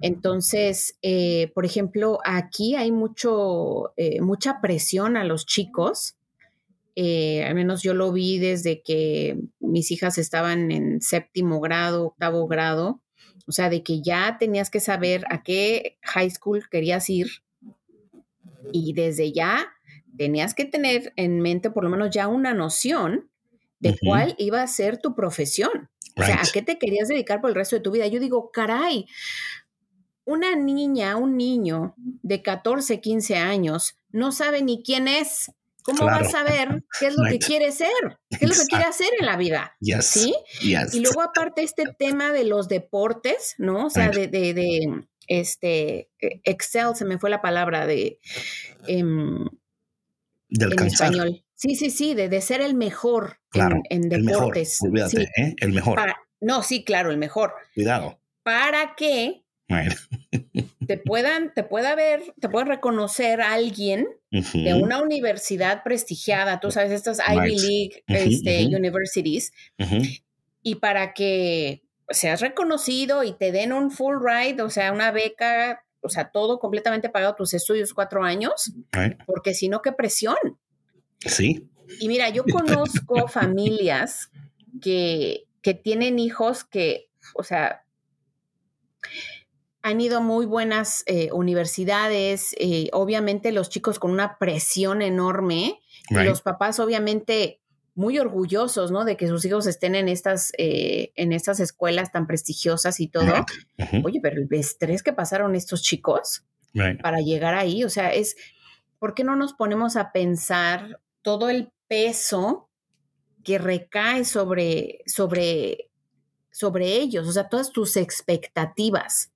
Entonces, 0.00 0.98
eh, 1.00 1.52
por 1.54 1.64
ejemplo, 1.64 2.18
aquí 2.24 2.74
hay 2.74 2.90
mucho, 2.90 3.92
eh, 3.96 4.20
mucha 4.20 4.60
presión 4.60 5.16
a 5.16 5.24
los 5.24 5.46
chicos. 5.46 6.16
al 6.96 7.54
menos 7.56 7.82
yo 7.82 7.92
lo 7.92 8.12
vi 8.12 8.38
desde 8.38 8.80
que 8.82 9.36
mis 9.60 9.90
hijas 9.90 10.16
estaban 10.18 10.70
en 10.70 11.00
séptimo 11.00 11.60
grado, 11.60 12.06
octavo 12.06 12.46
grado. 12.46 13.00
O 13.46 13.52
sea, 13.52 13.68
de 13.68 13.82
que 13.82 14.00
ya 14.02 14.38
tenías 14.38 14.70
que 14.70 14.80
saber 14.80 15.24
a 15.30 15.42
qué 15.42 15.98
high 16.02 16.30
school 16.30 16.68
querías 16.70 17.10
ir 17.10 17.43
y 18.72 18.92
desde 18.92 19.32
ya 19.32 19.72
tenías 20.16 20.54
que 20.54 20.64
tener 20.64 21.12
en 21.16 21.40
mente 21.40 21.70
por 21.70 21.84
lo 21.84 21.90
menos 21.90 22.10
ya 22.10 22.28
una 22.28 22.54
noción 22.54 23.30
de 23.80 23.96
cuál 24.00 24.34
iba 24.38 24.62
a 24.62 24.66
ser 24.66 24.98
tu 24.98 25.14
profesión. 25.14 25.90
O 26.16 26.22
sea, 26.22 26.36
¿a 26.36 26.44
qué 26.52 26.62
te 26.62 26.78
querías 26.78 27.08
dedicar 27.08 27.40
por 27.40 27.50
el 27.50 27.56
resto 27.56 27.76
de 27.76 27.82
tu 27.82 27.90
vida? 27.90 28.06
Yo 28.06 28.20
digo, 28.20 28.50
caray, 28.52 29.06
una 30.24 30.54
niña, 30.56 31.16
un 31.16 31.36
niño 31.36 31.94
de 31.96 32.42
14, 32.42 33.00
15 33.00 33.36
años 33.36 33.98
no 34.10 34.32
sabe 34.32 34.62
ni 34.62 34.82
quién 34.82 35.08
es. 35.08 35.50
¿Cómo 35.82 36.06
va 36.06 36.16
a 36.16 36.24
saber 36.24 36.82
qué 36.98 37.08
es 37.08 37.14
lo 37.14 37.28
que 37.28 37.38
quiere 37.38 37.70
ser? 37.70 37.90
¿Qué 38.30 38.46
es 38.46 38.48
lo 38.48 38.54
que 38.54 38.68
quiere 38.68 38.84
hacer 38.84 39.08
en 39.20 39.26
la 39.26 39.36
vida? 39.36 39.76
¿Sí? 40.00 40.34
Y 40.94 41.00
luego 41.00 41.20
aparte 41.20 41.62
este 41.62 41.84
tema 41.98 42.32
de 42.32 42.44
los 42.44 42.68
deportes, 42.68 43.54
¿no? 43.58 43.86
O 43.86 43.90
sea, 43.90 44.08
de, 44.08 45.04
este, 45.28 46.10
e, 46.20 46.40
Excel, 46.44 46.94
se 46.94 47.04
me 47.04 47.18
fue 47.18 47.30
la 47.30 47.42
palabra 47.42 47.86
de... 47.86 48.18
Em, 48.86 49.46
en 50.50 50.86
español. 50.86 51.44
Sí, 51.54 51.76
sí, 51.76 51.90
sí, 51.90 52.14
de, 52.14 52.40
ser 52.40 52.60
el 52.60 52.74
mejor 52.74 53.38
en, 53.88 54.08
deportes. 54.08 54.82
El 54.82 54.92
mejor, 54.92 55.20
¿eh? 55.20 55.54
El 55.58 55.72
mejor. 55.72 56.00
no, 56.40 56.62
sí, 56.62 56.84
claro, 56.84 57.10
el 57.10 57.16
mejor. 57.16 57.54
Cuidado. 57.74 58.20
Para 58.42 58.94
que 58.96 59.44
te 60.86 60.98
puedan, 60.98 61.54
te 61.54 61.64
pueda 61.64 61.94
ver, 61.94 62.22
te 62.40 62.48
pueda 62.48 62.66
reconocer 62.66 63.40
a 63.40 63.54
alguien 63.54 64.06
de 64.30 64.74
una 64.74 65.00
universidad 65.00 65.82
prestigiada, 65.82 66.60
tú 66.60 66.70
sabes, 66.70 66.92
estas 66.92 67.20
Ivy 67.26 67.58
League 67.58 68.04
este, 68.08 68.66
universities, 68.76 69.52
y 70.62 70.74
para 70.76 71.14
que 71.14 71.83
seas 72.08 72.40
reconocido 72.40 73.24
y 73.24 73.32
te 73.32 73.52
den 73.52 73.72
un 73.72 73.90
full 73.90 74.16
ride, 74.22 74.62
o 74.62 74.70
sea, 74.70 74.92
una 74.92 75.10
beca, 75.10 75.84
o 76.00 76.08
sea, 76.08 76.30
todo 76.30 76.58
completamente 76.58 77.08
pagado 77.08 77.34
tus 77.34 77.54
estudios 77.54 77.94
cuatro 77.94 78.22
años, 78.22 78.72
porque 79.26 79.54
si 79.54 79.68
no, 79.68 79.82
qué 79.82 79.92
presión. 79.92 80.36
Sí. 81.20 81.68
Y 82.00 82.08
mira, 82.08 82.28
yo 82.28 82.44
conozco 82.44 83.28
familias 83.28 84.30
que, 84.82 85.44
que 85.62 85.74
tienen 85.74 86.18
hijos 86.18 86.64
que, 86.64 87.08
o 87.34 87.42
sea, 87.42 87.84
han 89.82 90.00
ido 90.00 90.18
a 90.18 90.20
muy 90.20 90.46
buenas 90.46 91.02
eh, 91.06 91.30
universidades, 91.32 92.54
eh, 92.58 92.88
obviamente 92.92 93.52
los 93.52 93.68
chicos 93.68 93.98
con 93.98 94.10
una 94.10 94.38
presión 94.38 95.02
enorme, 95.02 95.80
y 96.10 96.14
los 96.14 96.42
papás 96.42 96.80
obviamente 96.80 97.60
muy 97.94 98.18
orgullosos, 98.18 98.90
¿no? 98.90 99.04
De 99.04 99.16
que 99.16 99.28
sus 99.28 99.44
hijos 99.44 99.66
estén 99.66 99.94
en 99.94 100.08
estas, 100.08 100.52
eh, 100.58 101.12
en 101.14 101.32
estas 101.32 101.60
escuelas 101.60 102.10
tan 102.10 102.26
prestigiosas 102.26 103.00
y 103.00 103.08
todo. 103.08 103.32
Oye, 104.04 104.20
pero 104.20 104.40
el 104.40 104.48
estrés 104.50 105.02
que 105.02 105.12
pasaron 105.12 105.54
estos 105.54 105.82
chicos 105.82 106.44
para 107.02 107.20
llegar 107.20 107.54
ahí, 107.54 107.84
o 107.84 107.90
sea, 107.90 108.12
es, 108.12 108.36
¿por 108.98 109.14
qué 109.14 109.22
no 109.22 109.36
nos 109.36 109.52
ponemos 109.52 109.96
a 109.96 110.10
pensar 110.10 111.00
todo 111.22 111.48
el 111.48 111.70
peso 111.86 112.68
que 113.44 113.58
recae 113.58 114.24
sobre, 114.24 114.98
sobre, 115.06 115.90
sobre 116.50 116.96
ellos, 116.96 117.28
o 117.28 117.32
sea, 117.32 117.48
todas 117.48 117.70
tus 117.70 117.96
expectativas, 117.96 119.30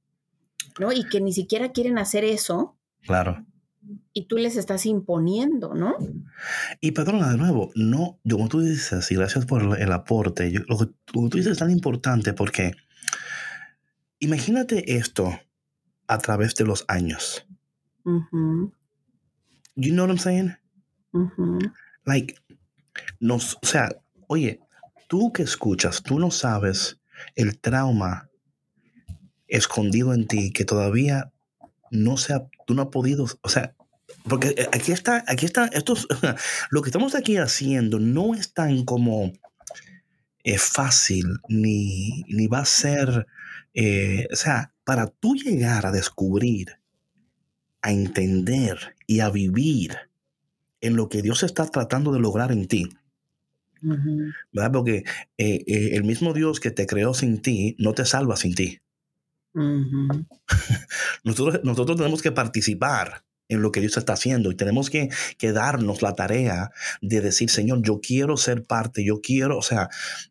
¿no? 0.81 0.90
Y 0.92 1.04
que 1.04 1.21
ni 1.21 1.33
siquiera 1.33 1.71
quieren 1.71 1.98
hacer 1.98 2.25
eso. 2.25 2.77
Claro 3.02 3.44
y 4.12 4.26
tú 4.26 4.37
les 4.37 4.56
estás 4.56 4.87
imponiendo, 4.87 5.74
¿no? 5.74 5.96
Y 6.81 6.92
perdona 6.92 7.31
de 7.31 7.38
nuevo, 7.38 7.70
no, 7.74 8.18
como 8.29 8.48
tú 8.48 8.60
dices, 8.60 9.10
y 9.10 9.14
gracias 9.14 9.46
por 9.46 9.79
el 9.79 9.92
aporte, 9.92 10.52
lo, 10.66 10.79
que, 10.79 10.87
tú 11.04 11.29
dices 11.31 11.52
es 11.52 11.58
tan 11.58 11.70
importante 11.70 12.33
porque 12.33 12.74
imagínate 14.18 14.96
esto 14.96 15.38
a 16.06 16.18
través 16.18 16.54
de 16.54 16.64
los 16.64 16.85
años. 16.88 17.46
You 18.04 19.92
know 19.92 20.04
what 20.04 20.10
I'm 20.10 20.18
saying? 20.18 20.56
Like, 22.04 22.35
nos, 23.20 23.58
o 23.62 23.66
sea, 23.66 23.90
oye, 24.26 24.60
tú 25.08 25.33
que 25.33 25.42
escuchas, 25.42 26.02
tú 26.02 26.18
no 26.18 26.31
sabes 26.31 27.00
el 27.35 27.58
trauma 27.58 28.29
escondido 29.46 30.12
en 30.14 30.26
ti 30.26 30.52
que 30.52 30.64
todavía 30.64 31.33
no 31.91 32.17
se 32.17 32.35
ha, 32.35 32.47
tú 32.67 32.75
no 32.75 32.83
has 32.83 32.89
podido, 32.89 33.27
o 33.43 33.49
sea, 33.49 33.75
porque 34.29 34.49
eh, 34.57 34.69
aquí 34.73 34.93
está, 34.93 35.25
aquí 35.27 35.47
está, 35.47 35.67
esto 35.67 35.95
lo 36.71 36.83
que 36.83 36.89
estamos 36.89 37.15
aquí 37.15 37.37
haciendo 37.37 37.99
no 37.99 38.35
es 38.35 38.53
tan 38.53 38.85
como, 38.85 39.33
eh, 40.45 40.57
fácil 40.57 41.27
ni, 41.49 42.23
ni 42.29 42.47
va 42.47 42.61
a 42.61 42.65
ser, 42.65 43.27
eh, 43.75 44.27
o 44.33 44.37
sea, 44.37 44.73
para 44.85 45.09
tú 45.09 45.35
llegar 45.35 45.85
a 45.85 45.93
descubrir, 45.93 46.79
a 47.83 47.93
entender 47.93 48.97
y 49.07 49.21
a 49.21 49.29
vivir 49.29 49.97
en 50.81 50.97
lo 50.97 51.11
que 51.11 51.21
Dios 51.21 51.43
está 51.43 51.67
tratando 51.67 52.13
de 52.13 52.21
lograr 52.21 52.51
en 52.51 52.67
ti, 52.67 52.89
¿verdad? 54.53 54.73
Porque 54.73 55.05
eh, 55.37 55.65
el 55.67 56.05
mismo 56.05 56.33
Dios 56.33 56.61
que 56.61 56.71
te 56.71 56.87
creó 56.87 57.13
sin 57.13 57.43
ti 57.43 57.77
no 57.79 57.93
te 57.93 58.07
salva 58.07 58.37
sin 58.37 58.55
ti. 58.55 58.81
nosotros, 61.25 61.61
nosotros 61.65 61.96
tenemos 61.96 62.23
que 62.23 62.33
participar 62.33 63.25
en 63.48 63.63
lo 63.63 63.73
que 63.73 63.81
Dios 63.81 63.96
está 63.96 64.13
haciendo 64.13 64.50
y 64.50 64.56
tenemos 64.56 64.90
que, 64.90 65.09
darnos 65.40 66.02
la 66.02 66.15
tarea 66.15 66.71
de 67.00 67.21
decir, 67.21 67.50
Señor, 67.50 67.83
yo 67.83 68.00
quiero 68.00 68.37
ser 68.37 68.65
parte, 68.65 69.04
yo 69.04 69.21
quiero, 69.21 69.59
o 69.59 69.63
sea, 69.63 69.88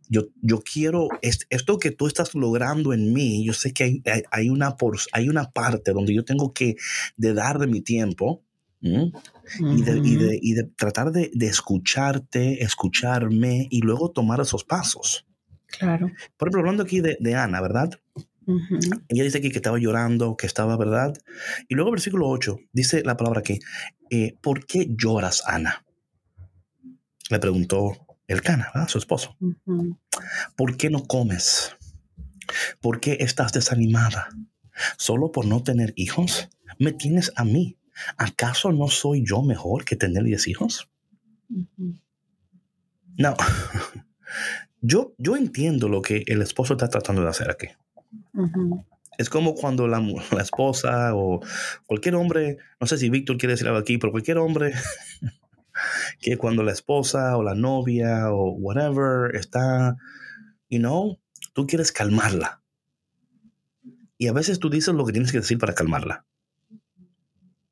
yo, 0.07 0.28
yo 0.41 0.61
quiero, 0.61 1.07
esto 1.21 1.80
que 1.80 1.91
tú 1.91 2.07
estás 2.07 2.36
logrando 2.36 2.93
en 2.93 3.13
mí, 3.13 3.43
yo 3.43 3.53
sé 3.53 3.73
que 3.73 3.84
hay, 3.84 4.23
hay, 4.32 4.49
una, 4.49 4.75
hay 5.11 5.30
una 5.30 5.51
parte 5.51 5.91
donde 5.91 6.13
yo 6.13 6.23
tengo 6.23 6.53
que 6.53 6.75
de 7.17 7.34
dar 7.34 7.57
de 7.59 7.67
mi 7.67 7.82
tiempo. 7.82 8.43
y, 8.80 9.82
de, 9.82 10.39
y, 10.39 10.53
de, 10.53 10.63
tratar 10.65 11.11
de, 11.11 11.32
escucharte, 11.41 12.63
escucharme 12.63 13.67
y 13.71 13.82
luego 13.82 14.11
tomar 14.11 14.39
esos 14.39 14.63
pasos. 14.63 15.25
Claro. 15.65 16.11
Por 16.38 16.47
ejemplo, 16.47 16.59
hablando 16.61 16.84
aquí 16.84 17.01
de, 17.01 17.17
de 17.19 17.36
Ana, 17.36 17.59
¿verdad? 17.59 17.89
Ella 19.09 19.23
dice 19.23 19.39
aquí 19.39 19.49
que 19.49 19.57
estaba 19.57 19.77
llorando, 19.77 20.37
que 20.37 20.47
estaba, 20.47 20.77
¿verdad? 20.77 21.13
Y 21.67 21.75
luego 21.75 21.91
versículo 21.91 22.29
8, 22.29 22.57
dice 22.71 23.03
la 23.03 23.17
palabra 23.17 23.41
aquí, 23.41 23.59
eh, 24.09 24.35
¿por 24.41 24.65
qué 24.65 24.87
lloras, 24.89 25.43
Ana? 25.45 25.85
Le 27.29 27.39
preguntó 27.39 28.07
el 28.27 28.41
cana, 28.41 28.71
su 28.87 28.97
esposo. 28.97 29.35
¿Por 30.55 30.77
qué 30.77 30.89
no 30.89 31.03
comes? 31.05 31.75
¿Por 32.79 32.99
qué 32.99 33.17
estás 33.19 33.51
desanimada? 33.51 34.29
¿Solo 34.97 35.31
por 35.31 35.45
no 35.45 35.63
tener 35.63 35.93
hijos? 35.95 36.49
¿Me 36.79 36.93
tienes 36.93 37.33
a 37.35 37.43
mí? 37.43 37.77
¿Acaso 38.17 38.71
no 38.71 38.87
soy 38.87 39.25
yo 39.25 39.41
mejor 39.41 39.83
que 39.83 39.95
tener 39.95 40.23
10 40.23 40.47
hijos? 40.47 40.89
No, 43.17 43.35
yo, 44.81 45.15
yo 45.17 45.35
entiendo 45.35 45.89
lo 45.89 46.01
que 46.01 46.23
el 46.27 46.41
esposo 46.41 46.73
está 46.73 46.87
tratando 46.87 47.23
de 47.23 47.29
hacer 47.29 47.49
aquí. 47.49 47.67
Es 49.17 49.29
como 49.29 49.55
cuando 49.55 49.88
la, 49.88 49.99
la, 50.31 50.41
esposa 50.41 51.15
o 51.15 51.41
cualquier 51.85 52.15
hombre, 52.15 52.57
no 52.79 52.88
sé 52.88 52.97
si 52.97 53.09
Víctor 53.09 53.38
quiere 53.38 53.53
decir 53.53 53.67
algo 53.67 53.79
aquí, 53.79 53.97
pero 53.97 54.11
cualquier 54.11 54.38
hombre 54.38 54.73
que 56.19 56.38
cuando 56.38 56.63
la 56.63 56.71
esposa 56.71 57.38
o 57.38 57.43
la 57.43 57.55
novia 57.55 58.31
o 58.31 58.51
whatever 58.51 59.35
está, 59.35 59.97
you 60.69 60.79
know, 60.79 61.19
tú 61.53 61.67
quieres 61.67 61.91
calmarla. 61.91 62.61
Y 64.17 64.27
a 64.27 64.33
veces 64.33 64.59
tú 64.59 64.69
dices 64.69 64.93
lo 64.95 65.05
que 65.05 65.13
tienes 65.13 65.31
que 65.31 65.39
decir 65.39 65.57
para 65.57 65.73
calmarla. 65.73 66.25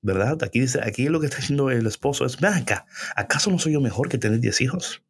¿Verdad? 0.01 0.43
Aquí 0.43 0.59
dice, 0.59 0.79
aquí 0.83 1.09
lo 1.09 1.19
que 1.19 1.25
está 1.25 1.37
diciendo 1.37 1.71
el 1.71 1.87
esposo 1.87 2.25
es, 2.25 2.39
ven 2.39 2.53
acá, 2.53 2.85
¿acaso 3.15 3.49
no 3.49 3.57
soy 3.57 3.73
yo 3.73 3.81
mejor 3.81 4.07
que 4.07 4.19
tener 4.19 4.39
10 4.39 4.61
hijos? 4.61 5.03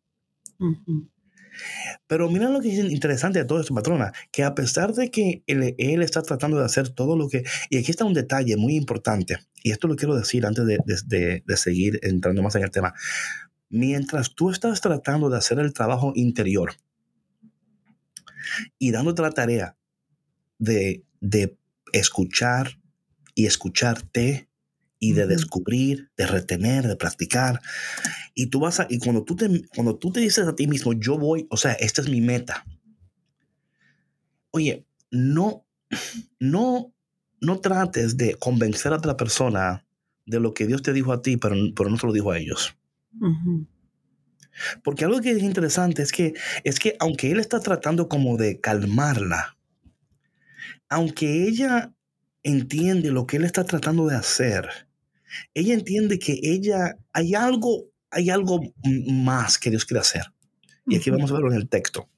Pero 2.07 2.29
mira 2.29 2.49
lo 2.49 2.61
que 2.61 2.71
es 2.71 2.91
interesante 2.91 3.39
de 3.39 3.45
todo 3.45 3.59
esto, 3.59 3.73
patrona, 3.73 4.13
que 4.31 4.43
a 4.43 4.55
pesar 4.55 4.93
de 4.93 5.09
que 5.09 5.43
él, 5.47 6.01
está 6.01 6.21
tratando 6.21 6.59
de 6.59 6.65
hacer 6.65 6.89
todo 6.89 7.15
lo 7.15 7.29
que... 7.29 7.43
Y 7.69 7.77
aquí 7.77 7.91
está 7.91 8.05
un 8.05 8.13
detalle 8.13 8.57
muy 8.57 8.75
importante, 8.75 9.37
y 9.63 9.71
esto 9.71 9.87
lo 9.87 9.95
quiero 9.95 10.15
decir 10.15 10.45
antes 10.45 10.65
de, 10.65 11.41
de, 11.45 11.57
seguir 11.57 11.99
entrando 12.03 12.43
más 12.43 12.55
en 12.55 12.63
el 12.63 12.71
tema. 12.71 12.93
Mientras 13.69 14.35
tú 14.35 14.51
estás 14.51 14.81
tratando 14.81 15.29
de 15.29 15.37
hacer 15.37 15.59
el 15.59 15.73
trabajo 15.73 16.13
interior 16.15 16.73
y 18.77 18.91
dándote 18.91 19.21
la 19.21 19.31
tarea 19.31 19.75
de, 20.59 21.03
de 21.19 21.57
escuchar 21.91 22.79
y 23.33 23.47
escucharte 23.47 24.47
y 24.99 25.13
de 25.13 25.27
descubrir, 25.27 26.09
de 26.17 26.27
retener, 26.27 26.87
de 26.87 26.95
practicar. 26.95 27.61
Y 28.33 28.47
tú 28.47 28.59
vas 28.59 28.79
a, 28.79 28.87
y 28.89 28.99
cuando 28.99 29.23
tú 29.23 29.35
te, 29.35 29.67
cuando 29.75 29.97
tú 29.97 30.11
te 30.11 30.19
dices 30.19 30.47
a 30.47 30.55
ti 30.55 30.67
mismo, 30.67 30.93
yo 30.93 31.17
voy, 31.17 31.47
o 31.49 31.57
sea, 31.57 31.73
esta 31.73 32.01
es 32.01 32.09
mi 32.09 32.21
meta. 32.21 32.65
Oye, 34.51 34.85
no, 35.11 35.65
no, 36.39 36.93
no 37.41 37.59
trates 37.59 38.17
de 38.17 38.35
convencer 38.35 38.93
a 38.93 38.97
otra 38.97 39.17
persona 39.17 39.85
de 40.25 40.39
lo 40.39 40.53
que 40.53 40.65
Dios 40.65 40.81
te 40.81 40.93
dijo 40.93 41.11
a 41.11 41.21
ti, 41.21 41.37
pero, 41.37 41.55
pero 41.75 41.89
no 41.89 41.97
te 41.97 42.07
lo 42.07 42.13
dijo 42.13 42.31
a 42.31 42.37
ellos. 42.37 42.75
Porque 44.83 45.05
algo 45.05 45.21
que 45.21 45.31
es 45.31 45.43
interesante 45.43 46.01
es 46.01 46.11
que, 46.11 46.33
es 46.63 46.79
que 46.79 46.95
aunque 46.99 47.31
él 47.31 47.39
está 47.39 47.59
tratando 47.59 48.07
como 48.07 48.37
de 48.37 48.59
calmarla, 48.59 49.57
aunque 50.89 51.47
ella 51.47 51.93
entiende 52.43 53.11
lo 53.11 53.25
que 53.25 53.37
él 53.37 53.43
está 53.43 53.65
tratando 53.65 54.07
de 54.07 54.15
hacer, 54.15 54.84
ella 55.53 55.73
entiende 55.73 56.19
que 56.19 56.39
ella, 56.41 56.97
hay 57.13 57.35
algo, 57.35 57.85
hay 58.09 58.29
algo 58.29 58.61
más 59.07 59.57
que 59.57 59.69
Dios 59.69 59.85
quiere 59.85 60.01
hacer. 60.01 60.23
Y 60.87 60.95
aquí 60.95 61.09
vamos 61.09 61.31
a 61.31 61.35
verlo 61.35 61.51
en 61.51 61.57
el 61.57 61.69
texto. 61.69 62.09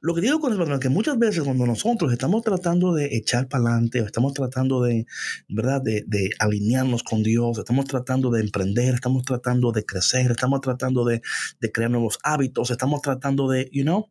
Lo 0.00 0.14
que 0.14 0.20
digo 0.20 0.40
con 0.40 0.52
eso 0.52 0.62
es 0.62 0.80
que 0.80 0.88
muchas 0.88 1.18
veces 1.18 1.44
cuando 1.44 1.66
nosotros 1.66 2.12
estamos 2.12 2.42
tratando 2.42 2.92
de 2.94 3.16
echar 3.16 3.48
para 3.48 3.64
adelante, 3.64 4.00
estamos 4.00 4.34
tratando 4.34 4.82
de, 4.82 5.06
¿verdad? 5.48 5.80
De, 5.82 6.04
de, 6.06 6.30
alinearnos 6.38 7.02
con 7.02 7.22
Dios, 7.22 7.58
estamos 7.58 7.86
tratando 7.86 8.30
de 8.30 8.40
emprender, 8.40 8.94
estamos 8.94 9.22
tratando 9.24 9.72
de 9.72 9.84
crecer, 9.84 10.32
estamos 10.32 10.60
tratando 10.60 11.04
de, 11.04 11.22
de 11.60 11.72
crear 11.72 11.90
nuevos 11.90 12.18
hábitos, 12.22 12.70
estamos 12.70 13.00
tratando 13.02 13.48
de, 13.48 13.68
you 13.72 13.84
know, 13.84 14.10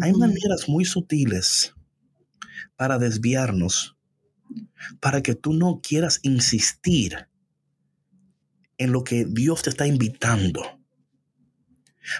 hay 0.00 0.12
maneras 0.12 0.68
muy 0.68 0.84
sutiles 0.84 1.74
para 2.76 2.98
desviarnos 2.98 3.91
para 5.00 5.22
que 5.22 5.34
tú 5.34 5.52
no 5.52 5.80
quieras 5.82 6.20
insistir 6.22 7.28
en 8.78 8.92
lo 8.92 9.04
que 9.04 9.24
Dios 9.24 9.62
te 9.62 9.70
está 9.70 9.86
invitando. 9.86 10.62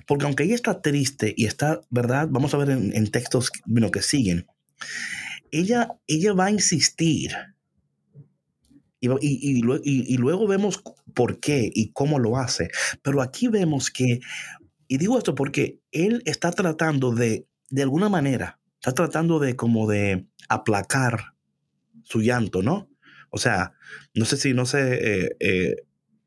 Porque 0.07 0.24
aunque 0.24 0.45
ella 0.45 0.55
está 0.55 0.80
triste 0.80 1.35
y 1.37 1.47
está, 1.47 1.80
¿verdad? 1.91 2.28
Vamos 2.30 2.55
a 2.55 2.59
ver 2.59 2.70
en, 2.70 3.11
textos 3.11 3.51
bueno, 3.66 3.91
que 3.91 4.03
siguen. 4.03 4.47
Ella, 5.51 5.89
ella 6.07 6.33
va 6.35 6.47
a 6.47 6.51
insistir. 6.51 7.33
Y, 9.01 9.09
y, 9.20 10.16
luego 10.16 10.47
vemos 10.47 10.80
por 11.12 11.41
qué 11.41 11.68
y 11.74 11.91
cómo 11.91 12.20
lo 12.20 12.37
hace. 12.37 12.70
Pero 13.03 13.20
aquí 13.20 13.49
vemos 13.49 13.91
que, 13.91 14.20
y 14.87 14.99
digo 14.99 15.18
esto 15.18 15.35
porque 15.35 15.80
él 15.91 16.22
está 16.24 16.53
tratando 16.53 17.11
de, 17.12 17.49
de 17.70 17.83
alguna 17.83 18.09
manera, 18.09 18.61
está 18.74 18.93
tratando 18.93 19.41
de 19.41 19.57
como 19.57 19.89
de 19.89 20.28
aplacar 20.49 21.32
su 22.12 22.20
llanto, 22.20 22.62
¿no? 22.62 22.90
O 23.30 23.38
sea, 23.38 23.72
no 24.14 24.26
sé 24.26 24.36
si, 24.36 24.52
no 24.52 24.66
sé, 24.66 25.24
eh, 25.24 25.36
eh, 25.40 25.76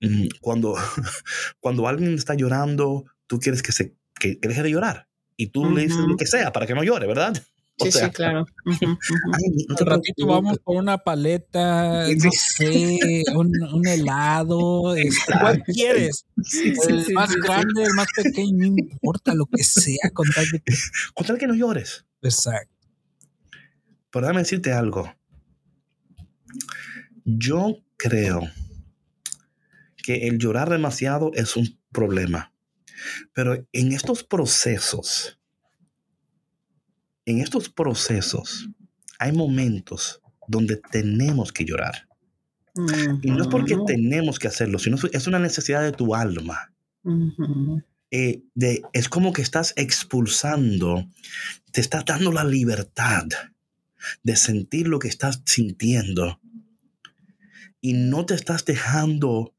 mm, 0.01 0.27
cuando, 0.41 0.75
cuando 1.59 1.87
alguien 1.87 2.15
está 2.15 2.33
llorando, 2.33 3.05
tú 3.27 3.37
quieres 3.37 3.61
que, 3.61 3.71
se, 3.71 3.95
que, 4.19 4.39
deje 4.41 4.63
de 4.63 4.71
llorar 4.71 5.07
y 5.37 5.47
tú 5.47 5.69
le 5.69 5.83
dices 5.83 5.99
lo 5.99 6.17
que 6.17 6.25
sea 6.25 6.51
para 6.51 6.65
que 6.65 6.73
no 6.73 6.83
llore, 6.83 7.05
¿verdad? 7.05 7.33
sí, 7.77 7.91
sí, 7.91 8.09
claro. 8.09 8.45
un 8.65 9.77
ratito 9.85 10.25
vamos 10.25 10.57
por 10.63 10.77
una 10.77 10.97
paleta, 10.97 12.07
no 12.23 12.31
sé, 12.31 13.23
un, 13.35 13.87
helado, 13.87 14.95
este, 14.95 15.33
¿cuál 15.39 15.61
quieres? 15.63 16.25
el 16.89 17.13
más 17.13 17.35
grande, 17.35 17.83
el 17.83 17.93
más 17.93 18.07
pequeño, 18.15 18.71
no 18.71 18.77
importa 18.79 19.35
lo 19.35 19.45
que 19.45 19.63
sea, 19.63 20.09
con 20.11 20.27
tal 20.31 20.45
que, 20.49 20.73
con 21.13 21.27
tal 21.27 21.37
que 21.37 21.45
no 21.45 21.53
llores. 21.53 22.05
Exacto. 22.23 22.73
Pero 24.09 24.25
déjame 24.25 24.39
decirte 24.39 24.73
algo. 24.73 25.13
Yo 27.25 27.83
creo 27.97 28.47
que 30.03 30.27
el 30.27 30.37
llorar 30.37 30.69
demasiado 30.69 31.31
es 31.33 31.57
un 31.57 31.79
problema. 31.91 32.53
Pero 33.33 33.67
en 33.71 33.91
estos 33.91 34.23
procesos, 34.23 35.39
en 37.25 37.39
estos 37.39 37.69
procesos, 37.69 38.69
hay 39.17 39.31
momentos 39.31 40.21
donde 40.47 40.79
tenemos 40.91 41.51
que 41.51 41.65
llorar. 41.65 42.07
Y 43.23 43.31
no 43.31 43.41
es 43.41 43.47
porque 43.47 43.77
tenemos 43.87 44.37
que 44.37 44.47
hacerlo, 44.47 44.77
sino 44.77 44.97
es 45.11 45.27
una 45.27 45.39
necesidad 45.39 45.81
de 45.81 45.93
tu 45.93 46.13
alma. 46.13 46.73
Eh, 48.11 48.43
de, 48.53 48.83
es 48.93 49.09
como 49.09 49.33
que 49.33 49.41
estás 49.41 49.73
expulsando, 49.77 51.09
te 51.71 51.81
estás 51.81 52.05
dando 52.05 52.31
la 52.31 52.43
libertad 52.43 53.25
de 54.23 54.35
sentir 54.35 54.87
lo 54.87 54.99
que 54.99 55.07
estás 55.07 55.41
sintiendo 55.45 56.39
y 57.85 57.93
no 57.93 58.25
te 58.25 58.33
estás 58.33 58.65
dejando 58.65 59.53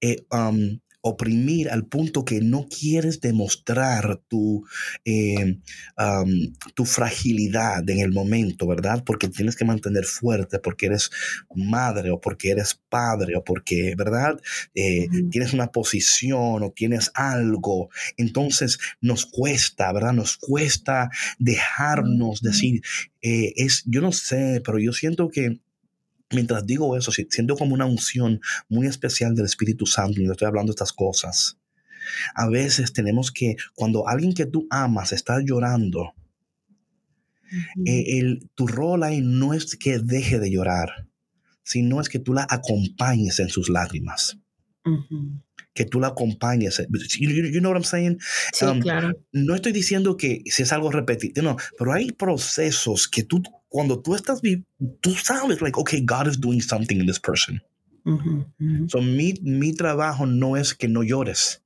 eh, 0.00 0.24
um, 0.30 0.78
oprimir 1.00 1.70
al 1.70 1.86
punto 1.86 2.24
que 2.24 2.40
no 2.40 2.68
quieres 2.68 3.20
demostrar 3.20 4.22
tu, 4.28 4.64
eh, 5.04 5.58
tu 6.74 6.84
fragilidad 6.84 7.88
en 7.90 7.98
el 7.98 8.12
momento, 8.12 8.68
¿verdad? 8.68 9.02
Porque 9.04 9.28
tienes 9.28 9.56
que 9.56 9.64
mantener 9.64 10.04
fuerte, 10.04 10.60
porque 10.60 10.86
eres 10.86 11.10
madre 11.54 12.12
o 12.12 12.20
porque 12.20 12.52
eres 12.52 12.80
padre 12.88 13.36
o 13.36 13.42
porque, 13.42 13.94
¿verdad? 13.98 14.40
Eh, 14.74 15.08
tienes 15.30 15.52
una 15.52 15.72
posición 15.72 16.62
o 16.62 16.72
tienes 16.74 17.10
algo. 17.12 17.90
Entonces 18.16 18.78
nos 19.00 19.26
cuesta, 19.26 19.92
¿verdad? 19.92 20.12
Nos 20.12 20.38
cuesta 20.38 21.10
dejarnos 21.38 22.40
decir, 22.40 22.82
eh, 23.20 23.52
es, 23.56 23.82
yo 23.84 24.00
no 24.00 24.12
sé, 24.12 24.62
pero 24.64 24.78
yo 24.78 24.92
siento 24.92 25.28
que 25.28 25.58
mientras 26.30 26.66
digo 26.66 26.96
eso, 26.96 27.12
siento 27.12 27.56
como 27.56 27.74
una 27.74 27.86
unción 27.86 28.40
muy 28.68 28.86
especial 28.86 29.34
del 29.34 29.46
Espíritu 29.46 29.86
Santo 29.86 30.14
mientras 30.16 30.36
estoy 30.36 30.48
hablando 30.48 30.72
estas 30.72 30.92
cosas. 30.92 31.58
A 32.34 32.48
veces 32.48 32.92
tenemos 32.92 33.32
que, 33.32 33.56
cuando 33.74 34.08
alguien 34.08 34.34
que 34.34 34.46
tú 34.46 34.66
amas 34.70 35.12
está 35.12 35.40
llorando, 35.42 36.14
eh, 37.86 38.18
el, 38.18 38.50
tu 38.54 38.66
rol 38.66 39.02
ahí 39.02 39.20
no 39.20 39.54
es 39.54 39.76
que 39.76 39.98
deje 39.98 40.38
de 40.38 40.50
llorar, 40.50 41.08
sino 41.62 42.00
es 42.00 42.08
que 42.08 42.18
tú 42.18 42.34
la 42.34 42.46
acompañes 42.48 43.38
en 43.38 43.48
sus 43.48 43.68
lágrimas. 43.68 44.38
Que 45.72 45.86
tú 45.86 45.98
la 45.98 46.08
acompañes. 46.08 46.82
You, 47.18 47.60
know 47.60 47.70
what 47.70 47.78
I'm 47.78 47.84
saying? 47.84 48.18
Sí, 48.52 48.64
um, 48.66 48.80
claro. 48.80 49.18
No 49.32 49.54
estoy 49.54 49.72
diciendo 49.72 50.16
que 50.16 50.42
si 50.46 50.62
es 50.62 50.72
algo 50.72 50.90
repetitivo, 50.90 51.42
no, 51.42 51.56
pero 51.78 51.92
hay 51.92 52.12
procesos 52.12 53.08
que 53.08 53.22
tú 53.22 53.42
cuando 53.74 54.00
tú 54.00 54.14
estás, 54.14 54.40
tú 55.00 55.14
sabes, 55.16 55.60
like, 55.60 55.76
okay, 55.76 56.00
God 56.00 56.28
is 56.28 56.38
doing 56.40 56.60
something 56.60 56.96
in 56.96 57.06
this 57.06 57.18
person. 57.18 57.60
So, 58.86 59.02
mi, 59.02 59.34
mi, 59.42 59.72
trabajo 59.72 60.26
no 60.26 60.56
es 60.56 60.74
que 60.74 60.86
no 60.86 61.02
llores. 61.02 61.60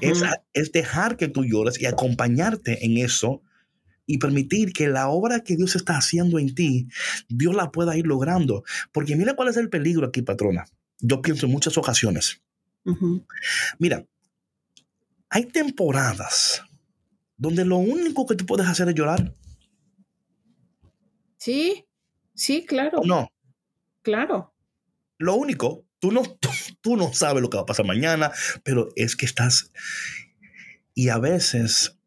es, 0.00 0.22
es, 0.52 0.70
dejar 0.70 1.16
que 1.16 1.26
tú 1.26 1.44
llores 1.44 1.80
y 1.80 1.86
acompañarte 1.86 2.84
en 2.86 2.98
eso 2.98 3.42
y 4.06 4.18
permitir 4.18 4.72
que 4.72 4.86
la 4.86 5.08
obra 5.08 5.40
que 5.40 5.56
Dios 5.56 5.74
está 5.74 5.96
haciendo 5.96 6.38
en 6.38 6.54
ti, 6.54 6.86
Dios 7.28 7.52
la 7.52 7.72
pueda 7.72 7.96
ir 7.96 8.06
logrando. 8.06 8.62
Porque 8.92 9.16
mira 9.16 9.34
cuál 9.34 9.48
es 9.48 9.56
el 9.56 9.70
peligro 9.70 10.06
aquí, 10.06 10.22
patrona. 10.22 10.66
Yo 11.00 11.20
pienso 11.20 11.46
en 11.46 11.52
muchas 11.52 11.76
ocasiones. 11.76 12.40
Mira, 13.80 14.06
hay 15.30 15.46
temporadas 15.46 16.62
donde 17.36 17.64
lo 17.64 17.78
único 17.78 18.24
que 18.24 18.36
tú 18.36 18.46
puedes 18.46 18.68
hacer 18.68 18.88
es 18.88 18.94
llorar. 18.94 19.34
Sí, 21.38 21.86
sí, 22.34 22.66
claro. 22.66 23.00
No. 23.04 23.32
Claro. 24.02 24.54
Lo 25.16 25.34
único, 25.34 25.86
tú 25.98 26.12
no, 26.12 26.22
tú, 26.82 26.96
no 26.96 27.12
sabes 27.14 27.42
lo 27.42 27.48
que 27.48 27.56
va 27.56 27.62
a 27.62 27.66
pasar 27.66 27.86
mañana, 27.86 28.30
pero 28.62 28.90
es 28.96 29.16
que 29.16 29.26
estás... 29.26 29.72
Y 30.94 31.08
a 31.10 31.18
veces 31.18 31.98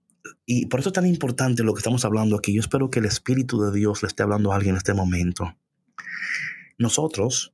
y 0.45 0.65
por 0.65 0.79
eso 0.79 0.89
es 0.89 0.93
tan 0.93 1.05
importante 1.05 1.63
lo 1.63 1.73
que 1.73 1.79
estamos 1.79 2.03
hablando 2.03 2.35
aquí. 2.35 2.53
Yo 2.53 2.59
espero 2.59 2.89
que 2.89 2.99
el 2.99 3.05
Espíritu 3.05 3.61
de 3.61 3.71
Dios 3.71 4.01
le 4.03 4.07
esté 4.07 4.23
hablando 4.23 4.51
a 4.51 4.55
alguien 4.55 4.73
en 4.73 4.77
este 4.77 4.93
momento. 4.93 5.55
Nosotros, 6.77 7.53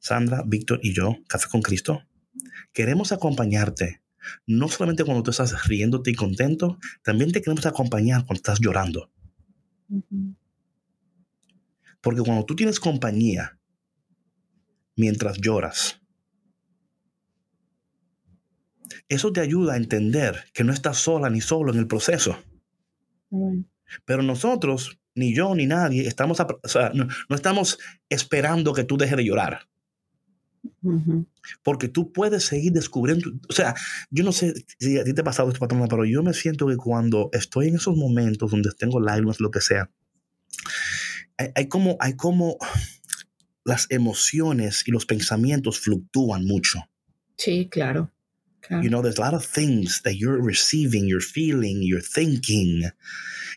Sandra, 0.00 0.42
Víctor 0.44 0.80
y 0.82 0.92
yo, 0.92 1.18
Café 1.28 1.48
con 1.48 1.62
Cristo, 1.62 2.02
queremos 2.72 3.12
acompañarte. 3.12 4.02
No 4.46 4.68
solamente 4.68 5.04
cuando 5.04 5.22
tú 5.22 5.30
estás 5.30 5.68
riéndote 5.68 6.10
y 6.10 6.14
contento, 6.14 6.78
también 7.02 7.32
te 7.32 7.42
queremos 7.42 7.66
acompañar 7.66 8.24
cuando 8.24 8.38
estás 8.38 8.60
llorando. 8.60 9.10
Porque 12.02 12.20
cuando 12.20 12.44
tú 12.44 12.54
tienes 12.56 12.80
compañía 12.80 13.58
mientras 14.96 15.38
lloras, 15.38 16.02
eso 19.08 19.32
te 19.32 19.40
ayuda 19.40 19.74
a 19.74 19.76
entender 19.76 20.44
que 20.52 20.64
no 20.64 20.72
estás 20.72 20.98
sola 20.98 21.30
ni 21.30 21.40
solo 21.40 21.72
en 21.72 21.78
el 21.78 21.86
proceso. 21.86 22.36
Pero 24.04 24.22
nosotros, 24.22 24.98
ni 25.14 25.34
yo 25.34 25.54
ni 25.54 25.66
nadie, 25.66 26.06
estamos, 26.06 26.38
no, 26.94 27.08
estamos 27.34 27.78
esperando 28.08 28.72
que 28.72 28.84
tú 28.84 28.96
dejes 28.96 29.16
de 29.16 29.24
llorar. 29.24 29.68
Porque 31.62 31.88
tú 31.88 32.12
puedes 32.12 32.44
seguir 32.44 32.72
descubriendo, 32.72 33.30
o 33.48 33.52
sea, 33.52 33.74
yo 34.10 34.24
no 34.24 34.32
sé 34.32 34.54
si 34.78 34.98
a 34.98 35.04
ti 35.04 35.12
te 35.12 35.20
ha 35.20 35.24
pasado 35.24 35.48
esto, 35.48 35.60
patrona, 35.60 35.88
pero 35.88 36.04
yo 36.04 36.22
me 36.22 36.34
siento 36.34 36.66
que 36.68 36.76
cuando 36.76 37.30
estoy 37.32 37.68
en 37.68 37.76
esos 37.76 37.96
momentos 37.96 38.50
donde 38.50 38.70
tengo 38.78 39.00
lágrimas, 39.00 39.40
lo 39.40 39.50
que 39.50 39.60
sea, 39.60 39.90
hay, 41.36 41.68
como, 41.68 41.96
hay 42.00 42.14
como 42.14 42.58
las 43.64 43.86
emociones 43.90 44.82
y 44.86 44.90
los 44.90 45.06
pensamientos 45.06 45.80
fluctúan 45.80 46.44
mucho. 46.44 46.80
Sí, 47.36 47.68
claro. 47.70 48.12
You 48.70 48.88
know, 48.88 49.02
there's 49.02 49.18
a 49.18 49.22
lot 49.22 49.34
of 49.34 49.44
things 49.44 50.02
that 50.02 50.14
you're 50.14 50.40
receiving, 50.40 51.06
you're 51.06 51.20
feeling, 51.20 51.82
you're 51.82 52.02
thinking. 52.02 52.84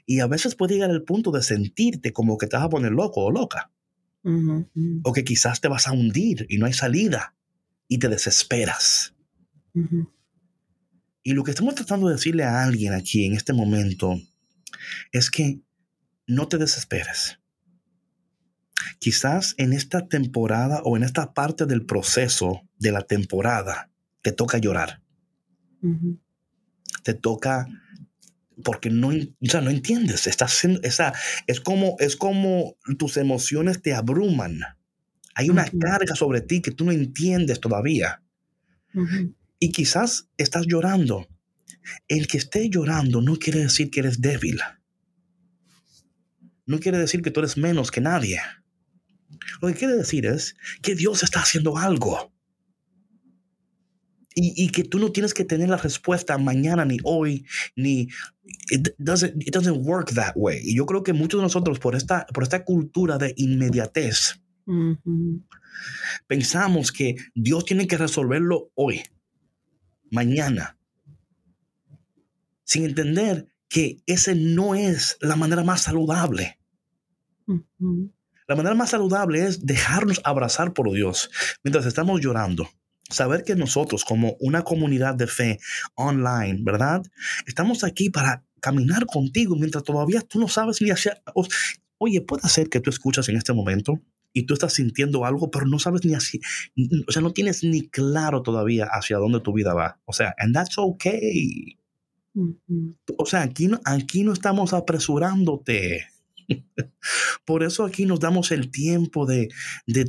Y 0.07 0.19
a 0.19 0.27
veces 0.27 0.55
puede 0.55 0.73
llegar 0.73 0.89
al 0.89 1.03
punto 1.03 1.31
de 1.31 1.43
sentirte 1.43 2.11
como 2.11 2.37
que 2.37 2.47
te 2.47 2.57
vas 2.57 2.65
a 2.65 2.69
poner 2.69 2.91
loco 2.91 3.23
o 3.23 3.31
loca. 3.31 3.71
O 5.03 5.13
que 5.13 5.23
quizás 5.23 5.61
te 5.61 5.67
vas 5.67 5.87
a 5.87 5.91
hundir 5.91 6.47
y 6.49 6.57
no 6.57 6.65
hay 6.65 6.73
salida 6.73 7.35
y 7.87 7.99
te 7.99 8.09
desesperas. 8.09 9.13
Y 11.23 11.33
lo 11.33 11.43
que 11.43 11.51
estamos 11.51 11.75
tratando 11.75 12.07
de 12.07 12.15
decirle 12.15 12.43
a 12.43 12.63
alguien 12.63 12.93
aquí 12.93 13.25
en 13.25 13.35
este 13.35 13.53
momento 13.53 14.19
es 15.11 15.29
que 15.29 15.61
no 16.25 16.47
te 16.47 16.57
desesperes. 16.57 17.39
Quizás 18.99 19.55
en 19.57 19.73
esta 19.73 20.07
temporada 20.07 20.81
o 20.83 20.97
en 20.97 21.03
esta 21.03 21.33
parte 21.33 21.65
del 21.65 21.85
proceso 21.85 22.61
de 22.77 22.91
la 22.91 23.01
temporada 23.01 23.91
te 24.21 24.31
toca 24.31 24.57
llorar. 24.57 25.01
Te 27.03 27.13
toca 27.13 27.67
porque 28.63 28.89
no, 28.89 29.11
no 29.11 29.69
entiendes, 29.69 30.27
estás 30.27 30.63
esa, 30.83 31.13
es 31.45 31.59
como 31.59 31.95
es 31.99 32.15
como 32.15 32.77
tus 32.97 33.17
emociones 33.17 33.81
te 33.81 33.93
abruman. 33.93 34.59
Hay 35.35 35.49
una 35.49 35.65
carga 35.65 36.15
sobre 36.15 36.41
ti 36.41 36.61
que 36.61 36.71
tú 36.71 36.85
no 36.85 36.91
entiendes 36.91 37.59
todavía. 37.59 38.23
Y 39.59 39.71
quizás 39.71 40.29
estás 40.37 40.65
llorando. 40.65 41.27
El 42.07 42.27
que 42.27 42.37
esté 42.37 42.69
llorando 42.69 43.21
no 43.21 43.35
quiere 43.35 43.59
decir 43.59 43.91
que 43.91 43.99
eres 43.99 44.21
débil. 44.21 44.59
No 46.65 46.79
quiere 46.79 46.97
decir 46.97 47.21
que 47.21 47.31
tú 47.31 47.41
eres 47.41 47.57
menos 47.57 47.91
que 47.91 48.01
nadie. 48.01 48.39
Lo 49.61 49.67
que 49.67 49.75
quiere 49.75 49.95
decir 49.95 50.25
es 50.25 50.55
que 50.81 50.95
Dios 50.95 51.23
está 51.23 51.41
haciendo 51.41 51.77
algo. 51.77 52.31
Y, 54.37 54.69
que 54.71 54.83
tú 54.83 54.99
no 54.99 55.13
tienes 55.13 55.33
que 55.33 55.45
tener 55.45 55.69
la 55.69 55.77
respuesta 55.77 56.37
mañana 56.37 56.83
ni 56.83 56.97
hoy, 57.05 57.45
ni 57.77 58.09
it 58.69 58.89
doesn't, 58.97 59.41
it 59.41 59.53
doesn't 59.53 59.87
work 59.87 60.13
that 60.13 60.33
way. 60.35 60.59
Y 60.61 60.75
yo 60.75 60.85
creo 60.85 61.03
que 61.03 61.13
muchos 61.13 61.39
de 61.39 61.43
nosotros 61.43 61.79
por 61.79 61.95
esta, 61.95 62.25
por 62.33 62.43
esta 62.43 62.65
cultura 62.65 63.17
de 63.17 63.33
inmediatez, 63.37 64.41
pensamos 66.27 66.91
que 66.91 67.15
Dios 67.33 67.63
tiene 67.63 67.87
que 67.87 67.97
resolverlo 67.97 68.71
hoy, 68.75 69.03
mañana, 70.11 70.77
sin 72.65 72.83
entender 72.83 73.47
que 73.69 74.03
ese 74.05 74.35
no 74.35 74.75
es 74.75 75.17
la 75.21 75.37
manera 75.37 75.63
más 75.63 75.83
saludable. 75.83 76.59
La 78.47 78.55
manera 78.55 78.75
más 78.75 78.91
saludable 78.91 79.45
es 79.45 79.65
dejarnos 79.65 80.21
abrazar 80.23 80.73
por 80.73 80.91
Dios 80.91 81.29
mientras 81.63 81.85
estamos 81.85 82.21
llorando 82.21 82.69
saber 83.09 83.43
que 83.43 83.55
nosotros 83.55 84.03
como 84.03 84.35
una 84.39 84.63
comunidad 84.63 85.15
de 85.15 85.27
fe 85.27 85.59
online, 85.95 86.59
¿verdad? 86.61 87.03
Estamos 87.45 87.83
aquí 87.83 88.09
para 88.09 88.43
caminar 88.59 89.05
contigo 89.05 89.55
mientras 89.55 89.83
todavía 89.83 90.21
tú 90.21 90.39
no 90.39 90.47
sabes 90.47 90.81
ni 90.81 90.89
hacia... 90.89 91.21
Oye, 91.97 92.21
puede 92.21 92.47
ser 92.49 92.69
que 92.69 92.79
tú 92.79 92.89
escuchas 92.89 93.29
en 93.29 93.37
este 93.37 93.53
momento 93.53 94.01
y 94.33 94.43
tú 94.43 94.53
estás 94.53 94.73
sintiendo 94.73 95.23
algo, 95.23 95.49
pero 95.49 95.65
no 95.65 95.79
sabes 95.79 96.03
ni 96.03 96.13
así, 96.13 96.41
o 97.07 97.11
sea, 97.11 97.21
no 97.21 97.31
tienes 97.31 97.63
ni 97.63 97.87
claro 97.87 98.41
todavía 98.41 98.85
hacia 98.91 99.17
dónde 99.17 99.39
tu 99.39 99.53
vida 99.53 99.73
va. 99.73 99.99
O 100.03 100.11
sea, 100.11 100.35
and 100.37 100.53
that's 100.53 100.77
okay. 100.77 101.79
O 103.17 103.25
sea, 103.25 103.43
aquí 103.43 103.67
no, 103.67 103.79
aquí 103.85 104.23
no 104.23 104.33
estamos 104.33 104.73
apresurándote. 104.73 106.07
Por 107.45 107.63
eso 107.63 107.85
aquí 107.85 108.05
nos 108.05 108.19
damos 108.19 108.51
el 108.51 108.71
tiempo 108.71 109.25
de, 109.25 109.49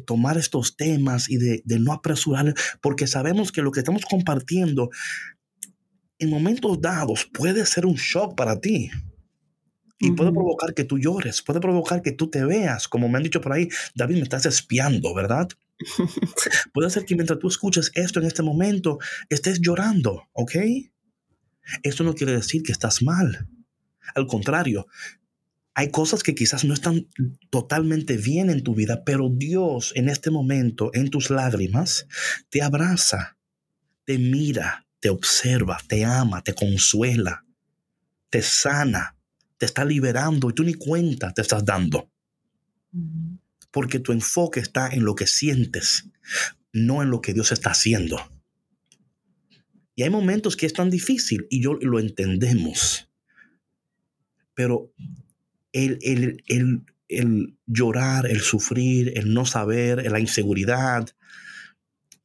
tomar 0.04 0.38
estos 0.38 0.76
temas 0.76 1.28
y 1.28 1.36
de, 1.36 1.62
no 1.80 1.92
apresurar, 1.92 2.54
porque 2.80 3.06
sabemos 3.06 3.52
que 3.52 3.62
lo 3.62 3.70
que 3.70 3.80
estamos 3.80 4.04
compartiendo 4.04 4.90
en 6.18 6.30
momentos 6.30 6.80
dados 6.80 7.28
puede 7.32 7.66
ser 7.66 7.86
un 7.86 7.94
shock 7.94 8.34
para 8.36 8.60
ti. 8.60 8.90
Y 9.98 10.12
puede 10.12 10.30
provocar 10.30 10.74
que 10.74 10.84
tú 10.84 10.98
llores, 10.98 11.40
puede 11.40 11.58
provocar 11.58 12.02
que 12.02 12.12
tú 12.12 12.28
te 12.28 12.44
veas, 12.44 12.86
como 12.86 13.08
me 13.08 13.16
han 13.16 13.22
dicho 13.22 13.40
por 13.40 13.54
ahí, 13.54 13.68
David, 13.94 14.16
me 14.16 14.22
estás 14.22 14.44
espiando, 14.44 15.14
¿verdad? 15.14 15.48
puede 16.74 16.90
ser 16.90 17.06
que 17.06 17.14
mientras 17.14 17.38
tú 17.38 17.48
escuches 17.48 17.90
esto 17.94 18.20
en 18.20 18.26
este 18.26 18.42
momento, 18.42 18.98
estés 19.30 19.58
llorando, 19.58 20.24
¿ok? 20.32 20.54
Esto 21.82 22.04
no 22.04 22.14
quiere 22.14 22.32
decir 22.32 22.62
que 22.62 22.72
estás 22.72 23.02
mal. 23.02 23.48
Al 24.14 24.26
contrario, 24.26 24.86
hay 25.78 25.90
cosas 25.90 26.22
que 26.22 26.34
quizás 26.34 26.64
no 26.64 26.72
están 26.72 27.06
totalmente 27.50 28.16
bien 28.16 28.48
en 28.48 28.62
tu 28.62 28.74
vida, 28.74 29.04
pero 29.04 29.28
Dios 29.28 29.92
en 29.94 30.08
este 30.08 30.30
momento, 30.30 30.90
en 30.94 31.10
tus 31.10 31.28
lágrimas, 31.28 32.08
te 32.48 32.62
abraza, 32.62 33.36
te 34.06 34.16
mira, 34.16 34.86
te 35.00 35.10
observa, 35.10 35.78
te 35.86 36.02
ama, 36.02 36.42
te 36.42 36.54
consuela, 36.54 37.44
te 38.30 38.40
sana, 38.40 39.18
te 39.58 39.66
está 39.66 39.84
liberando 39.84 40.48
y 40.48 40.54
tú 40.54 40.64
ni 40.64 40.72
cuenta 40.72 41.34
te 41.34 41.42
estás 41.42 41.62
dando. 41.62 42.10
Porque 43.70 43.98
tu 43.98 44.12
enfoque 44.12 44.60
está 44.60 44.88
en 44.88 45.04
lo 45.04 45.14
que 45.14 45.26
sientes, 45.26 46.08
no 46.72 47.02
en 47.02 47.10
lo 47.10 47.20
que 47.20 47.34
Dios 47.34 47.52
está 47.52 47.72
haciendo. 47.72 48.16
Y 49.94 50.04
hay 50.04 50.10
momentos 50.10 50.56
que 50.56 50.64
es 50.64 50.72
tan 50.72 50.88
difícil 50.88 51.46
y 51.50 51.62
yo 51.62 51.74
lo 51.74 52.00
entendemos. 52.00 53.10
Pero 54.54 54.90
el, 55.84 55.98
el, 56.02 56.42
el, 56.46 56.82
el 57.08 57.58
llorar, 57.66 58.26
el 58.26 58.40
sufrir, 58.40 59.12
el 59.16 59.34
no 59.34 59.44
saber, 59.44 60.10
la 60.10 60.20
inseguridad, 60.20 61.08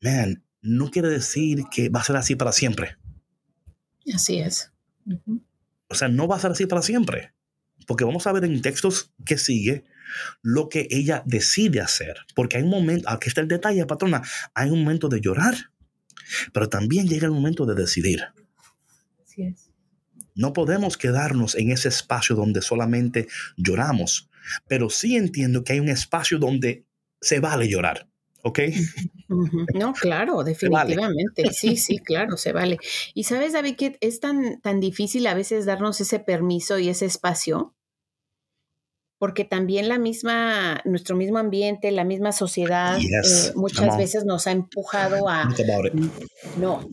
man, 0.01 0.43
no 0.61 0.89
quiere 0.89 1.09
decir 1.09 1.63
que 1.71 1.89
va 1.89 1.99
a 1.99 2.03
ser 2.03 2.15
así 2.15 2.35
para 2.35 2.51
siempre. 2.51 2.97
Así 4.13 4.39
es. 4.39 4.71
O 5.87 5.95
sea, 5.95 6.07
no 6.07 6.27
va 6.27 6.37
a 6.37 6.39
ser 6.39 6.51
así 6.51 6.65
para 6.65 6.81
siempre. 6.81 7.33
Porque 7.87 8.05
vamos 8.05 8.25
a 8.27 8.31
ver 8.31 8.45
en 8.45 8.61
textos 8.61 9.11
que 9.25 9.37
sigue 9.37 9.83
lo 10.41 10.69
que 10.69 10.87
ella 10.91 11.23
decide 11.25 11.81
hacer. 11.81 12.15
Porque 12.35 12.57
hay 12.57 12.63
un 12.63 12.69
momento, 12.69 13.09
aquí 13.09 13.27
está 13.27 13.41
el 13.41 13.47
detalle, 13.47 13.85
patrona, 13.85 14.21
hay 14.53 14.69
un 14.69 14.83
momento 14.83 15.09
de 15.09 15.19
llorar, 15.19 15.55
pero 16.53 16.69
también 16.69 17.07
llega 17.07 17.25
el 17.25 17.33
momento 17.33 17.65
de 17.65 17.75
decidir. 17.75 18.21
Así 19.23 19.43
es. 19.43 19.70
No 20.35 20.53
podemos 20.53 20.97
quedarnos 20.97 21.55
en 21.55 21.71
ese 21.71 21.89
espacio 21.89 22.35
donde 22.35 22.61
solamente 22.61 23.27
lloramos, 23.57 24.29
pero 24.67 24.89
sí 24.89 25.15
entiendo 25.15 25.63
que 25.63 25.73
hay 25.73 25.79
un 25.79 25.89
espacio 25.89 26.39
donde 26.39 26.85
se 27.19 27.39
vale 27.39 27.69
llorar. 27.69 28.07
¿Ok? 28.43 28.59
No, 29.75 29.93
claro, 29.93 30.43
definitivamente. 30.43 31.51
Sí, 31.51 31.77
sí, 31.77 31.99
claro, 31.99 32.37
se 32.37 32.51
vale. 32.51 32.77
Y 33.13 33.25
sabes, 33.25 33.53
David, 33.53 33.75
que 33.75 33.97
es 34.01 34.19
tan, 34.19 34.59
tan 34.61 34.79
difícil 34.79 35.27
a 35.27 35.35
veces 35.35 35.65
darnos 35.65 36.01
ese 36.01 36.19
permiso 36.19 36.79
y 36.79 36.89
ese 36.89 37.05
espacio, 37.05 37.75
porque 39.21 39.45
también 39.45 39.87
la 39.87 39.99
misma, 39.99 40.81
nuestro 40.83 41.15
mismo 41.15 41.37
ambiente, 41.37 41.91
la 41.91 42.03
misma 42.03 42.31
sociedad, 42.31 42.97
eh, 42.99 43.51
muchas 43.53 43.95
veces 43.95 44.25
nos 44.25 44.47
ha 44.47 44.51
empujado 44.51 45.29
a... 45.29 45.47
No, 46.57 46.89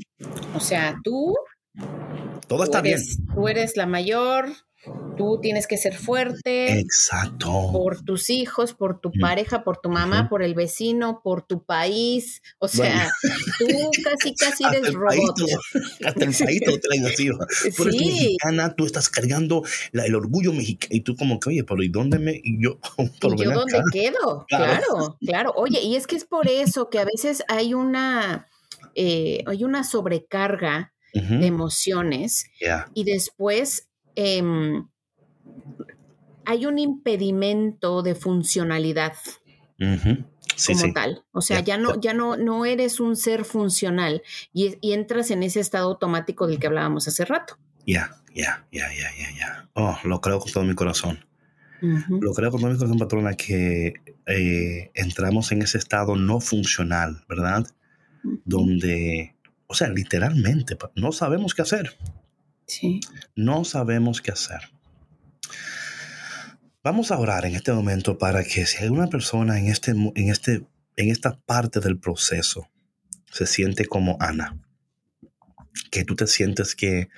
o 0.55 0.61
sea, 0.61 1.01
tú... 1.03 1.34
Todo 2.47 2.64
está 2.64 2.82
bien. 2.82 3.01
Tú 3.39 3.47
eres 3.47 3.76
la 3.76 3.86
mayor, 3.86 4.49
Tú 5.16 5.39
tienes 5.43 5.66
que 5.66 5.76
ser 5.76 5.97
fuerte. 5.97 6.78
Exacto. 6.78 7.70
Por 7.72 8.05
tus 8.05 8.30
hijos, 8.30 8.74
por 8.74 9.01
tu 9.01 9.11
pareja, 9.20 9.64
por 9.64 9.80
tu 9.80 9.91
mamá, 9.91 10.28
por 10.28 10.43
el 10.45 10.55
vecino, 10.55 11.20
por 11.22 11.43
tu 11.43 11.64
país. 11.64 12.41
O 12.59 12.68
sea, 12.68 13.11
tú 13.59 13.66
casi, 14.05 14.34
casi 14.34 14.64
eres 14.64 14.95
robot. 14.95 15.36
hasta 16.07 16.24
el 16.24 16.34
país 16.34 16.61
te 16.61 16.70
lo 16.70 16.78
traen 16.78 17.07
así. 17.07 17.28
Por 17.76 17.91
sí. 17.91 17.99
mexicana, 17.99 18.74
tú 18.76 18.86
estás 18.86 19.09
cargando 19.09 19.64
el 19.93 20.14
orgullo 20.14 20.53
mexicano. 20.53 20.95
Y 20.95 21.01
tú 21.01 21.16
como 21.16 21.41
que, 21.41 21.51
oye, 21.51 21.64
pero 21.64 21.82
¿y 21.82 21.89
dónde 21.89 22.20
me...? 22.20 22.41
Y 22.43 22.62
yo, 22.62 22.78
¿Y 22.99 23.45
yo 23.45 23.51
dónde 23.51 23.80
quedo? 23.93 24.47
Claro. 24.49 25.18
claro, 25.20 25.53
Oye, 25.57 25.80
y 25.82 25.97
es 25.97 26.07
que 26.07 26.16
es 26.16 26.24
por 26.24 26.49
eso 26.49 26.89
que 26.89 27.01
a 27.01 27.05
veces 27.05 27.43
hay 27.49 27.74
una, 27.74 28.49
eh, 28.95 29.43
hay 29.47 29.64
una 29.64 29.82
sobrecarga 29.82 30.93
de 31.12 31.46
emociones 31.46 32.50
y 32.94 33.04
después 33.04 33.88
Em, 34.20 34.88
hay 36.44 36.66
un 36.66 36.80
impedimento 36.80 38.02
de 38.02 38.16
funcionalidad 38.16 39.12
como 39.78 40.92
tal. 40.92 41.22
O 41.30 41.40
sea, 41.40 41.61
ya 41.61 41.78
no, 41.78 42.00
ya 42.00 42.14
no, 42.14 42.36
no 42.36 42.64
eres 42.64 42.98
un 42.98 43.14
ser 43.14 43.44
funcional 43.44 44.22
y, 44.52 44.76
entras 44.82 45.30
en 45.30 45.44
ese 45.44 45.61
estado 45.61 45.86
automático 45.86 46.48
del 46.48 46.59
que 46.59 46.66
hablábamos 46.66 47.06
hace 47.06 47.24
rato. 47.24 47.59
Ya, 47.86 48.11
ya, 48.34 48.66
ya, 48.72 48.88
ya, 48.92 49.09
ya, 49.16 49.38
ya. 49.38 49.68
Oh, 49.74 49.96
lo 50.02 50.20
creo 50.20 50.40
con 50.40 50.50
todo 50.50 50.64
mi 50.64 50.74
corazón. 50.74 51.24
Lo 51.80 52.32
creo 52.32 52.50
con 52.50 52.61
todo 52.61 52.72
mi 52.72 52.76
corazón, 52.76 52.98
patrona, 52.98 53.34
que 53.34 53.94
eh, 54.26 54.90
entramos 54.94 55.52
en 55.52 55.62
ese 55.62 55.78
estado 55.78 56.16
no 56.16 56.40
funcional, 56.40 57.24
¿verdad? 57.28 57.68
Donde, 58.44 59.36
o 59.68 59.74
sea, 59.74 59.88
literalmente, 59.90 60.76
no 60.96 61.12
sabemos 61.12 61.54
qué 61.54 61.62
hacer. 61.62 61.96
No 63.36 63.64
sabemos 63.64 64.20
qué 64.22 64.32
hacer. 64.32 64.60
Vamos 66.82 67.10
a 67.10 67.18
orar 67.18 67.44
en 67.44 67.54
este 67.54 67.72
momento 67.72 68.16
para 68.16 68.42
que 68.44 68.64
si 68.64 68.82
hay 68.82 68.88
una 68.88 69.08
persona 69.08 69.58
en, 69.58 69.66
este, 69.66 69.90
en, 69.90 70.30
este, 70.30 70.66
en 70.96 71.10
esta 71.10 71.38
parte 71.38 71.80
del 71.80 71.98
proceso 71.98 72.70
se 73.30 73.46
siente 73.46 73.84
como 73.84 74.16
Ana, 74.20 74.58
que 75.90 76.04
tú 76.04 76.16
te 76.16 76.26
sientes 76.26 76.74
que 76.74 77.10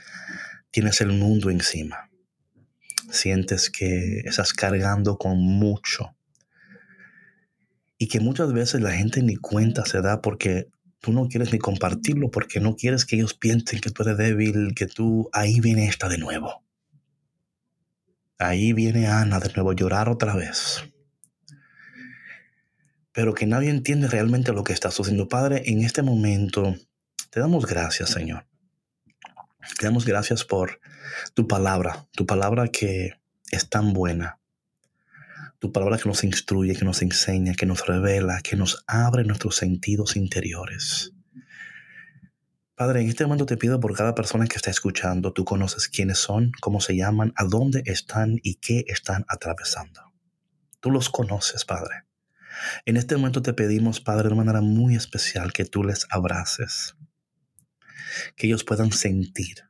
tienes 0.72 1.00
el 1.00 1.12
mundo 1.12 1.50
encima, 1.50 2.10
sientes 3.10 3.70
que 3.70 4.20
estás 4.24 4.52
cargando 4.52 5.18
con 5.18 5.38
mucho 5.38 6.16
y 7.96 8.08
que 8.08 8.18
muchas 8.18 8.52
veces 8.52 8.80
la 8.80 8.92
gente 8.92 9.22
ni 9.22 9.36
cuenta 9.36 9.84
se 9.84 10.00
da 10.00 10.20
porque 10.20 10.68
tú 11.00 11.12
no 11.12 11.28
quieres 11.28 11.52
ni 11.52 11.58
compartirlo 11.58 12.30
porque 12.30 12.60
no 12.60 12.76
quieres 12.76 13.04
que 13.04 13.16
ellos 13.16 13.34
piensen 13.34 13.80
que 13.80 13.90
tú 13.90 14.02
eres 14.02 14.18
débil, 14.18 14.74
que 14.74 14.86
tú, 14.86 15.28
ahí 15.32 15.60
viene 15.60 15.86
esta 15.86 16.08
de 16.08 16.18
nuevo. 16.18 16.62
Ahí 18.38 18.72
viene 18.72 19.06
Ana 19.06 19.38
de 19.40 19.52
nuevo 19.52 19.70
a 19.70 19.74
llorar 19.74 20.08
otra 20.08 20.34
vez. 20.34 20.84
Pero 23.12 23.34
que 23.34 23.46
nadie 23.46 23.70
entiende 23.70 24.08
realmente 24.08 24.52
lo 24.52 24.64
que 24.64 24.72
está 24.72 24.90
sucediendo. 24.90 25.28
Padre, 25.28 25.62
en 25.66 25.82
este 25.82 26.02
momento 26.02 26.74
te 27.30 27.40
damos 27.40 27.66
gracias, 27.66 28.10
Señor. 28.10 28.46
Te 29.78 29.86
damos 29.86 30.06
gracias 30.06 30.44
por 30.44 30.80
tu 31.34 31.46
palabra, 31.46 32.06
tu 32.12 32.24
palabra 32.24 32.68
que 32.68 33.20
es 33.50 33.68
tan 33.68 33.92
buena, 33.92 34.39
tu 35.60 35.72
palabra 35.72 35.98
que 35.98 36.08
nos 36.08 36.24
instruye, 36.24 36.74
que 36.74 36.86
nos 36.86 37.02
enseña, 37.02 37.54
que 37.54 37.66
nos 37.66 37.86
revela, 37.86 38.40
que 38.40 38.56
nos 38.56 38.82
abre 38.86 39.24
nuestros 39.24 39.56
sentidos 39.56 40.16
interiores. 40.16 41.12
Padre, 42.74 43.02
en 43.02 43.10
este 43.10 43.24
momento 43.24 43.44
te 43.44 43.58
pido 43.58 43.78
por 43.78 43.94
cada 43.94 44.14
persona 44.14 44.46
que 44.46 44.56
está 44.56 44.70
escuchando, 44.70 45.34
tú 45.34 45.44
conoces 45.44 45.88
quiénes 45.88 46.16
son, 46.16 46.50
cómo 46.62 46.80
se 46.80 46.96
llaman, 46.96 47.34
a 47.36 47.44
dónde 47.44 47.82
están 47.84 48.38
y 48.42 48.54
qué 48.54 48.86
están 48.88 49.26
atravesando. 49.28 50.00
Tú 50.80 50.90
los 50.90 51.10
conoces, 51.10 51.66
Padre. 51.66 52.04
En 52.86 52.96
este 52.96 53.16
momento 53.16 53.42
te 53.42 53.52
pedimos, 53.52 54.00
Padre, 54.00 54.30
de 54.30 54.34
manera 54.34 54.62
muy 54.62 54.96
especial 54.96 55.52
que 55.52 55.66
tú 55.66 55.84
les 55.84 56.06
abraces, 56.08 56.96
que 58.34 58.46
ellos 58.46 58.64
puedan 58.64 58.92
sentir 58.92 59.68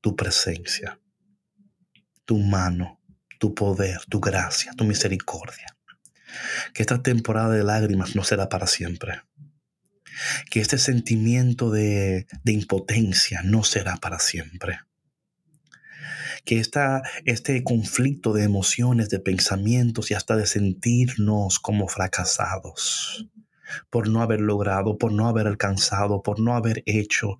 tu 0.00 0.16
presencia, 0.16 0.98
tu 2.24 2.38
mano, 2.38 2.99
tu 3.40 3.54
poder, 3.54 4.02
tu 4.08 4.20
gracia, 4.20 4.72
tu 4.76 4.84
misericordia. 4.84 5.66
Que 6.74 6.82
esta 6.82 7.02
temporada 7.02 7.54
de 7.54 7.64
lágrimas 7.64 8.14
no 8.14 8.22
será 8.22 8.50
para 8.50 8.66
siempre. 8.66 9.22
Que 10.50 10.60
este 10.60 10.76
sentimiento 10.76 11.70
de, 11.70 12.26
impotencia 12.44 13.40
no 13.42 13.64
será 13.64 13.96
para 13.96 14.18
siempre. 14.18 14.80
Que 16.44 16.60
esta, 16.60 17.02
este 17.24 17.64
conflicto 17.64 18.34
de 18.34 18.44
emociones, 18.44 19.08
de 19.08 19.20
pensamientos 19.20 20.10
y 20.10 20.14
hasta 20.14 20.36
de 20.36 20.46
sentirnos 20.46 21.58
como 21.58 21.88
fracasados 21.88 23.26
por 23.88 24.08
no 24.08 24.20
haber 24.20 24.40
logrado, 24.40 24.98
por 24.98 25.12
no 25.12 25.28
haber 25.28 25.46
alcanzado, 25.46 26.22
por 26.22 26.40
no 26.40 26.56
haber 26.56 26.82
hecho, 26.86 27.38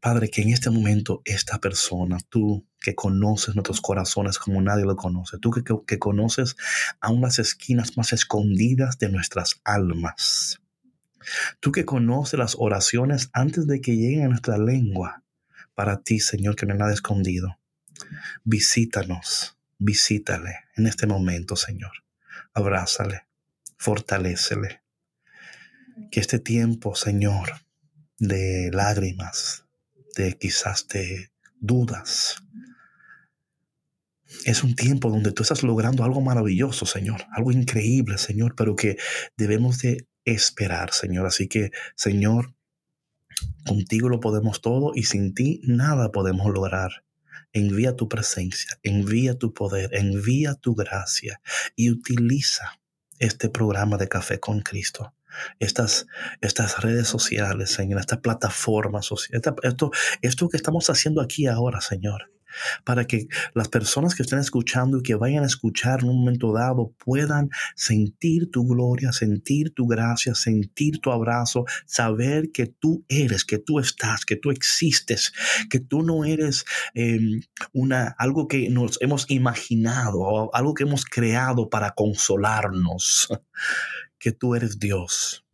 Padre, 0.00 0.30
que 0.30 0.40
en 0.40 0.48
este 0.48 0.70
momento 0.70 1.20
esta 1.26 1.60
persona, 1.60 2.18
tú 2.30 2.66
que 2.80 2.94
conoces 2.94 3.54
nuestros 3.54 3.82
corazones 3.82 4.38
como 4.38 4.62
nadie 4.62 4.84
lo 4.84 4.96
conoce, 4.96 5.38
tú 5.38 5.50
que, 5.50 5.62
que, 5.86 5.98
conoces 5.98 6.56
aún 7.00 7.20
las 7.20 7.38
esquinas 7.38 7.98
más 7.98 8.14
escondidas 8.14 8.98
de 8.98 9.10
nuestras 9.10 9.60
almas, 9.62 10.62
tú 11.60 11.70
que 11.70 11.84
conoces 11.84 12.38
las 12.38 12.56
oraciones 12.58 13.28
antes 13.34 13.66
de 13.66 13.82
que 13.82 13.96
lleguen 13.96 14.24
a 14.24 14.28
nuestra 14.28 14.56
lengua, 14.56 15.22
para 15.74 16.00
ti, 16.00 16.18
Señor, 16.18 16.56
que 16.56 16.64
no 16.64 16.72
hay 16.72 16.78
nada 16.78 16.94
escondido, 16.94 17.58
visítanos, 18.44 19.58
visítale 19.78 20.56
en 20.76 20.86
este 20.86 21.06
momento, 21.06 21.56
Señor. 21.56 21.92
Abrázale, 22.54 23.26
fortalécele. 23.76 24.82
Que 26.10 26.20
este 26.20 26.38
tiempo, 26.38 26.94
Señor, 26.94 27.50
de 28.18 28.70
lágrimas, 28.72 29.66
de 30.16 30.36
quizás 30.38 30.86
de 30.88 31.30
dudas. 31.60 32.42
Es 34.44 34.62
un 34.62 34.74
tiempo 34.74 35.10
donde 35.10 35.32
tú 35.32 35.42
estás 35.42 35.62
logrando 35.62 36.04
algo 36.04 36.20
maravilloso, 36.20 36.86
Señor, 36.86 37.22
algo 37.32 37.50
increíble, 37.50 38.16
Señor, 38.16 38.54
pero 38.56 38.76
que 38.76 38.96
debemos 39.36 39.78
de 39.78 40.06
esperar, 40.24 40.92
Señor. 40.92 41.26
Así 41.26 41.48
que, 41.48 41.70
Señor, 41.96 42.54
contigo 43.66 44.08
lo 44.08 44.20
podemos 44.20 44.60
todo 44.60 44.92
y 44.94 45.04
sin 45.04 45.34
ti 45.34 45.60
nada 45.64 46.12
podemos 46.12 46.52
lograr. 46.52 47.04
Envía 47.52 47.96
tu 47.96 48.08
presencia, 48.08 48.78
envía 48.84 49.36
tu 49.36 49.52
poder, 49.52 49.90
envía 49.92 50.54
tu 50.54 50.76
gracia 50.76 51.40
y 51.74 51.90
utiliza 51.90 52.80
este 53.18 53.48
programa 53.48 53.96
de 53.96 54.08
Café 54.08 54.38
con 54.38 54.60
Cristo 54.60 55.12
estas, 55.58 56.06
estas 56.40 56.80
redes 56.82 57.08
sociales, 57.08 57.70
Señor, 57.70 58.00
estas 58.00 58.18
plataformas 58.18 59.06
sociales, 59.06 59.42
esto, 59.62 59.90
esto 60.22 60.48
que 60.48 60.56
estamos 60.56 60.90
haciendo 60.90 61.20
aquí 61.20 61.46
ahora, 61.46 61.80
Señor 61.80 62.30
para 62.84 63.06
que 63.06 63.28
las 63.54 63.68
personas 63.68 64.14
que 64.14 64.22
estén 64.22 64.38
escuchando 64.38 64.98
y 64.98 65.02
que 65.02 65.14
vayan 65.14 65.44
a 65.44 65.46
escuchar 65.46 66.00
en 66.00 66.10
un 66.10 66.20
momento 66.20 66.52
dado 66.52 66.92
puedan 67.04 67.50
sentir 67.74 68.50
tu 68.50 68.66
gloria, 68.66 69.12
sentir 69.12 69.74
tu 69.74 69.86
gracia, 69.86 70.34
sentir 70.34 71.00
tu 71.00 71.10
abrazo, 71.10 71.64
saber 71.86 72.50
que 72.52 72.66
tú 72.66 73.04
eres, 73.08 73.44
que 73.44 73.58
tú 73.58 73.78
estás, 73.78 74.24
que 74.24 74.36
tú 74.36 74.50
existes, 74.50 75.32
que 75.68 75.80
tú 75.80 76.02
no 76.02 76.24
eres 76.24 76.64
em, 76.94 77.42
una, 77.72 78.14
algo 78.18 78.48
que 78.48 78.68
nos 78.70 79.00
hemos 79.00 79.30
imaginado, 79.30 80.54
algo 80.54 80.74
que 80.74 80.84
hemos 80.84 81.04
creado 81.04 81.68
para 81.68 81.92
consolarnos, 81.92 83.28
que 84.20 84.30
tú 84.30 84.54
eres 84.54 84.78
Dios. 84.78 85.44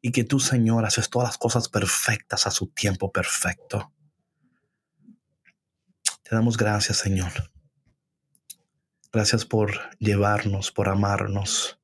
Y 0.00 0.12
que 0.12 0.24
tú, 0.24 0.40
Señor, 0.40 0.86
haces 0.86 1.10
todas 1.10 1.28
las 1.28 1.38
cosas 1.38 1.68
perfectas 1.68 2.46
a 2.46 2.50
su 2.50 2.68
tiempo 2.68 3.12
perfecto. 3.12 3.92
Te 6.22 6.34
damos 6.34 6.56
gracias, 6.56 6.98
Señor. 6.98 7.32
Gracias 9.12 9.44
por 9.44 9.78
llevarnos, 9.98 10.72
por 10.72 10.88
amarnos, 10.88 11.78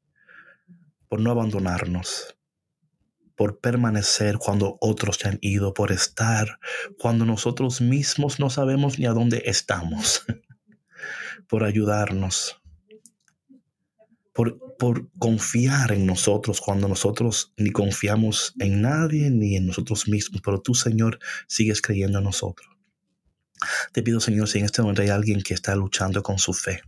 por 1.08 1.20
no 1.20 1.30
abandonarnos, 1.30 2.38
por 3.36 3.60
permanecer 3.60 4.38
cuando 4.38 4.78
otros 4.80 5.16
se 5.16 5.28
han 5.28 5.38
ido, 5.42 5.74
por 5.74 5.92
estar 5.92 6.58
cuando 6.98 7.26
nosotros 7.26 7.80
mismos 7.80 8.40
no 8.40 8.48
sabemos 8.48 8.98
ni 8.98 9.06
a 9.06 9.12
dónde 9.12 9.42
estamos, 9.44 10.24
por 11.48 11.64
ayudarnos, 11.64 12.62
por, 14.38 14.76
por, 14.76 15.10
confiar 15.18 15.90
en 15.90 16.06
nosotros 16.06 16.60
cuando 16.60 16.86
nosotros 16.86 17.52
ni 17.56 17.72
confiamos 17.72 18.54
en 18.60 18.82
nadie 18.82 19.32
ni 19.32 19.56
en 19.56 19.66
nosotros 19.66 20.06
mismos, 20.06 20.42
pero 20.44 20.62
tú, 20.62 20.76
Señor, 20.76 21.18
sigues 21.48 21.82
creyendo 21.82 22.18
en 22.18 22.24
nosotros. 22.24 22.70
Te 23.92 24.00
pido, 24.00 24.20
Señor, 24.20 24.46
si 24.46 24.60
en 24.60 24.66
este 24.66 24.80
momento 24.80 25.02
hay 25.02 25.08
alguien 25.08 25.42
que 25.42 25.54
está 25.54 25.74
luchando 25.74 26.22
con 26.22 26.38
su 26.38 26.54
fe, 26.54 26.82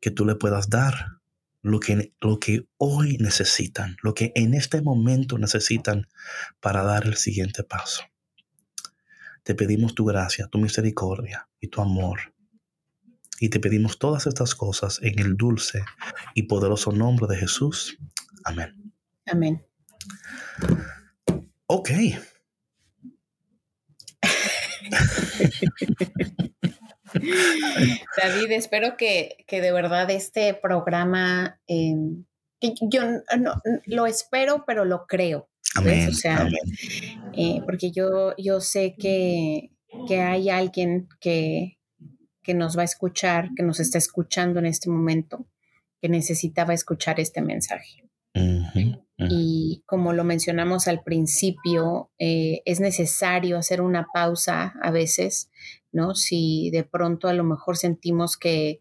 que 0.00 0.10
tú 0.10 0.24
le 0.24 0.36
puedas 0.36 0.70
dar 0.70 1.18
lo 1.60 1.80
que, 1.80 2.14
lo 2.18 2.40
que 2.40 2.66
hoy 2.78 3.18
necesitan, 3.18 3.98
lo 4.02 4.14
que 4.14 4.32
en 4.36 4.54
este 4.54 4.80
momento 4.80 5.36
necesitan 5.36 6.08
para 6.60 6.82
dar 6.82 7.04
el 7.04 7.18
siguiente 7.18 7.62
paso. 7.62 8.04
Te 9.42 9.54
pedimos 9.54 9.94
tu 9.94 10.06
gracia, 10.06 10.48
tu 10.48 10.56
misericordia 10.56 11.46
y 11.60 11.68
tu 11.68 11.82
amor. 11.82 12.33
Y 13.40 13.50
te 13.50 13.60
pedimos 13.60 13.98
todas 13.98 14.26
estas 14.26 14.54
cosas 14.54 15.00
en 15.02 15.18
el 15.18 15.36
dulce 15.36 15.84
y 16.34 16.44
poderoso 16.44 16.92
nombre 16.92 17.26
de 17.26 17.36
Jesús. 17.36 17.98
Amén. 18.44 18.94
Amén. 19.26 19.66
Ok. 21.66 21.90
David, 27.14 28.50
espero 28.50 28.96
que, 28.96 29.44
de 29.48 29.72
verdad 29.72 30.10
este 30.10 30.54
programa, 30.54 31.60
em, 31.66 32.24
yo 32.60 33.02
no, 33.38 33.54
lo 33.86 34.06
espero, 34.06 34.64
pero 34.66 34.84
lo 34.84 35.06
creo. 35.06 35.48
Amén, 35.76 36.10
eh, 37.36 37.60
porque 37.64 37.90
yo, 37.90 38.34
yo 38.38 38.60
sé 38.60 38.94
que, 38.96 39.70
hay 40.10 40.50
alguien 40.50 41.08
que, 41.20 41.78
que 42.44 42.54
nos 42.54 42.78
va 42.78 42.82
a 42.82 42.84
escuchar, 42.84 43.50
que 43.56 43.64
nos 43.64 43.80
está 43.80 43.98
escuchando 43.98 44.60
en 44.60 44.66
este 44.66 44.88
momento, 44.88 45.46
que 46.00 46.08
necesitaba 46.08 46.74
escuchar 46.74 47.18
este 47.18 47.40
mensaje. 47.40 48.04
Y 49.16 49.82
como 49.86 50.12
lo 50.12 50.24
mencionamos 50.24 50.88
al 50.88 51.02
principio, 51.02 52.10
eh, 52.18 52.62
es 52.64 52.80
necesario 52.80 53.56
hacer 53.56 53.80
una 53.80 54.08
pausa 54.12 54.74
a 54.82 54.90
veces, 54.90 55.50
¿no? 55.92 56.14
Si 56.14 56.70
de 56.70 56.82
pronto 56.82 57.28
a 57.28 57.32
lo 57.32 57.44
mejor 57.44 57.76
sentimos 57.76 58.36
que, 58.36 58.80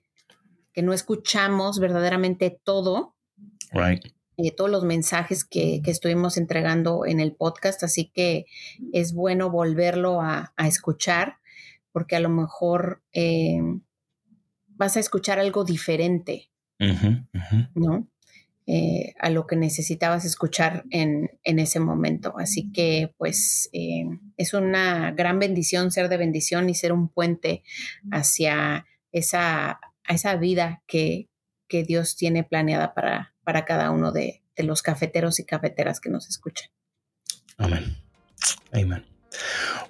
no 0.76 0.92
escuchamos 0.92 1.80
verdaderamente 1.80 2.60
todo, 2.64 3.16
eh, 4.38 4.52
todos 4.52 4.72
los 4.72 4.84
mensajes 4.84 5.46
que, 5.46 5.82
estuvimos 5.86 6.38
entregando 6.38 7.06
en 7.06 7.20
el 7.20 7.36
podcast, 7.36 7.84
así 7.84 8.10
que 8.12 8.46
es 8.92 9.14
bueno 9.14 9.52
volverlo 9.52 10.20
a, 10.22 10.52
escuchar, 10.58 11.38
porque 11.94 12.18
a 12.18 12.20
lo 12.20 12.30
mejor 12.30 13.02
eh, 13.14 13.62
vas 14.68 14.98
a 14.98 15.00
escuchar 15.00 15.40
algo 15.40 15.64
diferente, 15.64 16.50
¿no? 17.76 18.10
Eh, 18.66 19.14
a 19.20 19.30
lo 19.30 19.46
que 19.46 19.58
necesitabas 19.58 20.24
escuchar 20.24 20.86
en, 20.90 21.30
ese 21.44 21.80
momento. 21.80 22.34
Así 22.38 22.72
que 22.72 23.14
pues 23.18 23.70
eh, 23.74 24.06
es 24.38 24.54
una 24.54 25.12
gran 25.12 25.38
bendición 25.38 25.92
ser 25.92 26.10
de 26.10 26.18
bendición 26.18 26.70
y 26.70 26.76
ser 26.76 26.94
un 26.94 27.10
puente 27.10 27.64
hacia 28.12 28.86
esa, 29.12 29.80
esa 30.08 30.36
vida 30.36 30.84
que, 30.88 31.30
Dios 31.88 32.16
tiene 32.16 32.44
planeada 32.44 32.94
para, 32.94 33.34
para 33.44 33.66
cada 33.66 33.90
uno 33.90 34.12
de, 34.12 34.44
de 34.56 34.62
los 34.62 34.84
cafeteros 34.84 35.40
y 35.40 35.44
cafeteras 35.44 36.00
que 36.00 36.12
nos 36.12 36.30
escuchan. 36.30 36.70
Amén. 37.58 37.96
Amén. 38.72 39.13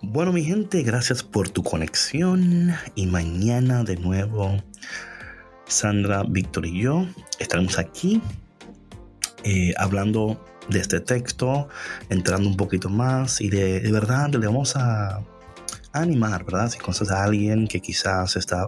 Bueno, 0.01 0.31
mi 0.31 0.43
gente, 0.43 0.83
gracias 0.83 1.23
por 1.23 1.49
tu 1.49 1.63
conexión 1.63 2.73
y 2.95 3.07
mañana 3.07 3.83
de 3.83 3.97
nuevo 3.97 4.57
Sandra, 5.65 6.23
Víctor 6.27 6.65
y 6.65 6.81
yo 6.81 7.07
estaremos 7.39 7.79
aquí 7.79 8.21
eh, 9.43 9.73
hablando 9.77 10.43
de 10.69 10.79
este 10.79 10.99
texto, 10.99 11.67
entrando 12.09 12.47
un 12.47 12.57
poquito 12.57 12.89
más 12.89 13.41
y 13.41 13.49
de, 13.49 13.79
verdad 13.91 14.29
le 14.29 14.47
vamos 14.47 14.75
a, 14.75 15.21
animar, 15.91 16.43
¿verdad? 16.43 16.69
Si 16.69 16.79
conoces 16.79 17.11
a 17.11 17.23
alguien 17.23 17.67
que 17.67 17.79
quizás 17.79 18.35
está 18.35 18.67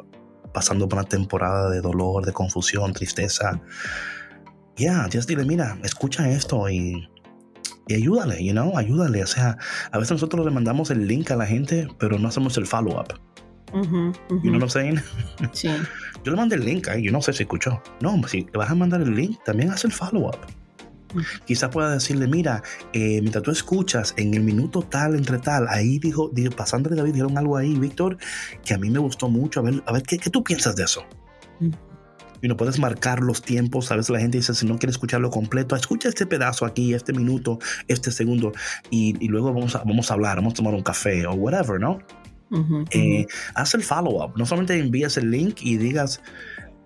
pasando 0.53 0.88
por 0.88 0.99
una 0.99 1.07
temporada 1.07 1.71
de 1.71 1.82
dolor, 1.82 2.23
de 2.23 2.34
confusión, 2.34 2.93
tristeza, 2.93 3.59
ya, 4.76 5.07
ya 5.09 5.21
dile, 5.21 5.43
mira, 5.43 5.78
escucha 5.84 6.30
esto 6.30 6.69
y, 6.69 7.09
y 7.88 7.95
ayúdale, 7.95 8.43
you 8.43 8.51
know, 8.51 8.77
ayúdale. 8.77 9.23
O 9.23 9.27
sea, 9.27 9.57
a 9.91 9.97
veces 9.97 10.13
nosotros 10.13 10.45
le 10.45 10.51
mandamos 10.51 10.91
el 10.91 11.07
link 11.07 11.31
a 11.31 11.36
la 11.36 11.45
gente, 11.45 11.88
pero 11.99 12.17
no 12.17 12.27
hacemos 12.27 12.57
el 12.57 12.65
follow-up. 12.65 13.19
You 13.73 14.51
know 14.51 14.53
what 14.53 14.61
I'm 14.61 14.69
saying? 14.69 15.01
Sí. 15.51 15.69
Yo 16.23 16.31
le 16.31 16.38
mandé 16.38 16.55
el 16.55 16.65
link, 16.65 16.88
yo 17.03 17.11
no 17.11 17.21
sé 17.21 17.33
si 17.33 17.43
escuchó. 17.43 17.79
No, 18.01 18.19
si 18.27 18.47
vas 18.51 18.71
a 18.71 18.73
mandar 18.73 18.99
el 18.99 19.13
link, 19.13 19.38
también 19.45 19.69
haz 19.69 19.86
el 19.86 19.91
follow-up. 19.91 20.38
Quizá 21.45 21.69
pueda 21.69 21.91
decirle, 21.91 22.27
mira, 22.27 22.63
eh, 22.93 23.21
mientras 23.21 23.43
tú 23.43 23.51
escuchas 23.51 24.15
en 24.17 24.33
el 24.33 24.41
minuto 24.41 24.81
tal, 24.81 25.15
entre 25.15 25.38
tal, 25.38 25.67
ahí 25.67 25.99
dijo, 25.99 26.31
dijo 26.33 26.51
pasando 26.55 26.89
de 26.89 26.95
David, 26.95 27.13
dijeron 27.13 27.38
algo 27.38 27.57
ahí, 27.57 27.75
Víctor, 27.75 28.17
que 28.65 28.73
a 28.73 28.79
mí 28.79 28.89
me 28.89 28.97
gustó 28.97 29.29
mucho. 29.29 29.59
A 29.59 29.63
ver, 29.63 29.83
a 29.86 29.93
ver 29.93 30.01
¿qué, 30.01 30.17
tú 30.17 30.43
piensas 30.43 30.75
de 30.75 30.83
eso? 30.83 31.05
Y 32.45 32.47
no 32.47 32.57
puedes 32.57 32.77
marcar 32.77 33.21
los 33.21 33.41
tiempos. 33.41 33.91
A 33.91 33.95
veces 33.95 34.11
la 34.11 34.19
gente 34.19 34.37
dice, 34.37 34.53
si 34.53 34.67
no 34.67 34.77
quiere 34.77 34.91
escucharlo 34.91 35.31
completo, 35.31 35.75
escucha 35.75 36.09
este 36.09 36.27
pedazo 36.27 36.67
aquí, 36.67 36.93
este 36.93 37.11
minuto, 37.11 37.57
este 37.87 38.11
segundo, 38.11 38.51
y, 38.91 39.13
luego 39.29 39.51
vamos 39.51 39.75
a, 39.75 39.79
vamos 39.79 40.11
a 40.11 40.13
hablar, 40.13 40.35
vamos 40.35 40.53
a 40.53 40.57
tomar 40.57 40.75
un 40.75 40.83
café 40.83 41.25
o 41.25 41.33
whatever, 41.33 41.79
¿no? 41.79 41.97
Eh, 42.91 43.25
haz 43.55 43.73
el 43.73 43.81
follow-up. 43.81 44.37
No 44.37 44.45
solamente 44.45 44.77
envías 44.77 45.17
el 45.17 45.31
link 45.31 45.57
y 45.63 45.77
digas, 45.77 46.21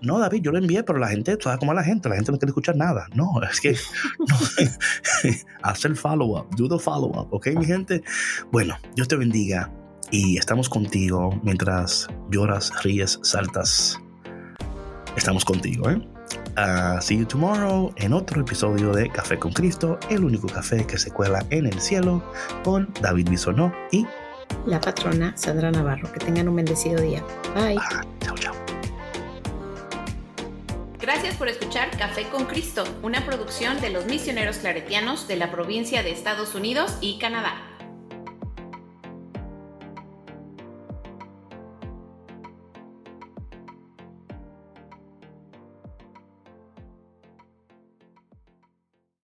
no, 0.01 0.17
David, 0.17 0.43
yo 0.43 0.53
lo 0.53 0.59
envié, 0.59 0.81
pero 0.83 0.97
la 0.97 1.09
gente, 1.09 1.37
¿sabes 1.41 1.59
cómo 1.59 1.73
es 1.73 1.75
la 1.75 1.83
gente? 1.83 2.07
La 2.07 2.15
gente 2.15 2.31
no 2.31 2.39
quiere 2.39 2.51
escuchar 2.51 2.77
nada. 2.77 3.07
No, 3.13 3.29
es 3.51 3.59
que 3.59 3.75
no, 4.17 4.37
haz 5.63 5.83
el 5.83 5.97
follow-up, 5.97 6.55
do 6.55 6.69
the 6.69 6.81
follow-up, 6.81 7.33
¿ok, 7.33 7.47
mi 7.57 7.65
gente? 7.65 8.01
Bueno, 8.49 8.77
Dios 8.95 9.09
te 9.09 9.17
bendiga 9.17 9.69
y 10.09 10.37
estamos 10.37 10.69
contigo 10.69 11.37
mientras 11.43 12.07
lloras, 12.31 12.71
ríes, 12.81 13.19
saltas. 13.23 13.99
Estamos 15.15 15.43
contigo, 15.43 15.89
¿eh? 15.89 16.01
Uh, 16.57 17.01
see 17.01 17.17
you 17.17 17.25
tomorrow 17.25 17.93
en 17.97 18.13
otro 18.13 18.41
episodio 18.41 18.91
de 18.91 19.09
Café 19.09 19.37
con 19.37 19.51
Cristo, 19.51 19.99
el 20.09 20.23
único 20.23 20.47
café 20.47 20.85
que 20.85 20.97
se 20.97 21.11
cuela 21.11 21.45
en 21.49 21.65
el 21.65 21.79
cielo, 21.79 22.23
con 22.63 22.91
David 23.01 23.29
Bisonó 23.29 23.73
y 23.91 24.05
la 24.65 24.79
patrona 24.81 25.33
Sandra 25.37 25.71
Navarro. 25.71 26.11
Que 26.11 26.19
tengan 26.19 26.49
un 26.49 26.55
bendecido 26.57 27.01
día. 27.01 27.23
Bye. 27.55 27.77
Ah, 27.79 28.03
chao, 28.21 28.35
chao. 28.35 28.53
Gracias 30.99 31.35
por 31.35 31.47
escuchar 31.47 31.89
Café 31.97 32.27
con 32.29 32.45
Cristo, 32.45 32.83
una 33.01 33.25
producción 33.25 33.79
de 33.81 33.89
los 33.89 34.05
misioneros 34.05 34.57
claretianos 34.57 35.27
de 35.27 35.37
la 35.37 35.51
provincia 35.51 36.03
de 36.03 36.11
Estados 36.11 36.55
Unidos 36.55 36.97
y 37.01 37.17
Canadá. 37.19 37.68